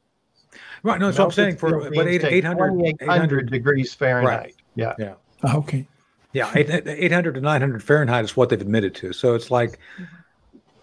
Right. 0.83 0.99
No, 0.99 1.07
that's 1.07 1.19
what 1.19 1.27
I'm 1.27 1.31
saying. 1.33 1.57
For 1.57 1.69
steel 1.69 1.81
but 1.81 1.91
beams 1.91 2.07
eight, 2.07 2.21
take 2.23 2.33
800, 2.33 3.51
degrees 3.51 3.93
Fahrenheit. 3.93 4.39
Right. 4.39 4.55
Yeah. 4.77 4.95
Yeah. 4.99 5.15
Ah, 5.43 5.57
okay. 5.57 5.87
Yeah, 6.33 6.49
800 6.55 7.35
to 7.35 7.41
900 7.41 7.83
Fahrenheit 7.83 8.25
is 8.25 8.37
what 8.37 8.51
they've 8.51 8.61
admitted 8.61 8.95
to. 8.97 9.13
So 9.13 9.35
it's 9.35 9.51
like 9.51 9.81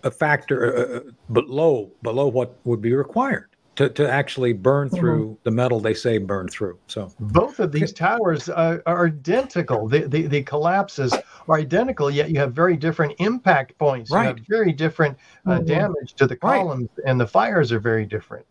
a 0.03 0.11
factor 0.11 0.75
uh, 0.75 0.97
uh, 0.97 1.11
below 1.31 1.89
below 2.01 2.27
what 2.27 2.59
would 2.65 2.81
be 2.81 2.93
required 2.93 3.47
to, 3.77 3.89
to 3.89 4.09
actually 4.09 4.53
burn 4.53 4.89
through 4.89 5.37
the 5.43 5.51
metal 5.51 5.79
they 5.79 5.93
say 5.93 6.17
burn 6.17 6.49
through. 6.49 6.77
So 6.87 7.11
Both 7.19 7.59
of 7.59 7.71
these 7.71 7.93
towers 7.93 8.49
uh, 8.49 8.79
are 8.85 9.07
identical. 9.07 9.87
The, 9.87 10.07
the 10.07 10.27
the 10.27 10.43
collapses 10.43 11.13
are 11.47 11.57
identical, 11.57 12.09
yet 12.11 12.29
you 12.29 12.39
have 12.39 12.53
very 12.53 12.75
different 12.77 13.13
impact 13.19 13.77
points. 13.77 14.11
You 14.11 14.17
have 14.17 14.35
Right. 14.35 14.47
very 14.47 14.71
different 14.73 15.17
uh, 15.45 15.59
Mhm. 15.59 15.65
damage 15.65 16.13
to 16.15 16.27
the 16.27 16.37
Right. 16.43 16.59
columns, 16.59 16.89
and 17.05 17.19
the 17.19 17.27
fires 17.27 17.71
are 17.71 17.79
very 17.79 18.05
different. 18.05 18.45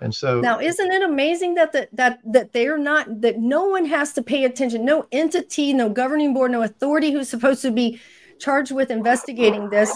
And 0.00 0.14
so, 0.14 0.40
Now, 0.40 0.60
isn't 0.60 0.92
it 0.92 1.02
amazing 1.02 1.54
that 1.54 1.72
the, 1.72 1.88
that 1.94 2.20
that 2.24 2.52
they're 2.52 2.78
not 2.78 3.22
that 3.22 3.38
no 3.38 3.64
one 3.64 3.86
has 3.86 4.12
to 4.12 4.22
pay 4.22 4.44
attention, 4.44 4.84
no 4.84 5.06
entity, 5.10 5.72
no 5.72 5.88
governing 5.88 6.34
board, 6.34 6.50
no 6.52 6.62
authority 6.62 7.10
who's 7.12 7.28
supposed 7.28 7.62
to 7.62 7.70
be 7.70 7.98
charged 8.38 8.70
with 8.72 8.90
investigating 8.90 9.70
this 9.70 9.90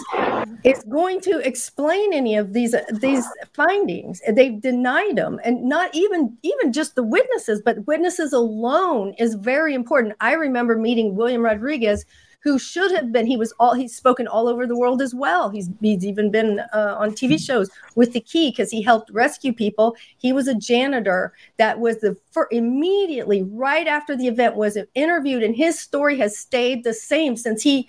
is 0.63 0.83
going 0.89 1.21
to 1.21 1.37
explain 1.47 2.11
any 2.13 2.35
of 2.35 2.53
these 2.53 2.75
these 2.93 3.25
findings. 3.53 4.19
They've 4.27 4.59
denied 4.59 5.15
them, 5.15 5.39
and 5.45 5.63
not 5.63 5.93
even 5.93 6.35
even 6.41 6.73
just 6.73 6.95
the 6.95 7.03
witnesses, 7.03 7.61
but 7.63 7.85
witnesses 7.85 8.33
alone 8.33 9.13
is 9.19 9.35
very 9.35 9.75
important. 9.75 10.15
I 10.19 10.33
remember 10.33 10.75
meeting 10.75 11.15
William 11.15 11.43
Rodriguez. 11.43 12.05
Who 12.43 12.57
should 12.57 12.91
have 12.91 13.11
been? 13.11 13.27
He 13.27 13.37
was 13.37 13.53
all. 13.59 13.75
He's 13.75 13.95
spoken 13.95 14.27
all 14.27 14.47
over 14.47 14.65
the 14.65 14.77
world 14.77 15.01
as 15.01 15.13
well. 15.13 15.49
He's 15.49 15.69
he's 15.79 16.05
even 16.05 16.31
been 16.31 16.59
uh, 16.73 16.95
on 16.97 17.11
TV 17.11 17.39
shows 17.39 17.69
with 17.95 18.13
the 18.13 18.19
key 18.19 18.49
because 18.49 18.71
he 18.71 18.81
helped 18.81 19.11
rescue 19.11 19.53
people. 19.53 19.95
He 20.17 20.33
was 20.33 20.47
a 20.47 20.55
janitor 20.55 21.33
that 21.57 21.79
was 21.79 21.99
the 21.99 22.17
fir- 22.31 22.47
immediately 22.51 23.43
right 23.43 23.87
after 23.87 24.15
the 24.15 24.27
event 24.27 24.55
was 24.55 24.77
interviewed, 24.95 25.43
and 25.43 25.55
his 25.55 25.79
story 25.79 26.17
has 26.17 26.37
stayed 26.37 26.83
the 26.83 26.93
same 26.93 27.37
since 27.37 27.61
he 27.61 27.87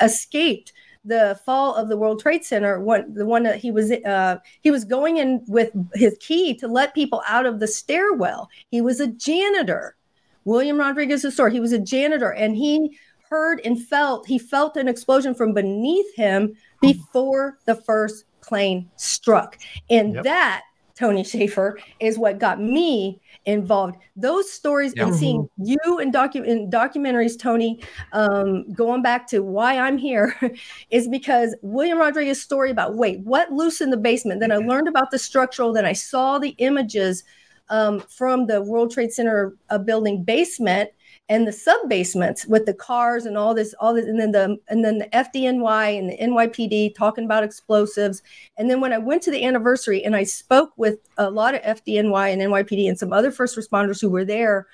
escaped 0.00 0.72
the 1.04 1.40
fall 1.44 1.74
of 1.74 1.88
the 1.88 1.96
World 1.96 2.20
Trade 2.20 2.44
Center. 2.44 2.80
One, 2.80 3.12
the 3.14 3.26
one 3.26 3.42
that 3.44 3.56
he 3.56 3.70
was 3.70 3.90
uh, 3.90 4.36
he 4.60 4.70
was 4.70 4.84
going 4.84 5.16
in 5.16 5.42
with 5.48 5.70
his 5.94 6.16
key 6.20 6.54
to 6.56 6.68
let 6.68 6.94
people 6.94 7.22
out 7.26 7.46
of 7.46 7.58
the 7.58 7.66
stairwell. 7.66 8.48
He 8.70 8.80
was 8.80 9.00
a 9.00 9.08
janitor. 9.08 9.96
William 10.44 10.78
Rodriguez's 10.78 11.34
story. 11.34 11.52
He 11.52 11.60
was 11.60 11.72
a 11.72 11.78
janitor, 11.78 12.32
and 12.32 12.56
he 12.56 12.96
heard 13.28 13.60
and 13.64 13.82
felt 13.82 14.26
he 14.26 14.38
felt 14.38 14.76
an 14.76 14.88
explosion 14.88 15.34
from 15.34 15.52
beneath 15.52 16.14
him 16.16 16.54
before 16.80 17.58
the 17.66 17.74
first 17.74 18.24
plane 18.40 18.88
struck, 18.96 19.58
and 19.90 20.14
Yep. 20.14 20.24
that 20.24 20.62
Tony 20.94 21.22
Shaffer 21.22 21.78
is 22.00 22.18
what 22.18 22.38
got 22.40 22.60
me 22.60 23.20
involved. 23.46 23.96
Those 24.16 24.50
stories 24.50 24.92
Yeah. 24.96 25.04
and 25.06 25.14
seeing 25.14 25.48
you 25.58 25.98
in, 26.00 26.10
docu- 26.10 26.44
in 26.44 26.68
documentaries, 26.70 27.38
Tony, 27.38 27.80
um, 28.12 28.70
going 28.72 29.00
back 29.02 29.26
to 29.28 29.40
why 29.40 29.78
I'm 29.78 29.96
here, 29.96 30.34
is 30.90 31.06
because 31.06 31.54
William 31.62 31.98
Rodriguez's 31.98 32.42
story 32.42 32.70
about 32.72 32.96
wait, 32.96 33.20
what 33.20 33.52
loose 33.52 33.80
in 33.80 33.90
the 33.90 33.96
basement? 33.96 34.40
Then 34.40 34.50
I 34.50 34.56
learned 34.56 34.88
about 34.88 35.10
the 35.12 35.18
structural. 35.20 35.72
Then 35.72 35.84
I 35.84 35.92
saw 35.92 36.38
the 36.38 36.54
images 36.58 37.22
um, 37.70 38.00
from 38.00 38.46
the 38.46 38.62
World 38.62 38.90
Trade 38.90 39.12
Center 39.12 39.54
uh, 39.70 39.78
building 39.78 40.24
basement 40.24 40.90
and 41.28 41.46
the 41.46 41.52
sub 41.52 41.88
basements 41.88 42.46
with 42.46 42.64
the 42.64 42.74
cars 42.74 43.26
and 43.26 43.36
all 43.36 43.54
this, 43.54 43.74
all 43.80 43.92
this, 43.92 44.06
and 44.06 44.18
then 44.18 44.32
the 44.32 44.58
and 44.68 44.84
then 44.84 44.98
the 44.98 45.06
FDNY 45.06 45.98
and 45.98 46.10
the 46.10 46.16
NYPD 46.16 46.94
talking 46.94 47.24
about 47.24 47.44
explosives. 47.44 48.22
And 48.56 48.70
then 48.70 48.80
when 48.80 48.92
I 48.92 48.98
went 48.98 49.22
to 49.24 49.30
the 49.30 49.44
anniversary 49.44 50.04
and 50.04 50.16
I 50.16 50.24
spoke 50.24 50.72
with 50.76 50.98
a 51.18 51.30
lot 51.30 51.54
of 51.54 51.62
FDNY 51.62 52.32
and 52.32 52.42
NYPD 52.42 52.88
and 52.88 52.98
some 52.98 53.12
other 53.12 53.30
first 53.30 53.56
responders 53.58 54.00
who 54.00 54.08
were 54.08 54.24
there, 54.24 54.66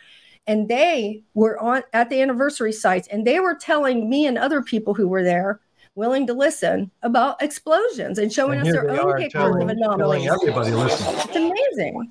and 0.47 0.69
they 0.69 1.23
were 1.35 1.59
on 1.61 1.83
at 1.93 2.09
the 2.11 2.21
anniversary 2.21 2.73
sites, 2.73 3.09
and 3.09 3.27
they 3.27 3.41
were 3.41 3.55
telling 3.55 4.09
me 4.09 4.27
and 4.27 4.39
other 4.39 4.63
people 4.63 4.95
who 4.95 5.09
were 5.09 5.25
there 5.25 5.61
willing 5.97 6.27
to 6.27 6.33
listen 6.33 6.91
about 7.03 7.41
explosions 7.41 8.19
and 8.19 8.33
showing 8.33 8.59
And 8.59 8.69
us 8.69 8.75
their 8.75 8.91
own 8.91 9.17
pictures 9.17 9.41
of 9.41 9.53
telling 9.53 9.71
anomalies. 9.71 10.29
everybody 10.29 10.73
listening. 10.73 11.15
It's 11.19 11.37
amazing. 11.37 12.11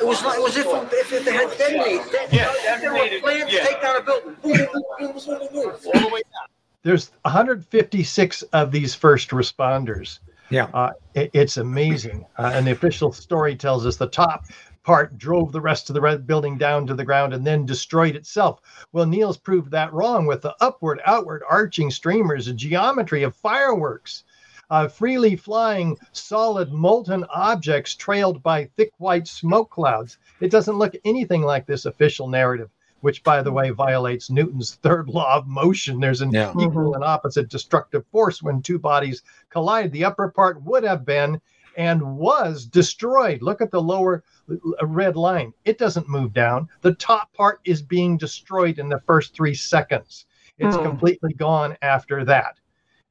It 0.00 0.06
was 0.06 0.22
like, 0.24 0.38
it 0.38 0.42
was 0.42 0.56
if, 0.56 0.66
if, 0.66 1.12
if 1.12 1.24
they 1.24 1.32
had 1.32 1.50
detonated, 1.58 2.12
that, 2.12 2.32
Yeah, 2.32 2.50
if 2.54 2.80
there 2.80 2.92
were 2.92 2.98
detonated, 2.98 3.22
plans 3.22 3.52
yeah. 3.52 3.60
to 3.60 3.66
take 3.66 3.82
down 3.82 3.96
a 3.96 4.02
building. 4.02 4.36
Boom, 4.42 4.52
boom, 4.56 4.66
boom, 4.72 4.82
boom, 4.98 5.12
boom, 5.12 5.38
boom, 5.38 5.48
boom, 5.52 5.72
all 5.94 6.00
the 6.00 6.08
way 6.14 6.20
down. 6.22 6.48
There's 6.82 7.10
156 7.22 8.42
of 8.42 8.70
these 8.72 8.94
first 8.94 9.30
responders. 9.30 10.20
Yeah. 10.50 10.68
Uh, 10.72 10.92
it- 11.14 11.30
it's 11.34 11.56
amazing. 11.56 12.24
Uh, 12.38 12.52
and 12.54 12.66
the 12.66 12.70
official 12.70 13.12
story 13.12 13.54
tells 13.56 13.84
us 13.84 13.96
the 13.96 14.06
top 14.06 14.44
part 14.84 15.18
drove 15.18 15.50
the 15.50 15.60
rest 15.60 15.90
of 15.90 15.94
the 15.94 16.00
red 16.00 16.26
building 16.28 16.56
down 16.56 16.86
to 16.86 16.94
the 16.94 17.04
ground 17.04 17.34
and 17.34 17.44
then 17.44 17.66
destroyed 17.66 18.14
itself. 18.14 18.60
Well, 18.92 19.04
Niels 19.04 19.36
proved 19.36 19.72
that 19.72 19.92
wrong 19.92 20.26
with 20.26 20.42
the 20.42 20.54
upward, 20.60 21.00
outward 21.04 21.42
arching 21.50 21.90
streamers, 21.90 22.46
a 22.46 22.52
geometry 22.52 23.24
of 23.24 23.34
fireworks. 23.34 24.22
Uh, 24.68 24.88
freely 24.88 25.36
flying 25.36 25.96
solid 26.12 26.72
molten 26.72 27.24
objects 27.32 27.94
trailed 27.94 28.42
by 28.42 28.64
thick 28.76 28.90
white 28.98 29.28
smoke 29.28 29.70
clouds. 29.70 30.18
It 30.40 30.50
doesn't 30.50 30.76
look 30.78 30.94
anything 31.04 31.42
like 31.42 31.66
this 31.66 31.86
official 31.86 32.26
narrative, 32.26 32.70
which, 33.00 33.22
by 33.22 33.42
the 33.42 33.52
way, 33.52 33.70
violates 33.70 34.28
Newton's 34.28 34.74
third 34.82 35.08
law 35.08 35.36
of 35.36 35.46
motion. 35.46 36.00
There's 36.00 36.20
an 36.20 36.32
Yeah. 36.32 36.52
equal 36.58 36.94
and 36.94 37.04
opposite 37.04 37.48
destructive 37.48 38.04
force 38.10 38.42
when 38.42 38.60
two 38.60 38.78
bodies 38.80 39.22
collide. 39.50 39.92
The 39.92 40.04
upper 40.04 40.30
part 40.30 40.60
would 40.64 40.82
have 40.82 41.04
been 41.04 41.40
and 41.76 42.16
was 42.16 42.66
destroyed. 42.66 43.42
Look 43.42 43.60
at 43.60 43.70
the 43.70 43.82
lower 43.82 44.24
uh, 44.50 44.86
red 44.86 45.14
line. 45.14 45.52
It 45.64 45.78
doesn't 45.78 46.08
move 46.08 46.32
down. 46.32 46.68
The 46.80 46.94
top 46.94 47.32
part 47.34 47.60
is 47.64 47.82
being 47.82 48.16
destroyed 48.16 48.80
in 48.80 48.88
the 48.88 49.00
first 49.06 49.32
three 49.32 49.54
seconds. 49.54 50.26
It's 50.58 50.74
Hmm. 50.76 50.82
completely 50.82 51.34
gone 51.34 51.76
after 51.82 52.24
that. 52.24 52.58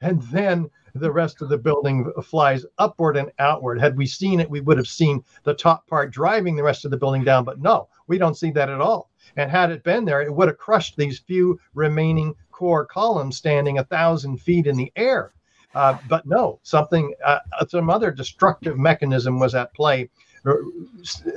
And 0.01 0.21
then 0.23 0.69
the 0.95 1.11
rest 1.11 1.41
of 1.41 1.49
the 1.49 1.57
building 1.57 2.11
flies 2.23 2.65
upward 2.77 3.17
and 3.17 3.31
outward. 3.39 3.79
Had 3.79 3.97
we 3.97 4.05
seen 4.05 4.39
it, 4.39 4.49
we 4.49 4.61
would 4.61 4.77
have 4.77 4.87
seen 4.87 5.23
the 5.43 5.53
top 5.53 5.87
part 5.87 6.11
driving 6.11 6.55
the 6.55 6.63
rest 6.63 6.85
of 6.85 6.91
the 6.91 6.97
building 6.97 7.23
down. 7.23 7.43
But 7.43 7.61
no, 7.61 7.89
we 8.07 8.17
don't 8.17 8.37
see 8.37 8.51
that 8.51 8.69
at 8.69 8.81
all. 8.81 9.09
And 9.35 9.51
had 9.51 9.71
it 9.71 9.83
been 9.83 10.05
there, 10.05 10.21
it 10.21 10.33
would 10.33 10.47
have 10.47 10.57
crushed 10.57 10.95
these 10.95 11.19
few 11.19 11.59
remaining 11.73 12.33
core 12.51 12.85
columns 12.85 13.37
standing 13.37 13.79
a 13.79 13.83
thousand 13.83 14.37
feet 14.37 14.67
in 14.67 14.77
the 14.77 14.91
air. 14.95 15.33
Uh, 15.73 15.97
but 16.07 16.25
no, 16.25 16.59
something, 16.63 17.13
uh, 17.25 17.39
some 17.67 17.89
other 17.89 18.09
destructive 18.09 18.79
mechanism 18.79 19.39
was 19.39 19.53
at 19.55 19.73
play. 19.73 20.09
Uh, 20.45 20.53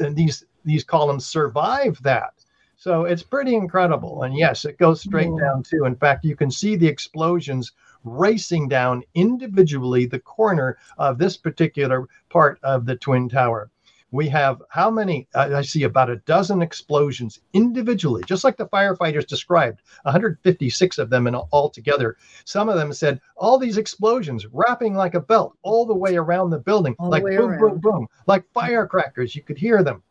And 0.00 0.14
these 0.14 0.44
these 0.64 0.84
columns 0.84 1.26
survive 1.26 2.00
that. 2.02 2.34
So 2.76 3.06
it's 3.06 3.22
pretty 3.22 3.54
incredible. 3.54 4.22
And 4.22 4.36
yes, 4.36 4.64
it 4.64 4.78
goes 4.78 5.00
straight 5.00 5.32
down 5.36 5.62
too. 5.62 5.84
In 5.86 5.96
fact, 5.96 6.24
you 6.24 6.36
can 6.36 6.50
see 6.50 6.76
the 6.76 6.86
explosions 6.86 7.72
racing 8.04 8.68
down 8.68 9.02
individually 9.14 10.06
the 10.06 10.18
corner 10.20 10.78
of 10.98 11.18
this 11.18 11.36
particular 11.36 12.06
part 12.28 12.58
of 12.62 12.86
the 12.86 12.96
Twin 12.96 13.28
Tower. 13.28 13.70
We 14.10 14.26
have 14.30 14.62
how 14.70 14.90
many? 14.90 15.28
Uh, 15.34 15.50
I 15.56 15.60
see 15.60 15.82
about 15.82 16.08
a 16.08 16.16
dozen 16.16 16.62
explosions 16.62 17.40
individually, 17.52 18.22
just 18.24 18.42
like 18.42 18.56
the 18.56 18.66
firefighters 18.68 19.26
described, 19.26 19.82
156 20.04 20.96
of 20.96 21.10
them 21.10 21.26
in 21.26 21.34
all 21.34 21.68
together. 21.68 22.16
Some 22.46 22.70
of 22.70 22.76
them 22.76 22.90
said 22.94 23.20
all 23.36 23.58
these 23.58 23.76
explosions 23.76 24.46
wrapping 24.50 24.94
like 24.94 25.12
a 25.14 25.20
belt 25.20 25.58
all 25.62 25.84
the 25.84 25.94
way 25.94 26.16
around 26.16 26.48
the 26.48 26.58
building, 26.58 26.96
All 26.98 27.10
like 27.10 27.22
way 27.22 27.36
boom, 27.36 27.58
boom, 27.58 27.62
around. 27.64 27.82
boom, 27.82 28.08
like 28.26 28.44
firecrackers. 28.54 29.36
You 29.36 29.42
could 29.42 29.58
hear 29.58 29.82
them. 29.82 30.02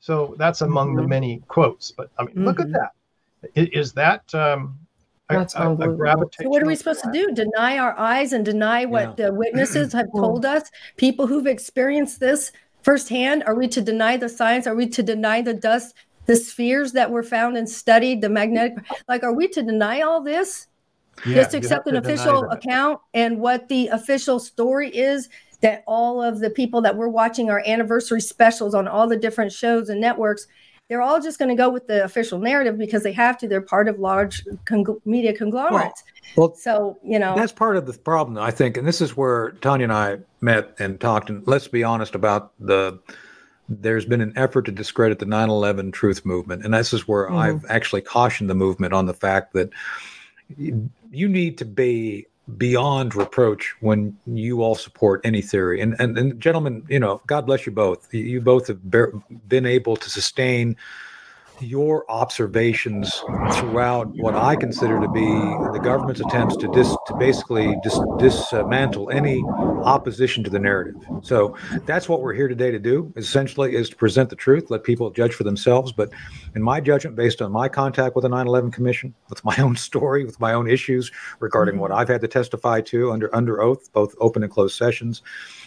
So 0.00 0.34
that's 0.38 0.62
among 0.62 0.94
the 0.94 1.02
Mhm. 1.02 1.08
many 1.08 1.42
quotes. 1.48 1.90
But 1.90 2.10
I 2.18 2.24
mean, 2.24 2.46
look 2.46 2.60
at 2.60 2.68
Mhm. 2.68 2.72
that. 2.72 2.92
Is 3.54 3.92
that 3.92 4.34
um, 4.34 4.78
That's 5.28 5.54
a, 5.54 5.58
a 5.58 5.60
unbelievable. 5.70 5.96
gravitational? 5.96 6.44
So 6.44 6.48
what 6.50 6.62
are 6.62 6.66
we 6.66 6.76
supposed 6.76 7.02
to 7.04 7.12
do? 7.12 7.32
Deny 7.32 7.78
our 7.78 7.98
eyes 7.98 8.32
and 8.32 8.44
deny 8.44 8.84
what 8.84 9.16
the 9.16 9.32
witnesses 9.32 9.92
have 9.94 10.06
told 10.14 10.44
us? 10.44 10.70
People 10.96 11.26
who've 11.26 11.46
experienced 11.46 12.20
this 12.20 12.52
firsthand? 12.82 13.44
Are 13.44 13.54
we 13.54 13.68
to 13.68 13.80
deny 13.80 14.16
the 14.16 14.28
science? 14.28 14.66
Are 14.66 14.74
we 14.74 14.88
to 14.88 15.02
deny 15.02 15.40
the 15.40 15.54
dust, 15.54 15.94
the 16.26 16.36
spheres 16.36 16.92
that 16.92 17.10
were 17.10 17.22
found 17.22 17.56
and 17.56 17.68
studied, 17.68 18.20
the 18.20 18.28
magnetic? 18.28 18.76
Like, 19.08 19.22
are 19.22 19.32
we 19.32 19.48
to 19.48 19.62
deny 19.62 20.02
all 20.02 20.22
this? 20.22 20.66
Yeah, 21.24 21.36
Just 21.36 21.54
accept 21.54 21.86
an 21.86 21.96
official 21.96 22.50
account 22.50 23.00
and 23.14 23.38
what 23.38 23.68
the 23.68 23.86
official 23.88 24.40
story 24.40 24.90
is 24.94 25.28
that 25.60 25.84
all 25.86 26.20
of 26.20 26.40
the 26.40 26.50
people 26.50 26.82
that 26.82 26.96
we're 26.96 27.08
watching 27.08 27.50
our 27.50 27.62
anniversary 27.66 28.20
specials 28.20 28.74
on 28.74 28.88
all 28.88 29.06
the 29.06 29.16
different 29.16 29.52
shows 29.52 29.88
and 29.88 30.00
networks 30.00 30.46
they're 30.88 31.02
all 31.02 31.20
just 31.20 31.38
going 31.38 31.48
to 31.48 31.54
go 31.54 31.68
with 31.70 31.86
the 31.86 32.04
official 32.04 32.38
narrative 32.38 32.78
because 32.78 33.02
they 33.02 33.12
have 33.12 33.38
to 33.38 33.48
they're 33.48 33.60
part 33.60 33.88
of 33.88 33.98
large 33.98 34.44
congl- 34.66 35.00
media 35.04 35.32
conglomerates 35.32 36.04
Well, 36.36 36.54
so 36.54 36.98
you 37.02 37.18
know 37.18 37.34
That's 37.34 37.52
part 37.52 37.76
of 37.76 37.86
the 37.86 37.92
problem, 37.94 38.38
I 38.38 38.50
think, 38.50 38.76
and 38.76 38.86
this 38.86 39.00
is 39.00 39.16
where 39.16 39.52
Tonya 39.60 39.84
and 39.84 39.92
I 39.92 40.18
met 40.40 40.74
and 40.78 41.00
talked. 41.00 41.30
And 41.30 41.46
let's 41.46 41.68
be 41.68 41.84
honest 41.84 42.14
about 42.14 42.52
the. 42.58 42.98
There's 43.66 44.04
been 44.04 44.20
an 44.20 44.34
effort 44.36 44.66
to 44.66 44.72
discredit 44.72 45.20
the 45.20 45.26
9/11 45.26 45.92
truth 45.92 46.26
movement, 46.26 46.64
and 46.64 46.74
this 46.74 46.92
is 46.92 47.08
where 47.08 47.28
Mhm. 47.28 47.36
I've 47.38 47.64
actually 47.70 48.02
cautioned 48.02 48.50
the 48.50 48.54
movement 48.54 48.92
on 48.92 49.06
the 49.06 49.14
fact 49.14 49.54
that 49.54 49.70
you 50.58 51.28
need 51.28 51.56
to 51.58 51.64
be 51.64 52.26
beyond 52.58 53.14
reproach 53.14 53.74
when 53.80 54.16
you 54.26 54.62
all 54.62 54.74
support 54.74 55.20
any 55.24 55.40
theory. 55.40 55.80
And 55.80 55.96
and, 55.98 56.18
and 56.18 56.40
gentlemen, 56.40 56.84
you 56.88 57.00
know, 57.00 57.20
God 57.26 57.46
bless 57.46 57.66
you 57.66 57.72
both. 57.72 58.12
You- 58.12 58.40
both 58.40 58.66
have 58.68 58.80
been 59.48 59.66
able 59.66 59.96
to 59.96 60.10
sustain 60.10 60.76
your 61.60 62.04
observations 62.10 63.12
throughout 63.54 64.08
what 64.16 64.34
I 64.34 64.56
consider 64.56 65.00
to 65.00 65.08
be 65.08 65.24
the 65.24 65.80
government's 65.82 66.20
attempts 66.20 66.56
to 66.56 66.68
dis 66.68 66.88
to 67.06 67.14
basically 67.16 67.76
dis, 67.82 67.98
dismantle 68.18 69.10
any 69.10 69.42
opposition 69.84 70.42
to 70.44 70.50
the 70.50 70.58
narrative. 70.58 70.96
So 71.22 71.56
that's 71.86 72.08
what 72.08 72.22
we're 72.22 72.34
here 72.34 72.48
today 72.48 72.70
to 72.70 72.78
do. 72.78 73.12
Essentially, 73.16 73.74
is 73.74 73.88
to 73.90 73.96
present 73.96 74.30
the 74.30 74.36
truth, 74.36 74.70
let 74.70 74.84
people 74.84 75.10
judge 75.10 75.34
for 75.34 75.44
themselves. 75.44 75.92
But 75.92 76.10
in 76.54 76.62
my 76.62 76.80
judgment, 76.80 77.16
based 77.16 77.40
on 77.40 77.52
my 77.52 77.68
contact 77.68 78.16
with 78.16 78.22
the 78.22 78.28
9/11 78.28 78.72
Commission, 78.72 79.14
with 79.28 79.44
my 79.44 79.56
own 79.58 79.76
story, 79.76 80.24
with 80.24 80.40
my 80.40 80.52
own 80.54 80.68
issues 80.68 81.10
regarding 81.40 81.78
what 81.78 81.92
I've 81.92 82.08
had 82.08 82.20
to 82.22 82.28
testify 82.28 82.80
to 82.82 83.12
under 83.12 83.34
under 83.34 83.62
oath, 83.62 83.92
both 83.92 84.14
open 84.18 84.42
and 84.42 84.50
closed 84.50 84.76
sessions, 84.76 85.22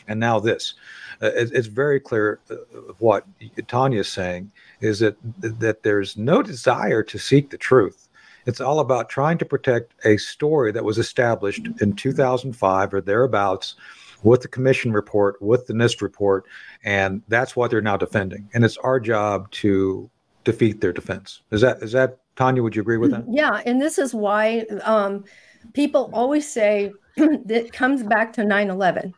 and 0.07 0.19
now 0.19 0.39
this, 0.39 0.73
uh, 1.21 1.27
it- 1.27 1.51
it's 1.53 1.67
very 1.67 1.99
clear 1.99 2.39
uh, 2.51 2.55
what 2.99 3.25
Tonya 3.67 3.99
is 3.99 4.07
saying 4.07 4.51
is 4.81 4.99
that 4.99 5.17
that 5.41 5.83
there's 5.83 6.17
no 6.17 6.41
desire 6.41 7.03
to 7.03 7.17
seek 7.17 7.49
the 7.49 7.57
truth. 7.57 8.07
It's 8.45 8.61
all 8.61 8.79
about 8.79 9.09
trying 9.09 9.37
to 9.39 9.45
protect 9.45 9.93
a 10.05 10.17
story 10.17 10.71
that 10.71 10.83
was 10.85 10.97
established 10.97 11.67
in 11.81 11.93
2005 11.93 12.93
or 12.93 13.01
thereabouts 13.01 13.75
with 14.23 14.41
the 14.41 14.47
commission 14.47 14.93
report, 14.93 15.41
with 15.41 15.67
the 15.67 15.73
NIST 15.73 16.01
report, 16.01 16.45
and 16.83 17.21
that's 17.27 17.55
what 17.55 17.69
they're 17.69 17.81
now 17.81 17.97
defending. 17.97 18.49
And 18.53 18.63
it's 18.63 18.77
our 18.77 18.99
job 18.99 19.51
to 19.51 20.09
defeat 20.43 20.81
their 20.81 20.93
defense. 20.93 21.41
Is 21.51 21.61
that 21.61 21.83
is 21.83 21.91
that 21.91 22.19
Tonya? 22.35 22.63
Would 22.63 22.75
you 22.75 22.81
agree 22.81 22.97
with 22.97 23.11
that? 23.11 23.25
yeah 23.29 23.61
and 23.65 23.81
this 23.81 23.97
is 23.97 24.13
why 24.13 24.65
um, 24.83 25.25
people 25.73 26.09
always 26.13 26.49
say 26.49 26.91
that 27.17 27.71
comes 27.73 28.03
back 28.03 28.31
to 28.33 28.41
9-11 28.41 29.13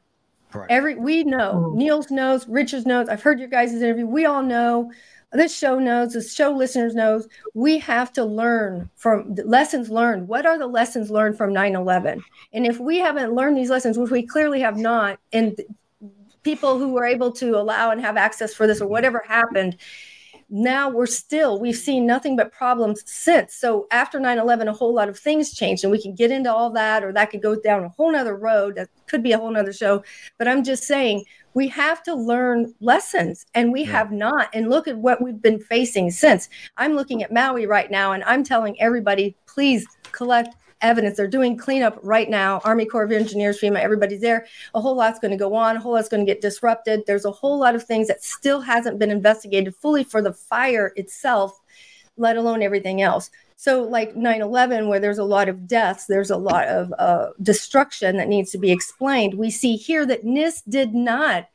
every 0.70 0.95
we 0.95 1.24
know 1.24 1.72
niels 1.76 2.10
knows 2.10 2.47
richards 2.47 2.86
knows 2.86 3.07
i've 3.07 3.22
heard 3.22 3.39
your 3.39 3.47
guys' 3.47 3.74
interview 3.74 4.05
we 4.05 4.26
all 4.26 4.41
know 4.41 4.91
this 5.32 5.55
show 5.55 5.77
knows 5.77 6.13
the 6.13 6.21
show 6.21 6.51
listeners 6.51 6.95
knows 6.95 7.27
we 7.53 7.77
have 7.80 8.11
to 8.13 8.25
learn 8.25 8.89
from 8.95 9.36
lessons 9.45 9.89
learned. 9.89 10.27
What 10.27 10.45
are 10.45 10.57
the 10.57 10.67
lessons 10.67 11.11
learned 11.11 11.38
from 11.38 11.53
9-11 11.53 12.21
and 12.53 12.65
if 12.65 12.80
we 12.80 12.97
haven't 12.97 13.34
learned 13.34 13.57
these 13.57 13.69
lessons 13.69 13.97
which 13.97 14.11
we 14.11 14.25
clearly 14.25 14.59
have 14.61 14.77
not 14.77 15.19
and 15.32 15.59
people 16.43 16.80
who 16.80 16.93
were 16.93 17.05
able 17.05 17.32
to 17.34 17.57
allow 17.57 17.91
and 17.91 18.01
have 18.01 18.17
access 18.17 18.53
for 18.53 18.65
this 18.65 18.82
or 18.82 18.88
whatever 18.88 19.23
happened 19.27 19.75
now 20.50 20.89
we're 20.89 21.06
still 21.06 21.60
we've 21.60 21.76
seen 21.76 22.06
nothing 22.06 22.36
but 22.36 22.52
problems 22.52 23.04
since. 23.06 23.56
So 23.56 23.88
after 23.91 24.20
9-11 24.20 24.68
a 24.68 24.74
whole 24.74 24.93
lot 24.93 25.10
of 25.10 25.18
things 25.18 25.54
changed 25.54 25.84
and 25.84 25.91
we 25.91 26.02
can 26.02 26.16
get 26.16 26.32
into 26.32 26.54
all 26.54 26.72
that 26.72 27.04
or 27.04 27.14
that 27.14 27.30
could 27.30 27.41
go 27.41 27.56
down 27.56 27.84
a 27.84 27.89
whole 27.89 28.12
nother 28.12 28.36
road 28.36 28.76
that 28.76 28.89
could 29.08 29.24
be 29.24 29.32
a 29.32 29.38
whole 29.38 29.52
nother 29.52 29.74
show. 29.74 30.04
But 30.38 30.47
i'm 30.47 30.64
just 30.64 30.84
saying 30.84 31.26
we 31.54 31.68
have 31.68 32.04
to 32.04 32.14
learn 32.14 32.74
lessons 32.80 33.45
and 33.56 33.72
we 33.72 33.84
have 33.84 34.12
not. 34.12 34.50
And 34.54 34.70
look 34.70 34.88
at 34.88 34.97
what 34.97 35.22
we've 35.22 35.41
been 35.41 35.60
facing 35.60 36.12
since. 36.12 36.47
I'm 36.78 36.93
looking 36.93 37.24
at 37.24 37.34
maui 37.34 37.66
right 37.66 37.89
now 37.91 38.14
and 38.14 38.24
i'm 38.24 38.43
telling 38.43 38.80
everybody 38.82 39.36
please 39.45 39.86
collect 40.12 40.56
evidence. 40.82 41.17
They're 41.17 41.27
doing 41.27 41.57
cleanup 41.57 41.99
right 42.01 42.30
now. 42.30 42.61
Army 42.63 42.86
corps 42.86 43.03
of 43.03 43.11
engineers 43.11 43.59
fema 43.59 43.80
everybody's 43.80 44.21
there. 44.21 44.45
A 44.73 44.82
whole 44.82 44.95
lot's 44.95 45.19
going 45.19 45.32
to 45.32 45.38
go 45.38 45.53
on. 45.53 45.77
A 45.77 45.80
whole 45.80 45.93
lot's 45.93 46.09
going 46.09 46.25
to 46.25 46.32
get 46.32 46.41
disrupted. 46.41 47.03
There's 47.05 47.25
a 47.25 47.32
whole 47.32 47.59
lot 47.59 47.75
of 47.75 47.84
things 47.84 48.07
that 48.07 48.23
still 48.23 48.61
hasn't 48.61 48.99
been 48.99 49.11
investigated 49.11 49.75
fully 49.75 50.03
for 50.03 50.21
the 50.21 50.34
fire 50.34 50.93
itself 50.95 51.59
let 52.19 52.38
alone 52.38 52.61
everything 52.61 53.01
else. 53.01 53.32
So 53.55 53.84
like 53.84 54.13
9-11 54.13 54.88
where 54.88 54.99
there's 54.99 55.17
a 55.17 55.23
lot 55.23 55.49
of 55.49 55.67
deaths 55.67 56.05
there's 56.05 56.30
a 56.30 56.38
lot 56.38 56.67
of 56.67 56.93
uh, 56.99 57.30
destruction 57.41 58.17
that 58.17 58.27
needs 58.27 58.51
to 58.51 58.57
be 58.57 58.71
explained. 58.71 59.34
We 59.34 59.49
see 59.49 59.75
here 59.75 60.05
that 60.05 60.25
nist 60.25 60.63
did 60.69 60.93
not 60.93 61.47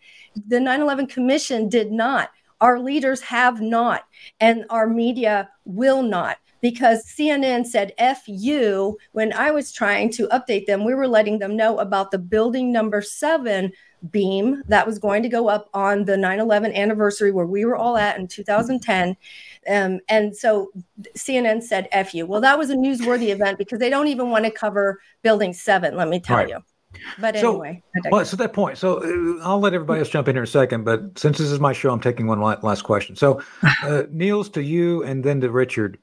the 0.48 0.56
9-11 0.56 1.08
commission 1.08 1.68
did 1.68 1.92
not. 1.92 2.30
Our 2.60 2.80
leaders 2.80 3.20
have 3.22 3.60
not 3.60 4.04
and 4.40 4.64
our 4.70 4.88
media 4.88 5.50
will 5.64 6.02
not 6.02 6.38
because 6.64 7.04
CNN 7.04 7.66
said 7.66 7.92
F 7.98 8.22
you 8.26 8.96
when 9.12 9.34
I 9.34 9.50
was 9.50 9.70
trying 9.70 10.10
to 10.12 10.26
update 10.28 10.64
them. 10.64 10.82
We 10.82 10.94
were 10.94 11.06
letting 11.06 11.38
them 11.38 11.56
know 11.56 11.76
about 11.76 12.10
the 12.10 12.16
building 12.16 12.72
number 12.72 13.02
seven 13.02 13.70
beam 14.10 14.62
that 14.68 14.86
was 14.86 14.98
going 14.98 15.22
to 15.24 15.28
go 15.28 15.48
up 15.48 15.68
on 15.74 16.06
the 16.06 16.16
9 16.16 16.40
11 16.40 16.72
anniversary 16.72 17.32
where 17.32 17.44
we 17.44 17.66
were 17.66 17.76
all 17.76 17.98
at 17.98 18.18
in 18.18 18.26
2010. 18.26 19.14
Um, 19.68 20.00
and 20.08 20.34
so 20.34 20.70
CNN 21.18 21.62
said 21.62 21.86
F 21.92 22.14
you. 22.14 22.24
Well, 22.24 22.40
that 22.40 22.58
was 22.58 22.70
a 22.70 22.76
newsworthy 22.76 23.28
event 23.28 23.58
because 23.58 23.78
they 23.78 23.90
don't 23.90 24.08
even 24.08 24.30
want 24.30 24.46
to 24.46 24.50
cover 24.50 25.02
building 25.20 25.52
seven, 25.52 25.96
let 25.98 26.08
me 26.08 26.18
tell 26.18 26.38
Right. 26.38 26.48
you. 26.48 26.60
But 27.18 27.36
So- 27.36 27.50
anyway, 27.60 27.82
Well, 28.10 28.24
so 28.24 28.36
that 28.38 28.54
point. 28.54 28.78
So 28.78 28.98
uh, 29.02 29.44
I'll 29.44 29.60
let 29.60 29.74
everybody 29.74 29.98
else 30.00 30.08
jump 30.08 30.28
in 30.28 30.34
here 30.36 30.42
in 30.42 30.48
a 30.48 30.50
second, 30.50 30.84
but 30.84 31.18
since 31.18 31.36
this 31.36 31.50
is 31.50 31.60
my 31.60 31.74
show, 31.74 31.90
I'm 31.90 32.00
taking 32.00 32.26
one 32.26 32.40
last 32.40 32.82
question. 32.84 33.16
So, 33.16 33.42
uh, 33.82 34.04
Niels, 34.10 34.48
to 34.50 34.62
you, 34.62 35.02
and 35.02 35.22
then 35.22 35.42
to 35.42 35.50
Richard. 35.50 35.98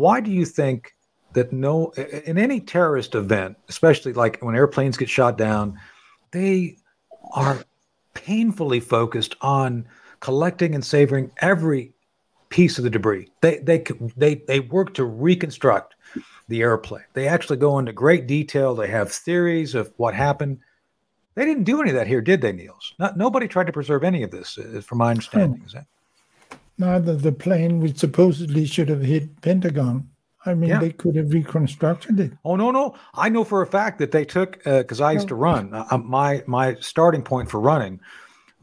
Why 0.00 0.20
do 0.20 0.30
you 0.30 0.46
think 0.46 0.94
that 1.34 1.52
no, 1.52 1.90
in 1.90 2.38
any 2.38 2.58
terrorist 2.58 3.14
event, 3.14 3.58
especially 3.68 4.14
like 4.14 4.38
when 4.40 4.56
airplanes 4.56 4.96
get 4.96 5.10
shot 5.10 5.36
down, 5.36 5.78
they 6.30 6.78
are 7.32 7.58
painfully 8.14 8.80
focused 8.80 9.36
on 9.42 9.86
collecting 10.20 10.74
and 10.74 10.82
savoring 10.82 11.30
every 11.38 11.92
piece 12.48 12.78
of 12.78 12.84
the 12.84 12.90
debris. 12.90 13.28
They 13.42 13.58
they 13.58 13.84
they 14.16 14.36
they 14.36 14.60
work 14.60 14.94
to 14.94 15.04
reconstruct 15.04 15.94
the 16.48 16.62
airplane. 16.62 17.04
They 17.12 17.28
actually 17.28 17.58
go 17.58 17.78
into 17.78 17.92
great 17.92 18.26
detail. 18.26 18.74
They 18.74 18.88
have 18.88 19.12
theories 19.12 19.74
of 19.74 19.92
what 19.98 20.14
happened. 20.14 20.60
They 21.34 21.44
didn't 21.44 21.64
do 21.64 21.80
any 21.80 21.90
of 21.90 21.96
that 21.96 22.08
here, 22.08 22.22
did 22.22 22.40
they, 22.40 22.52
Niels? 22.52 22.94
Not, 22.98 23.18
nobody 23.18 23.46
tried 23.46 23.66
to 23.66 23.72
preserve 23.72 24.02
any 24.02 24.22
of 24.22 24.30
this, 24.30 24.58
uh, 24.58 24.80
from 24.80 24.98
my 24.98 25.10
understanding. 25.10 25.62
Is 25.64 25.74
that? 25.74 25.86
Neither 26.80 27.14
the 27.14 27.30
plane 27.32 27.78
which 27.80 27.98
supposedly 27.98 28.64
should 28.64 28.88
have 28.88 29.02
hit 29.02 29.40
Pentagon. 29.42 30.08
I 30.46 30.54
mean, 30.54 30.70
Yeah. 30.70 30.80
they 30.80 30.90
could 30.92 31.14
have 31.16 31.30
reconstructed 31.30 32.18
it. 32.18 32.32
Oh 32.44 32.56
no, 32.56 32.70
no! 32.70 32.94
I 33.14 33.28
know 33.28 33.44
for 33.44 33.60
a 33.60 33.66
fact 33.66 33.98
that 33.98 34.10
they 34.12 34.24
took 34.24 34.64
because 34.64 34.98
I 35.00 35.12
used 35.12 35.28
to 35.28 35.34
run. 35.34 35.74
Uh, 35.74 35.98
my 35.98 36.42
my 36.46 36.76
starting 36.80 37.20
point 37.22 37.50
for 37.50 37.60
running 37.60 38.00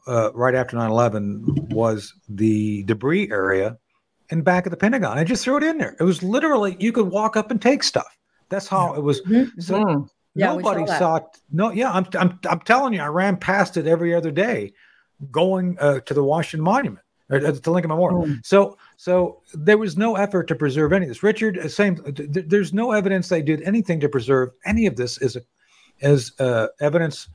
uh, 0.07 0.31
right 0.33 0.55
after 0.55 0.75
9-11 0.75 1.69
was 1.71 2.13
the 2.27 2.81
debris 2.83 3.29
area 3.31 3.77
in 4.29 4.41
back 4.41 4.65
of 4.65 4.71
the 4.71 4.77
Pentagon. 4.77 5.19
I 5.19 5.23
just 5.23 5.43
threw 5.43 5.57
it 5.57 5.63
in 5.63 5.77
there. 5.77 5.95
It 5.99 6.03
was 6.03 6.23
literally 6.23 6.75
you 6.79 6.91
could 6.91 7.07
walk 7.11 7.37
up 7.37 7.51
and 7.51 7.61
take 7.61 7.83
stuff. 7.83 8.17
That's 8.49 8.67
how 8.67 8.95
it 8.95 9.03
was. 9.03 9.21
So 9.59 10.07
Yeah, 10.33 10.55
we 10.55 10.63
saw 10.63 10.69
nobody 10.71 10.85
that. 10.85 10.97
saw. 10.99 11.19
No, 11.51 11.71
yeah, 11.71 11.91
I'm, 11.91 12.07
I'm 12.17 12.39
I'm 12.49 12.61
telling 12.61 12.93
you, 12.93 13.01
I 13.01 13.07
ran 13.07 13.37
past 13.37 13.77
it 13.77 13.85
every 13.85 14.15
other 14.15 14.31
day, 14.31 14.73
going 15.29 15.77
uh, 15.79 15.99
to 15.99 16.13
the 16.15 16.23
Washington 16.23 16.63
Monument 16.63 17.03
or 17.29 17.37
uh, 17.45 17.51
to 17.51 17.71
Lincoln 17.71 17.89
Memorial. 17.89 18.27
So 18.43 18.77
so 18.95 19.41
there 19.53 19.77
was 19.77 19.97
no 19.97 20.15
effort 20.15 20.47
to 20.47 20.55
preserve 20.55 20.93
any 20.93 21.05
of 21.05 21.09
this. 21.09 21.23
Richard, 21.23 21.57
uh, 21.57 21.67
same. 21.67 21.95
th- 21.97 22.31
th- 22.33 22.45
There's 22.47 22.73
no 22.73 22.91
evidence 22.91 23.29
they 23.29 23.41
did 23.41 23.61
anything 23.63 23.99
to 24.01 24.09
preserve 24.09 24.49
any 24.65 24.85
of 24.85 24.95
this 24.95 25.17
as 25.21 25.35
a, 25.35 25.41
as 26.01 26.31
uh, 26.39 26.67
evidence 26.79 27.27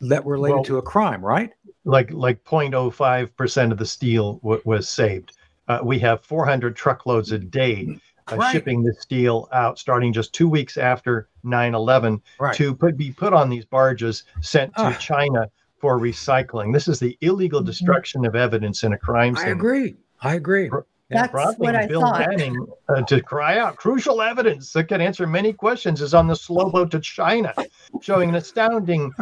that 0.00 0.24
related 0.26 0.54
Well- 0.56 0.64
to 0.64 0.78
a 0.78 0.82
crime, 0.82 1.24
right? 1.24 1.50
like 1.84 2.10
like 2.12 2.44
0.05 2.44 3.34
percent 3.36 3.72
of 3.72 3.78
the 3.78 3.86
steel 3.86 4.34
w- 4.42 4.60
was 4.64 4.88
saved. 4.88 5.32
Uh, 5.68 5.80
we 5.82 5.98
have 6.00 6.22
400 6.24 6.76
truckloads 6.76 7.32
a 7.32 7.38
day 7.38 7.88
uh, 8.30 8.36
Right. 8.36 8.52
shipping 8.52 8.82
the 8.82 8.92
steel 8.92 9.48
out, 9.52 9.78
starting 9.78 10.12
just 10.12 10.34
two 10.34 10.48
weeks 10.50 10.76
after 10.76 11.28
9/11, 11.46 12.20
Right. 12.38 12.54
to 12.56 12.74
put 12.74 12.96
be 12.98 13.10
put 13.10 13.32
on 13.32 13.48
these 13.48 13.64
barges 13.64 14.24
sent 14.42 14.74
to 14.76 14.82
Ah. 14.82 14.92
China 15.00 15.48
for 15.80 15.98
recycling. 15.98 16.72
This 16.72 16.88
is 16.88 16.98
the 16.98 17.16
illegal 17.20 17.62
destruction 17.62 18.24
of 18.24 18.34
evidence 18.34 18.82
in 18.84 18.92
a 18.92 18.98
crime 18.98 19.36
scene. 19.36 19.46
I 19.46 19.50
agree. 19.50 19.96
I 20.20 20.34
agree. 20.34 20.70
That's 21.10 21.30
Prompting 21.30 21.64
what 21.64 21.74
I 21.74 21.86
Bill 21.86 22.02
thought. 22.02 22.28
Manning 22.28 22.66
uh, 22.88 23.00
to 23.02 23.22
cry 23.22 23.58
out, 23.58 23.76
crucial 23.76 24.20
evidence 24.20 24.72
that 24.74 24.88
can 24.88 25.00
answer 25.00 25.26
many 25.26 25.54
questions 25.54 26.02
is 26.02 26.12
on 26.12 26.26
the 26.26 26.36
slow 26.36 26.68
boat 26.68 26.90
to 26.90 27.00
China, 27.00 27.54
showing 28.02 28.28
an 28.28 28.34
astounding 28.34 29.12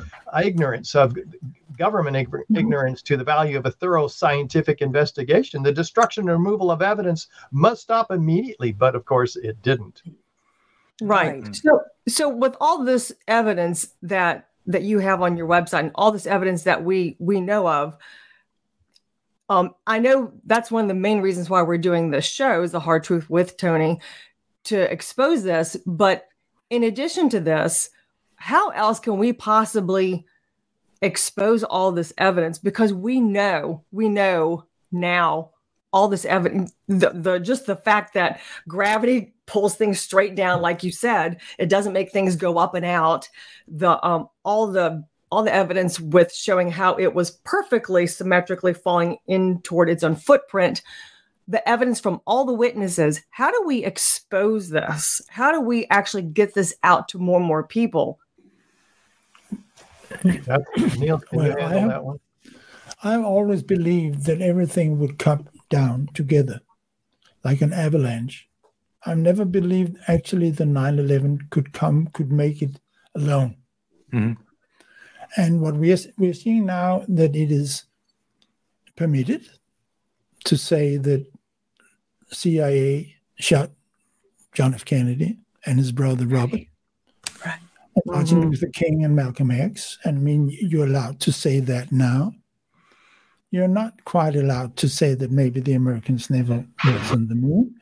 ignorance 0.43 0.97
of 0.97 1.17
government 1.79 2.17
ig- 2.17 2.45
ignorance 2.57 3.03
to 3.03 3.17
the 3.17 3.23
value 3.23 3.57
of 3.57 3.67
a 3.67 3.71
thorough 3.71 4.09
scientific 4.09 4.83
investigation. 4.83 5.63
The 5.63 5.71
destruction 5.71 6.29
and 6.29 6.33
removal 6.43 6.73
of 6.73 6.83
evidence 6.83 7.29
must 7.53 7.83
stop 7.83 8.11
immediately, 8.11 8.73
but 8.73 8.97
of 8.97 9.05
course 9.05 9.37
it 9.37 9.63
didn't. 9.63 10.03
Right. 11.01 11.55
So 11.55 11.83
so 12.09 12.29
with 12.29 12.57
all 12.61 12.83
this 12.85 13.13
evidence 13.29 13.95
that 14.03 14.49
that 14.67 14.83
you 14.83 14.99
have 14.99 15.23
on 15.23 15.37
your 15.37 15.49
website 15.49 15.81
and 15.81 15.93
all 15.95 16.13
this 16.13 16.27
evidence 16.27 16.65
that 16.65 16.85
we 16.85 17.17
we 17.19 17.41
know 17.41 17.69
of 17.69 17.97
um 19.49 19.75
I 19.87 19.99
know 19.99 20.33
that's 20.45 20.71
one 20.71 20.85
of 20.85 20.89
the 20.89 20.95
main 20.95 21.21
reasons 21.21 21.49
why 21.49 21.63
we're 21.63 21.79
doing 21.79 22.11
this 22.11 22.27
show 22.27 22.63
is 22.63 22.73
the 22.73 22.81
hard 22.81 23.05
truth 23.05 23.31
with 23.31 23.57
Tony 23.57 24.01
to 24.65 24.91
expose 24.93 25.45
this, 25.45 25.77
but 25.87 26.29
in 26.71 26.83
addition 26.83 27.29
to 27.29 27.39
this, 27.41 27.91
how 28.35 28.71
else 28.71 28.99
can 28.99 29.17
we 29.17 29.33
possibly 29.33 30.27
expose 31.01 31.63
all 31.63 31.93
this 31.93 32.13
evidence? 32.19 32.59
Because 32.59 32.93
we 32.93 33.21
know 33.21 33.85
we 33.93 34.09
know 34.09 34.65
now 34.91 35.51
all 35.93 36.09
this 36.09 36.25
evidence 36.25 36.73
the, 36.89 37.11
the 37.11 37.39
just 37.39 37.67
the 37.67 37.77
fact 37.77 38.15
that 38.15 38.41
gravity 38.69 39.35
pulls 39.47 39.77
things 39.77 40.01
straight 40.01 40.35
down 40.35 40.61
like 40.61 40.83
you 40.83 40.91
said 40.91 41.41
it 41.59 41.69
doesn't 41.69 41.93
make 41.93 42.11
things 42.13 42.37
go 42.37 42.59
up 42.59 42.75
and 42.75 42.85
out. 42.85 43.29
The 43.69 44.05
um 44.07 44.29
all 44.45 44.67
the 44.67 45.05
all 45.31 45.43
the 45.43 45.55
evidence 45.55 45.99
with 45.99 46.33
showing 46.35 46.71
how 46.71 46.95
it 46.97 47.15
was 47.15 47.31
perfectly 47.45 48.07
symmetrically 48.07 48.75
falling 48.75 49.19
in 49.27 49.61
toward 49.63 49.89
its 49.89 50.03
own 50.05 50.17
footprint 50.17 50.83
the 51.49 51.67
evidence 51.69 52.01
from 52.01 52.21
all 52.27 52.45
the 52.45 52.53
witnesses 52.53 53.23
how 53.31 53.51
do 53.53 53.63
we 53.67 53.85
expose 53.85 54.69
this? 54.69 55.23
How 55.29 55.53
do 55.53 55.61
we 55.61 55.87
actually 55.91 56.23
get 56.23 56.55
this 56.55 56.75
out 56.83 57.09
to 57.11 57.19
more 57.19 57.39
and 57.39 57.47
more 57.47 57.63
people? 57.63 58.19
That's, 60.23 60.65
Neil, 60.99 61.19
can 61.19 61.39
Well, 61.39 61.47
I 61.57 61.61
handle 61.61 61.79
have- 61.81 61.89
that 61.91 62.05
one? 62.05 62.21
I've 63.03 63.25
always 63.25 63.63
believed 63.63 64.25
that 64.27 64.41
everything 64.41 64.99
would 65.01 65.19
come 65.19 65.47
down 65.69 66.09
together 66.15 66.61
like 67.45 67.61
an 67.63 67.73
avalanche. 67.73 68.49
I've 69.05 69.19
never 69.19 69.45
believed 69.45 69.97
actually 70.09 70.51
the 70.51 70.67
9 70.67 70.99
11 70.99 71.47
could 71.51 71.73
come, 71.73 72.09
could 72.13 72.33
make 72.33 72.61
it 72.63 72.81
alone. 73.15 73.57
Mhm. 74.13 74.37
And 75.37 75.61
what 75.61 75.77
we 75.77 75.93
are, 75.93 75.99
we're 76.19 76.35
seeing 76.35 76.67
now 76.67 77.05
that 77.09 77.37
it 77.37 77.51
is 77.53 77.85
permitted 78.97 79.49
to 80.45 80.57
say 80.57 80.97
that 80.97 81.27
CIA 82.33 83.15
shot 83.37 83.71
John 84.55 84.75
F. 84.75 84.85
Kennedy 84.85 85.39
and 85.65 85.79
his 85.79 85.93
brother 85.93 86.27
Robert. 86.27 86.63
and 87.45 88.03
Martin 88.07 88.43
Mhm. 88.43 88.51
Luther 88.51 88.69
King 88.69 89.05
and 89.05 89.15
Malcolm 89.17 89.51
X. 89.51 89.99
And 90.05 90.19
I 90.19 90.21
mean, 90.21 90.49
you're 90.51 90.87
allowed 90.87 91.21
to 91.21 91.33
say 91.33 91.61
that 91.61 91.93
now. 91.93 92.35
You're 93.51 93.69
not 93.69 94.05
quite 94.05 94.37
allowed 94.37 94.77
to 94.79 94.89
say 94.89 95.15
that 95.15 95.31
maybe 95.31 95.61
the 95.61 95.75
Americans 95.75 96.29
never 96.31 96.65
was 96.85 97.13
on 97.13 97.29
the 97.29 97.35
moon, 97.35 97.75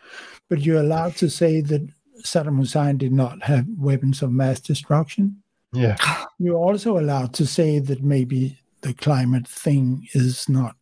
but 0.51 0.61
you're 0.61 0.81
allowed 0.81 1.17
to 1.17 1.29
say 1.31 1.61
that 1.62 1.89
Saddam 2.23 2.59
Hussein 2.59 2.97
did 2.99 3.12
not 3.12 3.43
have 3.43 3.67
weapons 3.79 4.23
of 4.23 4.31
mass 4.31 4.61
destruction. 4.61 5.43
Yeah. 5.73 5.97
You're 6.39 6.57
also 6.57 6.99
allowed 6.99 7.33
to 7.35 7.47
say 7.47 7.79
that 7.81 8.03
maybe 8.03 8.59
the 8.83 8.95
climate 8.95 9.49
thing 9.49 10.07
is 10.12 10.49
not 10.49 10.77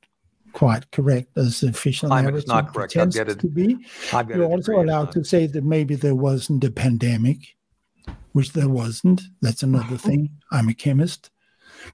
quite 0.52 0.90
correct 0.90 1.38
as 1.38 1.60
the 1.60 1.68
official 1.68 2.08
Climate 2.08 2.34
is 2.34 2.46
narrative 2.46 2.48
not 2.48 2.74
correct. 2.74 2.96
I've 2.96 3.10
pretends 3.12 3.16
got 3.16 3.28
it- 3.30 3.38
to 3.40 3.48
be. 3.48 3.78
I've 4.12 4.28
got 4.28 4.36
You're 4.36 4.44
a 4.44 4.48
also 4.50 4.82
allowed 4.82 5.12
to 5.12 5.24
say 5.24 5.46
that 5.46 5.64
maybe 5.64 5.94
there 5.94 6.14
wasn't 6.14 6.62
a 6.64 6.70
pandemic, 6.70 7.38
which 8.32 8.52
there 8.52 8.68
wasn't. 8.68 9.22
That's 9.40 9.62
another 9.62 9.96
thing. 9.96 10.28
I'm 10.50 10.68
a 10.68 10.74
chemist. 10.74 11.30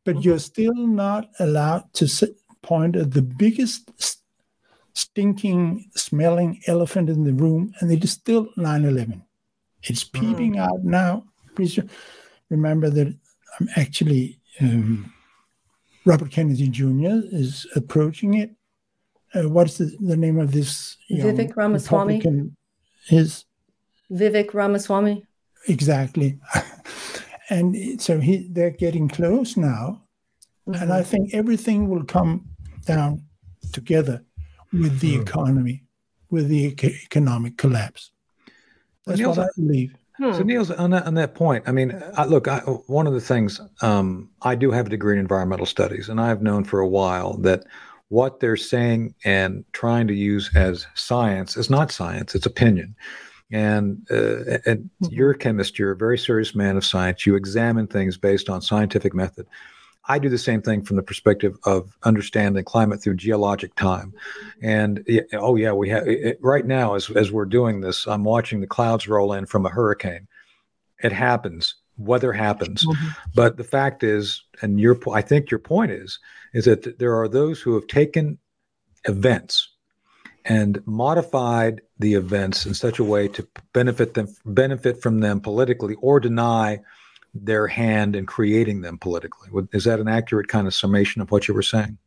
But 0.04 0.24
you're 0.24 0.40
still 0.40 0.74
not 0.74 1.30
allowed 1.38 1.84
to 1.94 2.06
s- 2.06 2.24
point 2.62 2.96
at 2.96 3.12
the 3.12 3.22
biggest 3.22 3.90
stinking, 4.94 5.90
smelling 5.94 6.60
elephant 6.66 7.08
in 7.08 7.24
the 7.24 7.32
room, 7.32 7.72
and 7.80 7.90
it 7.90 8.02
is 8.04 8.12
still 8.12 8.48
9 8.56 8.84
11. 8.84 9.22
It's 9.84 10.04
peeping 10.04 10.58
out 10.58 10.84
now. 10.84 11.24
Please 11.54 11.78
remember 12.50 12.90
that 12.90 13.06
I'm 13.58 13.68
actually, 13.76 14.40
um, 14.60 15.12
Robert 16.04 16.30
Kennedy 16.30 16.68
Jr. 16.68 17.20
is 17.30 17.66
approaching 17.76 18.34
it. 18.34 18.50
Uh, 19.34 19.48
what's 19.48 19.78
the, 19.78 19.96
the 20.00 20.16
name 20.16 20.38
of 20.38 20.52
this? 20.52 20.96
young 21.08 21.36
Vivek 21.36 21.56
Ramaswamy? 21.56 22.16
Republican? 22.16 22.56
His 23.06 23.44
Vivek 24.10 24.54
Ramaswamy. 24.54 25.24
exactly, 25.66 26.38
and 27.50 28.00
so 28.00 28.20
he 28.20 28.48
they're 28.50 28.70
getting 28.70 29.08
close 29.08 29.56
now, 29.56 30.02
and 30.74 30.92
I 30.92 31.02
think 31.02 31.34
everything 31.34 31.88
will 31.88 32.04
come 32.04 32.46
down 32.84 33.22
together 33.72 34.24
with 34.72 35.00
the 35.00 35.16
economy, 35.16 35.84
with 36.30 36.48
the 36.48 36.64
eco- 36.66 36.88
economic 36.88 37.56
collapse. 37.56 38.10
That's 39.06 39.18
Niels, 39.18 39.38
what 39.38 39.46
I 39.46 39.50
believe. 39.56 39.94
So 40.20 40.42
Niels, 40.42 40.70
on 40.72 40.90
that 40.90 41.06
on 41.06 41.14
that 41.14 41.34
point, 41.34 41.64
I 41.68 41.72
mean, 41.72 42.02
I, 42.16 42.24
look, 42.24 42.48
I, 42.48 42.58
one 42.58 43.06
of 43.06 43.12
the 43.12 43.20
things 43.20 43.60
um, 43.82 44.28
I 44.42 44.56
do 44.56 44.72
have 44.72 44.86
a 44.86 44.90
degree 44.90 45.14
in 45.14 45.20
environmental 45.20 45.66
studies, 45.66 46.08
and 46.08 46.20
I've 46.20 46.42
known 46.42 46.64
for 46.64 46.80
a 46.80 46.88
while 46.88 47.36
that 47.38 47.64
what 48.08 48.40
they're 48.40 48.56
saying 48.56 49.14
and 49.24 49.64
trying 49.72 50.08
to 50.08 50.14
use 50.14 50.50
as 50.56 50.86
science 50.94 51.56
is 51.56 51.70
not 51.70 51.92
science; 51.92 52.34
it's 52.34 52.46
opinion. 52.46 52.96
And 53.52 54.06
uh, 54.10 54.58
and 54.66 54.90
you're 55.08 55.30
a 55.30 55.38
chemist. 55.38 55.78
You're 55.78 55.92
a 55.92 55.96
very 55.96 56.18
serious 56.18 56.52
man 56.52 56.76
of 56.76 56.84
science. 56.84 57.24
You 57.24 57.36
examine 57.36 57.86
things 57.86 58.18
based 58.18 58.50
on 58.50 58.60
scientific 58.60 59.14
method. 59.14 59.46
I 60.08 60.18
do 60.18 60.28
the 60.28 60.38
same 60.38 60.62
thing 60.62 60.82
from 60.82 60.96
the 60.96 61.02
perspective 61.02 61.56
of 61.64 61.96
understanding 62.02 62.64
climate 62.64 63.02
through 63.02 63.16
geologic 63.16 63.74
time. 63.74 64.14
And 64.62 65.04
oh 65.34 65.56
yeah, 65.56 65.72
we 65.72 65.90
have 65.90 66.08
it, 66.08 66.38
right 66.40 66.64
now 66.66 66.94
as 66.94 67.10
as 67.10 67.30
we're 67.30 67.44
doing 67.44 67.80
this, 67.80 68.06
I'm 68.06 68.24
watching 68.24 68.60
the 68.60 68.66
clouds 68.66 69.06
roll 69.06 69.32
in 69.34 69.46
from 69.46 69.66
a 69.66 69.70
hurricane. 69.70 70.26
It 71.02 71.12
happens. 71.12 71.74
Weather 71.98 72.32
happens. 72.32 72.86
Mm-hmm. 72.86 73.08
But 73.34 73.56
the 73.56 73.64
fact 73.64 74.02
is, 74.02 74.42
and 74.62 74.80
your 74.80 74.98
I 75.12 75.20
think 75.20 75.50
your 75.50 75.60
point 75.60 75.92
is, 75.92 76.18
is 76.54 76.64
that 76.64 76.98
there 76.98 77.16
are 77.20 77.28
those 77.28 77.60
who 77.60 77.74
have 77.74 77.86
taken 77.86 78.38
events 79.04 79.68
and 80.44 80.80
modified 80.86 81.82
the 81.98 82.14
events 82.14 82.64
in 82.64 82.72
such 82.72 82.98
a 82.98 83.04
way 83.04 83.28
to 83.28 83.46
benefit 83.74 84.14
them 84.14 84.28
benefit 84.46 85.02
from 85.02 85.20
them 85.20 85.40
politically 85.40 85.94
or 85.96 86.18
deny 86.18 86.80
their 87.34 87.66
hand 87.66 88.16
in 88.16 88.26
creating 88.26 88.80
them 88.80 88.98
politically. 88.98 89.48
Is 89.72 89.84
that 89.84 90.00
an 90.00 90.08
accurate 90.08 90.48
kind 90.48 90.66
of 90.66 90.74
summation 90.74 91.22
of 91.22 91.30
what 91.30 91.48
you 91.48 91.54
were 91.54 91.62
saying? 91.62 91.98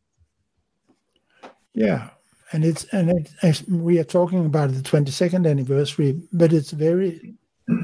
Yeah, 1.74 2.10
and 2.52 2.64
it's 2.64 2.84
and 2.92 3.28
it, 3.42 3.62
we 3.68 3.98
are 3.98 4.04
talking 4.04 4.44
about 4.44 4.72
the 4.72 4.82
22nd 4.82 5.48
anniversary, 5.48 6.20
but 6.32 6.52
it's 6.52 6.70
very 6.70 7.34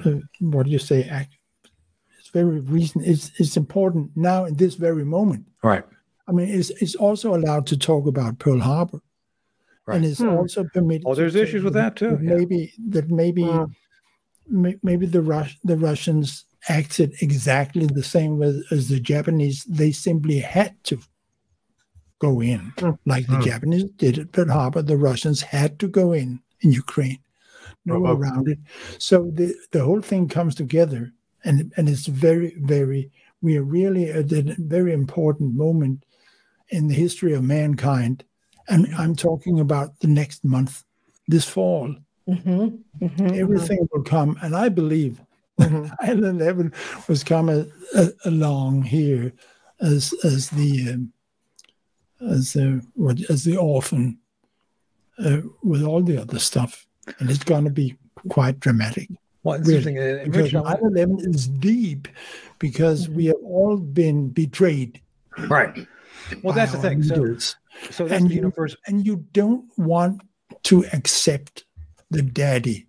uh, 0.05 0.17
what 0.41 0.67
do 0.67 0.73
you 0.73 0.79
say? 0.79 1.29
It's 2.19 2.29
very 2.31 2.61
reason. 2.61 3.03
It's 3.05 3.31
it's 3.39 3.57
important 3.57 4.11
now 4.15 4.45
in 4.45 4.55
this 4.55 4.75
very 4.75 5.05
moment. 5.05 5.47
Right. 5.63 5.85
I 6.27 6.33
mean, 6.33 6.49
it's 6.49 6.71
it's 6.83 6.95
also 6.95 7.35
allowed 7.35 7.67
to 7.69 7.79
talk 7.79 8.07
about 8.07 8.39
Pearl 8.39 8.61
Harbor, 8.61 9.01
right. 9.87 9.97
and 9.97 10.05
it's 10.05 10.21
hmm. 10.21 10.29
also 10.29 10.65
permitted. 10.75 11.05
Oh, 11.07 11.15
there's 11.15 11.35
issues 11.35 11.65
with 11.65 11.75
that 11.75 11.97
too. 11.97 12.11
That 12.11 12.23
yeah. 12.23 12.35
Maybe 12.35 12.73
that 12.89 13.11
maybe 13.11 13.45
hmm. 13.45 14.71
maybe 14.83 15.07
the 15.07 15.23
Rus- 15.23 15.59
the 15.65 15.79
Russians 15.79 16.45
acted 16.69 17.15
exactly 17.21 17.87
the 17.87 18.03
same 18.03 18.39
way 18.39 18.63
as 18.71 18.89
the 18.89 19.01
Japanese. 19.01 19.65
They 19.65 19.93
simply 19.93 20.39
had 20.39 20.83
to 20.85 21.01
go 22.19 22.41
in, 22.41 22.73
mm. 22.77 22.99
like 23.07 23.27
the 23.27 23.37
mm. 23.37 23.45
Japanese 23.45 23.85
did 23.97 24.19
at 24.19 24.33
Pearl 24.33 24.51
Harbor. 24.51 24.83
The 24.83 24.97
Russians 24.97 25.41
had 25.43 25.79
to 25.81 25.89
go 25.89 26.13
in 26.13 26.41
in 26.61 26.73
Ukraine. 26.73 27.19
No 27.85 28.01
way 28.01 28.11
around 28.11 28.49
it. 28.49 28.59
So 28.99 29.31
the 29.33 29.55
the 29.73 29.85
whole 29.85 30.03
thing 30.03 30.29
comes 30.29 30.55
together, 30.55 31.13
and 31.45 31.73
and 31.77 31.89
it's 31.89 32.07
very 32.07 32.55
very. 32.61 33.11
We 33.41 33.57
are 33.57 33.63
really 33.63 34.11
at 34.11 34.33
a 34.33 34.57
very 34.59 34.93
important 34.93 35.55
moment 35.55 36.05
in 36.71 36.89
the 36.89 36.95
history 36.95 37.35
of 37.35 37.45
mankind, 37.45 38.25
and 38.69 38.93
I'm 38.97 39.15
talking 39.15 39.61
about 39.61 39.99
the 40.01 40.09
next 40.09 40.45
month, 40.45 40.85
this 41.29 41.45
fall. 41.45 41.95
Mm-hmm. 42.29 43.05
Mm-hmm. 43.05 43.41
Everything 43.41 43.89
will 43.93 44.03
come, 44.03 44.37
and 44.43 44.55
I 44.55 44.69
believe 44.69 45.21
Mm-hmm. 45.59 45.93
Island 46.01 46.41
Heaven 46.41 46.73
was 47.09 47.25
coming 47.25 47.71
along 48.25 48.83
here 48.83 49.33
as 49.81 50.15
as 50.25 50.51
the 50.51 50.93
um, 50.93 51.13
as 52.21 52.53
the 52.53 52.85
what 52.95 53.19
as 53.31 53.45
the 53.45 53.57
orphan 53.57 54.19
uh, 55.19 55.41
with 55.63 55.83
all 55.83 56.03
the 56.03 56.21
other 56.21 56.39
stuff, 56.39 56.87
and 57.19 57.31
it's 57.31 57.45
going 57.45 57.65
to 57.65 57.71
be 57.71 57.97
quite 58.29 58.61
dramatic. 58.61 59.09
Well, 59.43 59.61
really, 59.61 59.99
uh, 59.99 60.25
because 60.25 60.53
9/11 60.53 61.35
is 61.35 61.49
deep 61.49 62.09
because 62.59 63.05
mm-hmm. 63.05 63.17
we 63.17 63.27
have 63.27 63.37
all 63.45 63.77
been 63.77 64.29
betrayed. 64.29 65.01
Right. 65.49 65.87
Well, 66.43 66.53
that's 66.55 66.73
the 66.73 66.79
thing. 66.79 67.03
So, 67.03 67.37
so 67.91 68.07
that's 68.07 68.21
and 68.21 68.29
the 68.29 68.35
you, 68.35 68.41
universe. 68.41 68.77
And 68.87 69.07
you 69.07 69.25
don't 69.33 69.67
want 69.79 70.23
to 70.65 70.85
accept 70.93 71.65
the 72.11 72.23
daddy 72.23 72.87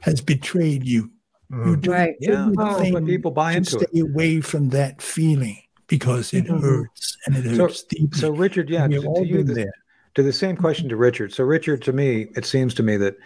has 0.00 0.20
betrayed 0.20 0.84
you. 0.84 1.10
Mm-hmm. 1.54 1.70
You 1.70 1.76
do 1.76 1.92
right. 1.92 2.16
Yeah, 2.18 2.48
no, 2.50 2.92
but 2.92 3.06
people 3.06 3.30
buy 3.30 3.52
into 3.52 3.70
stay 3.70 3.86
it. 3.92 4.00
away 4.00 4.40
from 4.40 4.70
that 4.70 5.00
feeling 5.00 5.62
because 5.86 6.34
it 6.34 6.46
mm-hmm. 6.46 6.58
hurts 6.58 7.16
and 7.26 7.36
it 7.36 7.44
hurts 7.44 7.80
so, 7.80 7.86
deeply. 7.90 8.18
So, 8.18 8.30
Richard, 8.32 8.68
yeah, 8.68 8.88
to, 8.88 9.00
to 9.00 9.24
you, 9.24 9.44
the, 9.44 9.70
to 10.16 10.22
the 10.24 10.32
same 10.32 10.56
question 10.56 10.88
to 10.88 10.96
Richard. 10.96 11.32
So, 11.32 11.44
Richard, 11.44 11.80
to 11.82 11.92
me, 11.92 12.26
it 12.34 12.44
seems 12.44 12.74
to 12.74 12.82
me 12.82 12.96
that 12.96 13.16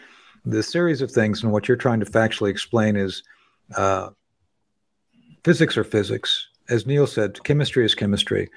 the 0.45 0.63
series 0.63 1.01
of 1.01 1.11
things 1.11 1.43
and 1.43 1.53
what 1.53 1.69
you're 1.69 1.77
trying 1.77 2.01
to 2.01 2.07
factually 2.07 2.51
explain 2.51 2.97
is 2.97 3.23
uh, 3.77 4.11
physics 5.43 5.79
or 5.79 5.85
physics. 5.85 6.49
As 6.69 6.87
Neil 6.87 7.07
said, 7.07 7.43
chemistry 7.45 7.87
is 7.87 7.95
chemistry. 7.95 8.51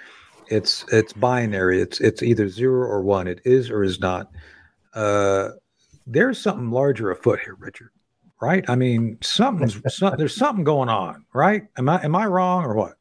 It's 0.48 0.84
it's 0.92 1.14
binary. 1.14 1.82
It's 1.82 2.02
it's 2.02 2.22
either 2.22 2.50
zero 2.50 2.86
or 2.90 3.02
one. 3.02 3.26
It 3.26 3.40
is 3.46 3.70
or 3.70 3.84
is 3.84 4.02
not. 4.02 4.30
Uh, 4.94 5.52
there's 6.06 6.38
something 6.42 6.72
larger 6.72 7.10
afoot 7.10 7.40
here, 7.40 7.56
Richard 7.58 7.92
right? 8.42 8.66
I 8.68 8.76
mean, 8.76 9.18
something's 9.22 9.80
some, 9.96 10.16
there's 10.18 10.36
something 10.36 10.64
going 10.64 10.90
on, 10.90 11.26
right? 11.34 11.64
Am 11.78 11.88
I 11.88 12.04
am 12.04 12.16
I 12.16 12.26
wrong 12.26 12.66
or 12.66 12.76
what? 12.76 12.98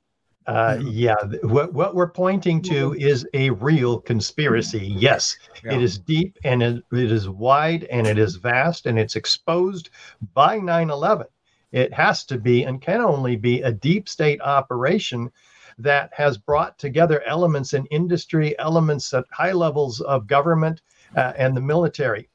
Uh, 0.46 0.78
yeah, 0.82 1.14
what, 1.42 1.72
what 1.74 1.94
we're 1.94 2.10
pointing 2.10 2.60
to 2.60 2.94
is 2.94 3.26
a 3.34 3.50
real 3.50 4.00
conspiracy. 4.00 4.84
Yes, 4.84 5.36
yeah. 5.64 5.74
it 5.74 5.82
is 5.82 5.98
deep 5.98 6.36
and 6.42 6.62
it, 6.62 6.82
it 6.92 7.12
is 7.12 7.28
wide 7.28 7.84
and 7.84 8.06
it 8.06 8.18
is 8.18 8.36
vast 8.36 8.86
and 8.86 8.98
it's 8.98 9.14
exposed 9.14 9.90
by 10.34 10.58
9 10.58 10.90
11. 10.90 11.26
It 11.70 11.92
has 11.92 12.24
to 12.24 12.38
be 12.38 12.64
and 12.64 12.82
can 12.82 13.00
only 13.00 13.36
be 13.36 13.62
a 13.62 13.70
deep 13.70 14.08
state 14.08 14.40
operation 14.40 15.30
that 15.78 16.10
has 16.14 16.36
brought 16.36 16.78
together 16.78 17.22
elements 17.26 17.74
in 17.74 17.86
industry, 17.86 18.58
elements 18.58 19.14
at 19.14 19.26
high 19.30 19.52
levels 19.52 20.00
of 20.00 20.26
government 20.26 20.80
uh, 21.16 21.32
and 21.36 21.56
the 21.56 21.60
military 21.60 22.28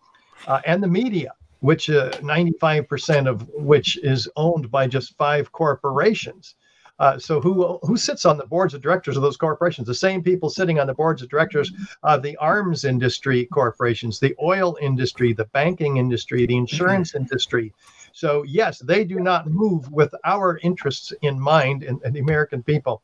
uh, 0.48 0.62
and 0.66 0.82
the 0.82 0.88
media 0.88 1.34
which 1.60 1.90
uh, 1.90 2.12
95% 2.22 3.28
of 3.28 3.48
which 3.50 3.98
is 3.98 4.30
owned 4.36 4.70
by 4.70 4.88
just 4.88 5.18
five 5.18 5.52
corporations. 5.52 6.56
Uh, 6.98 7.20
so 7.20 7.42
who 7.42 7.78
who 7.84 7.98
sits 7.98 8.26
on 8.26 8.38
the 8.38 8.46
boards 8.46 8.74
of 8.74 8.82
directors 8.82 9.18
of 9.18 9.24
those 9.24 9.36
corporations? 9.36 9.86
The 9.86 9.94
same 9.94 10.24
people 10.24 10.50
sitting 10.50 10.80
on 10.80 10.88
the 10.88 10.94
boards 10.94 11.22
of 11.22 11.30
directors 11.30 11.72
of 12.04 12.22
the 12.22 12.38
arms 12.38 12.86
industry 12.86 13.46
corporations, 13.48 14.20
the 14.20 14.36
oil 14.42 14.78
industry, 14.82 15.34
the 15.34 15.46
banking 15.46 15.98
industry, 15.98 16.46
the 16.46 16.56
insurance 16.56 17.10
mm-hmm. 17.10 17.24
industry. 17.24 17.74
So 18.14 18.44
yes, 18.44 18.80
they 18.80 19.04
do 19.04 19.20
not 19.20 19.48
move 19.48 19.92
with 19.92 20.16
our 20.24 20.58
interests 20.64 21.12
in 21.22 21.38
mind 21.38 21.84
and, 21.84 22.02
the 22.14 22.22
American 22.22 22.64
people. 22.64 23.02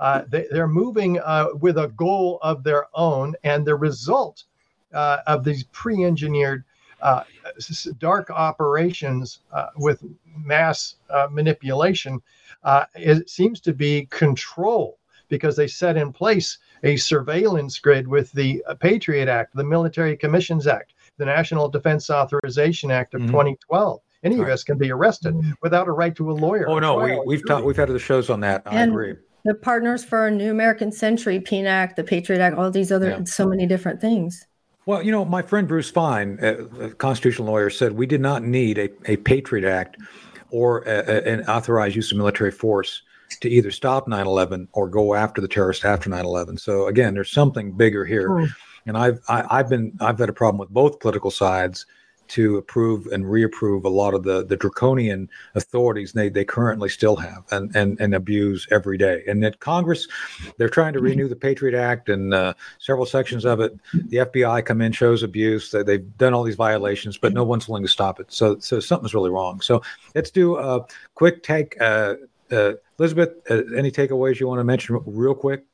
Uh, 0.00 0.22
they, 0.26 0.48
are 0.48 0.66
moving 0.66 1.20
uh, 1.20 1.48
with 1.60 1.76
a 1.76 1.88
goal 1.88 2.38
of 2.42 2.64
their 2.64 2.86
own, 2.94 3.34
and 3.44 3.64
the 3.64 3.76
result 3.76 4.44
uh, 4.94 5.18
of 5.26 5.44
these 5.44 5.64
pre-engineered 5.64 6.64
uh, 7.04 7.22
dark 7.98 8.30
operations 8.30 9.40
uh, 9.52 9.66
with 9.76 10.02
mass 10.44 10.96
uh, 11.10 11.28
manipulation, 11.30 12.20
uh, 12.64 12.86
it 12.94 13.28
seems 13.30 13.60
to 13.60 13.72
be 13.72 14.06
control 14.06 14.98
because 15.28 15.54
they 15.54 15.66
set 15.66 15.96
in 15.96 16.12
place 16.12 16.58
a 16.82 16.96
surveillance 16.96 17.78
grid 17.78 18.08
with 18.08 18.32
the 18.32 18.64
uh, 18.66 18.74
Patriot 18.74 19.28
Act, 19.28 19.54
the 19.54 19.64
Military 19.64 20.16
Commissions 20.16 20.66
Act, 20.66 20.94
the 21.18 21.24
National 21.24 21.68
Defense 21.68 22.10
Authorization 22.10 22.90
Act 22.90 23.14
of 23.14 23.20
mm-hmm. 23.20 23.30
2012. 23.30 24.00
Any 24.22 24.40
of 24.40 24.48
us 24.48 24.64
can 24.64 24.78
be 24.78 24.90
arrested 24.90 25.34
mm-hmm. 25.34 25.50
without 25.60 25.86
a 25.86 25.92
right 25.92 26.16
to 26.16 26.30
a 26.30 26.32
lawyer. 26.32 26.66
Oh 26.68 26.78
no, 26.78 27.22
we, 27.26 27.36
have 27.36 27.46
talked, 27.46 27.66
we've 27.66 27.76
had 27.76 27.90
the 27.90 27.98
shows 27.98 28.30
on 28.30 28.40
that. 28.40 28.62
I 28.64 28.82
agree. 28.82 29.14
The 29.44 29.54
Partners 29.54 30.02
for 30.02 30.26
a 30.26 30.30
New 30.30 30.50
American 30.50 30.90
Century, 30.90 31.38
PNAC, 31.38 31.96
the 31.96 32.04
Patriot 32.04 32.40
Act, 32.40 32.56
all 32.56 32.70
these 32.70 32.90
other, 32.90 33.10
yeah. 33.10 33.24
so 33.24 33.46
many 33.46 33.66
different 33.66 34.00
things. 34.00 34.46
Well, 34.86 35.02
you 35.02 35.12
know, 35.12 35.24
my 35.24 35.42
friend 35.42 35.66
Bruce 35.66 35.90
Fein, 35.90 36.38
a, 36.42 36.90
constitutional 36.90 37.48
lawyer, 37.48 37.70
said 37.70 37.92
we 37.92 38.06
did 38.06 38.20
not 38.20 38.42
need 38.42 38.78
a, 38.78 38.90
a 39.06 39.16
Patriot 39.16 39.68
Act 39.68 39.96
or 40.50 40.82
a, 40.82 40.98
a, 40.98 41.32
an 41.32 41.44
authorized 41.46 41.96
use 41.96 42.12
of 42.12 42.18
military 42.18 42.50
force 42.50 43.02
to 43.40 43.48
either 43.48 43.70
stop 43.70 44.06
9/11 44.06 44.68
or 44.72 44.88
go 44.88 45.14
after 45.14 45.40
the 45.40 45.48
terrorists 45.48 45.84
after 45.84 46.10
9/11. 46.10 46.60
So 46.60 46.86
again, 46.86 47.14
there's 47.14 47.30
something 47.30 47.72
bigger 47.72 48.04
here, 48.04 48.28
hmm. 48.28 48.44
and 48.86 48.96
I've 48.96 49.20
I, 49.28 49.36
have 49.36 49.46
i 49.50 49.56
have 49.56 49.68
been 49.68 49.92
I've 50.00 50.18
had 50.18 50.28
a 50.28 50.34
problem 50.34 50.58
with 50.58 50.70
both 50.70 51.00
political 51.00 51.30
sides 51.30 51.86
to 52.28 52.56
approve 52.56 53.06
and 53.06 53.30
reapprove 53.30 53.84
a 53.84 53.88
lot 53.88 54.14
of 54.14 54.22
the 54.22 54.44
the 54.44 54.56
draconian 54.56 55.28
authorities 55.54 56.12
they 56.12 56.28
they 56.28 56.44
currently 56.44 56.88
still 56.88 57.16
have 57.16 57.44
and 57.50 57.74
and 57.76 58.00
and 58.00 58.14
abuse 58.14 58.66
every 58.70 58.98
day. 58.98 59.22
And 59.26 59.42
that 59.42 59.60
Congress, 59.60 60.08
they're 60.58 60.68
trying 60.68 60.92
to 60.94 61.00
renew 61.00 61.28
the 61.28 61.36
Patriot 61.36 61.78
Act 61.78 62.08
and 62.08 62.34
uh, 62.34 62.54
several 62.78 63.06
sections 63.06 63.44
of 63.44 63.60
it. 63.60 63.78
The 63.92 64.18
FBI 64.18 64.64
come 64.64 64.80
in 64.80 64.92
shows 64.92 65.22
abuse. 65.22 65.70
They, 65.70 65.82
they've 65.82 66.18
done 66.18 66.34
all 66.34 66.42
these 66.42 66.56
violations, 66.56 67.18
but 67.18 67.32
no 67.32 67.44
one's 67.44 67.68
willing 67.68 67.84
to 67.84 67.88
stop 67.88 68.20
it. 68.20 68.32
So 68.32 68.58
so 68.58 68.80
something's 68.80 69.14
really 69.14 69.30
wrong. 69.30 69.60
So 69.60 69.82
let's 70.14 70.30
do 70.30 70.56
a 70.56 70.86
quick 71.14 71.42
take. 71.42 71.80
Uh, 71.80 72.14
uh, 72.50 72.72
Elizabeth, 72.98 73.30
uh, 73.50 73.62
any 73.76 73.90
takeaways 73.90 74.38
you 74.38 74.46
want 74.46 74.60
to 74.60 74.64
mention 74.64 75.00
real 75.06 75.34
quick? 75.34 75.64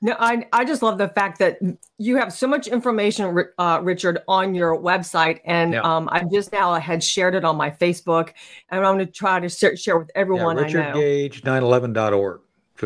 No, 0.00 0.16
I, 0.18 0.46
I 0.52 0.64
just 0.64 0.82
love 0.82 0.98
the 0.98 1.08
fact 1.08 1.38
that 1.38 1.58
you 1.98 2.16
have 2.16 2.32
so 2.32 2.46
much 2.46 2.66
information, 2.66 3.44
uh, 3.58 3.80
Richard, 3.82 4.20
on 4.28 4.54
your 4.54 4.80
website. 4.80 5.40
And 5.44 5.74
yeah. 5.74 5.80
um, 5.80 6.08
I 6.12 6.24
just 6.32 6.52
now 6.52 6.74
had 6.74 7.02
shared 7.02 7.34
it 7.34 7.44
on 7.44 7.56
my 7.56 7.70
Facebook. 7.70 8.32
And 8.70 8.84
I'm 8.84 8.96
going 8.96 9.06
to 9.06 9.12
try 9.12 9.40
to 9.40 9.48
share, 9.48 9.76
share 9.76 9.98
with 9.98 10.10
everyone 10.14 10.56
yeah, 10.56 10.62
Richard 10.64 10.82
I 10.82 10.92
know. 10.92 10.98
RichardGage911.org 10.98 12.40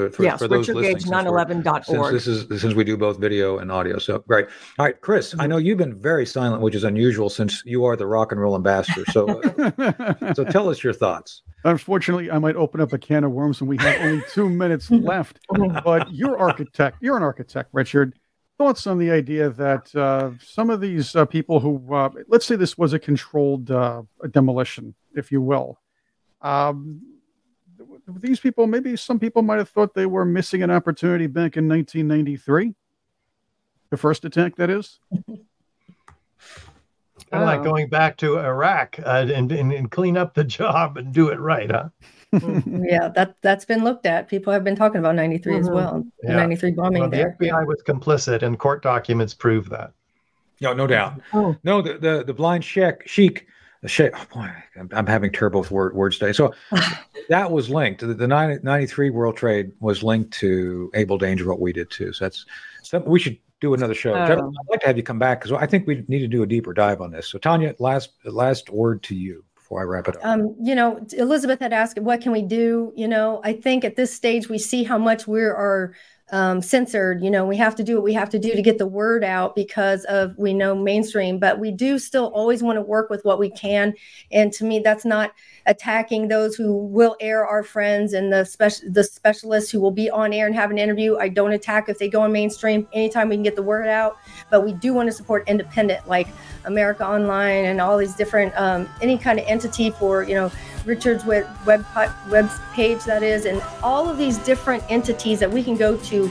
to 0.05 0.11
for, 0.11 0.23
yes, 0.23 0.39
for 0.39 0.49
those 0.49 0.69
Richard 0.69 0.77
listening. 0.77 1.01
Since, 1.01 1.11
since 1.87 2.25
this 2.25 2.27
is 2.27 2.61
since 2.61 2.75
we 2.75 2.85
do 2.85 2.97
both 2.97 3.19
video 3.19 3.59
and 3.59 3.71
audio, 3.71 3.99
so 3.99 4.19
great. 4.21 4.47
All 4.79 4.87
right, 4.87 5.01
Chris, 5.01 5.35
I 5.35 5.39
mm-hmm. 5.39 5.51
know 5.51 5.57
you've 5.57 5.79
been 5.79 5.95
very 5.95 6.27
silent, 6.27 6.63
which 6.63 6.75
is 6.75 6.85
unusual 6.85 7.29
since 7.31 7.63
you 7.65 7.85
are 7.85 7.97
the 7.97 8.07
rock 8.07 8.33
and 8.33 8.41
roll 8.41 8.55
ambassador. 8.55 9.05
So, 9.11 9.41
uh, 9.41 10.33
so 10.35 10.45
tell 10.45 10.69
us 10.69 10.83
your 10.83 10.93
thoughts. 10.93 11.43
Unfortunately, 11.65 12.31
I 12.31 12.39
might 12.39 12.57
open 12.57 12.81
up 12.81 12.93
a 12.93 12.99
can 12.99 13.25
of 13.25 13.33
worms, 13.33 13.61
and 13.61 13.69
we 13.69 13.77
have 13.79 14.01
only 14.01 14.23
two 14.33 14.49
minutes 14.63 14.91
left. 14.91 15.41
But 15.85 16.13
you're 16.13 16.39
architect. 16.39 16.99
You're 17.01 17.17
an 17.17 17.23
architect, 17.23 17.71
Richard. 17.73 18.15
Thoughts 18.59 18.87
on 18.87 18.99
the 18.99 19.11
idea 19.11 19.51
that 19.51 19.95
uh, 19.95 20.33
some 20.41 20.71
of 20.71 20.81
these 20.81 21.15
uh, 21.15 21.25
people 21.25 21.61
who, 21.61 21.95
uh, 21.95 22.11
let's 22.27 22.45
say, 22.45 22.57
this 22.57 22.77
was 22.77 22.93
a 22.93 22.99
controlled 22.99 23.71
uh, 23.71 24.03
demolition, 24.31 24.95
if 25.15 25.31
you 25.31 25.41
will. 25.41 25.79
Um, 26.43 27.18
these 28.21 28.41
people, 28.41 28.67
maybe 28.67 28.97
some 28.97 29.19
people 29.19 29.43
might 29.43 29.59
have 29.59 29.69
thought 29.69 29.95
they 29.95 30.07
were 30.07 30.25
missing 30.25 30.63
an 30.63 30.71
opportunity 30.71 31.27
back 31.27 31.57
in 31.57 31.69
1993. 31.69 32.75
The 33.91 33.97
first 33.97 34.25
attack, 34.25 34.57
that 34.57 34.71
is. 34.71 34.99
Kind 37.31 37.43
of 37.43 37.47
like 37.49 37.61
Oh. 37.61 37.65
going 37.65 37.89
back 37.89 38.17
to 38.19 38.39
Iraq 38.39 38.99
uh, 39.05 39.27
and, 39.35 39.51
and 39.53 39.73
and 39.73 39.91
clean 39.91 40.17
up 40.17 40.35
the 40.35 40.45
job 40.59 40.97
and 40.97 41.13
do 41.13 41.29
it 41.29 41.39
right, 41.41 41.71
huh? 41.71 41.89
yeah, 42.33 43.09
that 43.09 43.35
that's 43.43 43.65
been 43.65 43.85
looked 43.85 44.07
at. 44.07 44.29
People 44.29 44.53
have 44.53 44.65
been 44.65 44.77
talking 44.77 44.99
about 44.99 45.15
93 45.15 45.59
as 45.59 45.69
Mhm. 45.69 45.75
well. 45.75 46.05
The 46.23 46.29
Yeah. 46.29 46.37
93 46.37 46.71
bombing 46.73 47.01
Well, 47.03 47.11
the 47.11 47.17
there. 47.17 47.37
FBI 47.41 47.67
was 47.67 47.83
complicit, 47.87 48.43
and 48.43 48.59
court 48.59 48.83
documents 48.83 49.35
prove 49.35 49.69
that. 49.71 49.93
No, 50.61 50.73
no 50.73 50.87
doubt. 50.87 51.21
Oh. 51.35 51.55
No, 51.65 51.83
the 51.83 51.99
the, 51.99 52.25
the 52.25 52.33
blind 52.35 52.65
sheik, 52.65 53.07
sheik, 53.07 53.47
sheik. 53.87 54.13
Oh 54.15 54.27
boy, 54.35 54.51
I'm, 54.79 54.89
I'm 54.93 55.07
having 55.07 55.31
terrible 55.33 55.65
word, 55.71 55.95
words 55.95 56.19
today. 56.19 56.33
So 56.33 56.53
that 57.29 57.51
was 57.51 57.71
linked. 57.71 58.01
The, 58.01 58.15
the 58.15 58.27
90 58.27 58.65
93 58.65 59.11
World 59.11 59.37
Trade 59.37 59.71
was 59.81 60.03
linked 60.03 60.33
to 60.35 60.91
Able 60.95 61.19
Danger, 61.19 61.47
what 61.49 61.61
we 61.61 61.73
did 61.73 61.91
too. 61.91 62.13
So 62.13 62.25
that's 62.25 62.45
something 62.83 63.11
we 63.11 63.21
should 63.21 63.39
do 63.61 63.75
another 63.75 63.95
show. 63.95 64.15
Oh. 64.15 64.23
I'd 64.23 64.39
like 64.71 64.81
to 64.81 64.87
have 64.87 64.97
you 64.97 65.03
come 65.03 65.19
back 65.19 65.41
because 65.41 65.53
I 65.53 65.67
think 65.67 65.87
we 65.87 66.05
need 66.09 66.21
to 66.21 66.29
do 66.29 66.43
a 66.43 66.47
deeper 66.47 66.73
dive 66.73 67.01
on 67.01 67.13
this. 67.13 67.29
So 67.29 67.39
Tonya, 67.39 67.75
last 67.79 68.11
last 68.25 68.71
word 68.71 69.03
to 69.05 69.15
you 69.15 69.45
before 69.55 69.81
I 69.81 69.85
wrap 69.85 70.09
it 70.09 70.17
up. 70.17 70.25
Um, 70.25 70.57
you 70.61 70.75
know, 70.75 71.05
Elizabeth 71.13 71.61
had 71.61 71.73
asked, 71.73 71.99
what 71.99 72.21
can 72.21 72.33
we 72.33 72.43
do? 72.43 72.93
You 72.97 73.07
know, 73.07 73.41
I 73.45 73.53
think 73.53 73.85
at 73.85 73.97
this 73.97 74.15
stage 74.15 74.49
we 74.49 74.59
see 74.59 74.83
how 74.83 74.99
much 74.99 75.27
we 75.27 75.41
are 75.43 75.95
um, 76.31 76.61
censored. 76.61 77.23
You 77.23 77.31
know, 77.31 77.47
we 77.47 77.57
have 77.57 77.75
to 77.77 77.85
do 77.85 77.95
what 77.97 78.05
we 78.05 78.13
have 78.15 78.31
to 78.31 78.39
do 78.39 78.53
to 78.55 78.63
get 78.63 78.79
the 78.79 78.87
word 78.87 79.25
out 79.25 79.55
because 79.55 80.05
of 80.05 80.37
we 80.37 80.53
know 80.53 80.75
mainstream, 80.75 81.39
but 81.39 81.59
we 81.59 81.71
do 81.71 81.99
still 81.99 82.27
always 82.27 82.63
want 82.63 82.77
to 82.77 82.83
work 82.83 83.11
with 83.11 83.25
what 83.25 83.39
we 83.39 83.51
can. 83.51 83.95
And 84.31 84.53
to 84.55 84.65
me, 84.65 84.81
that's 84.81 85.05
not 85.05 85.33
attacking 85.67 86.29
those 86.29 86.55
who 86.55 86.77
will 86.77 87.17
air 87.21 87.47
our 87.47 87.63
friends 87.63 88.13
and 88.13 88.33
the 88.33 88.45
special 88.45 88.91
the 88.91 89.05
specialists 89.05 89.71
who 89.71 89.81
will 89.81 89.91
be 89.91 90.11
on 90.11 90.33
air 90.33 90.47
and 90.47 90.55
have 90.55 90.71
an 90.71 90.79
interview. 90.79 91.17
I 91.17 91.29
don't 91.29 91.53
attack 91.53 91.89
if 91.89 91.99
they 91.99 92.09
go 92.09 92.23
on 92.23 92.33
mainstream. 92.33 92.87
Anytime 92.93 93.29
we 93.29 93.37
can 93.37 93.43
get 93.43 93.57
the 93.57 93.63
word 93.63 93.87
out, 93.87 94.17
but 94.51 94.65
we 94.65 94.73
do 94.73 94.93
want 94.95 95.09
to 95.09 95.13
support 95.13 95.49
independent 95.49 96.07
like 96.09 96.29
America 96.69 97.05
Online 97.05 97.65
and 97.65 97.81
all 97.81 97.99
these 97.99 98.15
different 98.15 98.57
um, 98.57 98.89
any 99.03 99.19
kind 99.19 99.41
of 99.41 99.45
entity 99.49 99.91
for 99.91 100.23
you 100.23 100.35
know 100.35 100.53
Richard's 100.85 101.25
web 101.25 101.47
web 101.67 101.85
web 102.31 102.49
page 102.73 103.05
that 103.05 103.23
is, 103.23 103.45
and 103.45 103.63
all 103.83 104.09
of 104.09 104.17
these 104.17 104.39
different 104.39 104.85
entities 104.89 105.41
that 105.41 105.51
we 105.51 105.65
can 105.65 105.77
go 105.77 105.97
to, 105.97 106.31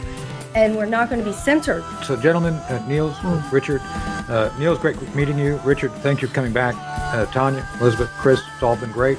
and 0.55 0.75
we're 0.75 0.85
not 0.85 1.09
going 1.09 1.19
to 1.19 1.25
be 1.25 1.33
censored. 1.33 1.83
So, 2.03 2.15
gentlemen, 2.15 2.53
uh, 2.53 2.83
Niels, 2.87 3.15
Richard, 3.51 3.81
uh, 3.83 4.51
Niels, 4.57 4.79
great 4.79 4.99
meeting 5.15 5.37
you. 5.37 5.57
Richard, 5.65 5.91
thank 6.03 6.21
you 6.21 6.27
for 6.27 6.33
coming 6.33 6.53
back. 6.53 6.75
Uh, 7.13 7.25
Tonya, 7.27 7.65
Elizabeth, 7.81 8.09
Chris, 8.17 8.41
it's 8.53 8.63
all 8.63 8.75
been 8.75 8.91
great. 8.91 9.17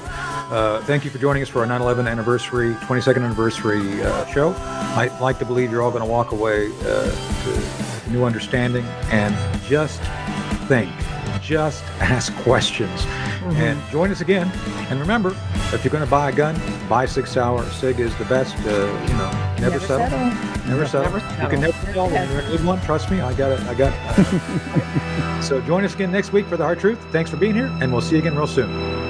Uh, 0.49 0.81
thank 0.81 1.05
you 1.05 1.11
for 1.11 1.19
joining 1.19 1.43
us 1.43 1.49
for 1.49 1.59
our 1.59 1.65
9 1.67 1.79
11 1.79 2.07
anniversary, 2.07 2.73
22nd 2.73 3.23
anniversary 3.23 4.01
uh, 4.01 4.25
show. 4.25 4.53
I'd 4.97 5.15
like 5.21 5.37
to 5.39 5.45
believe 5.45 5.71
you're 5.71 5.83
all 5.83 5.91
going 5.91 6.03
to 6.03 6.09
walk 6.09 6.31
away 6.31 6.71
uh, 6.81 7.11
to 7.43 8.05
a 8.05 8.09
new 8.09 8.23
understanding 8.23 8.83
and 9.11 9.35
just 9.63 10.01
think, 10.69 10.91
just 11.41 11.83
ask 11.99 12.33
questions. 12.43 13.05
And 13.57 13.81
join 13.89 14.11
us 14.11 14.21
again. 14.21 14.47
And 14.91 14.99
remember, 14.99 15.35
if 15.73 15.83
you're 15.83 15.91
going 15.91 16.03
to 16.03 16.09
buy 16.09 16.29
a 16.29 16.31
gun, 16.31 16.55
buy 16.87 17.07
Sig 17.07 17.25
Sauer. 17.25 17.63
Sig 17.71 17.99
is 17.99 18.15
the 18.17 18.25
best. 18.25 18.55
Uh, 18.59 18.69
you 18.69 19.13
know, 19.13 19.31
never, 19.59 19.61
Never 19.61 19.79
settle. 19.79 20.07
settle. 20.09 20.69
Never 20.69 20.85
settle. 20.85 21.11
Never 21.11 21.41
You 21.43 21.49
can 21.49 21.61
never 21.61 22.01
when 22.03 22.29
you're 22.29 22.41
a 22.41 22.45
good 22.45 22.63
one. 22.63 22.79
Trust 22.81 23.09
me, 23.09 23.19
I 23.19 23.33
got 23.33 23.51
it. 23.51 23.59
I 23.61 23.73
got 23.73 23.91
it. 23.91 25.43
so 25.43 25.59
join 25.61 25.83
us 25.83 25.95
again 25.95 26.11
next 26.11 26.31
week 26.33 26.45
for 26.45 26.55
the 26.55 26.63
hard 26.63 26.79
truth. 26.79 26.99
Thanks 27.11 27.31
for 27.31 27.37
being 27.37 27.55
here, 27.55 27.71
and 27.81 27.91
we'll 27.91 28.01
see 28.01 28.15
you 28.15 28.21
again 28.21 28.35
real 28.35 28.45
soon. 28.45 29.08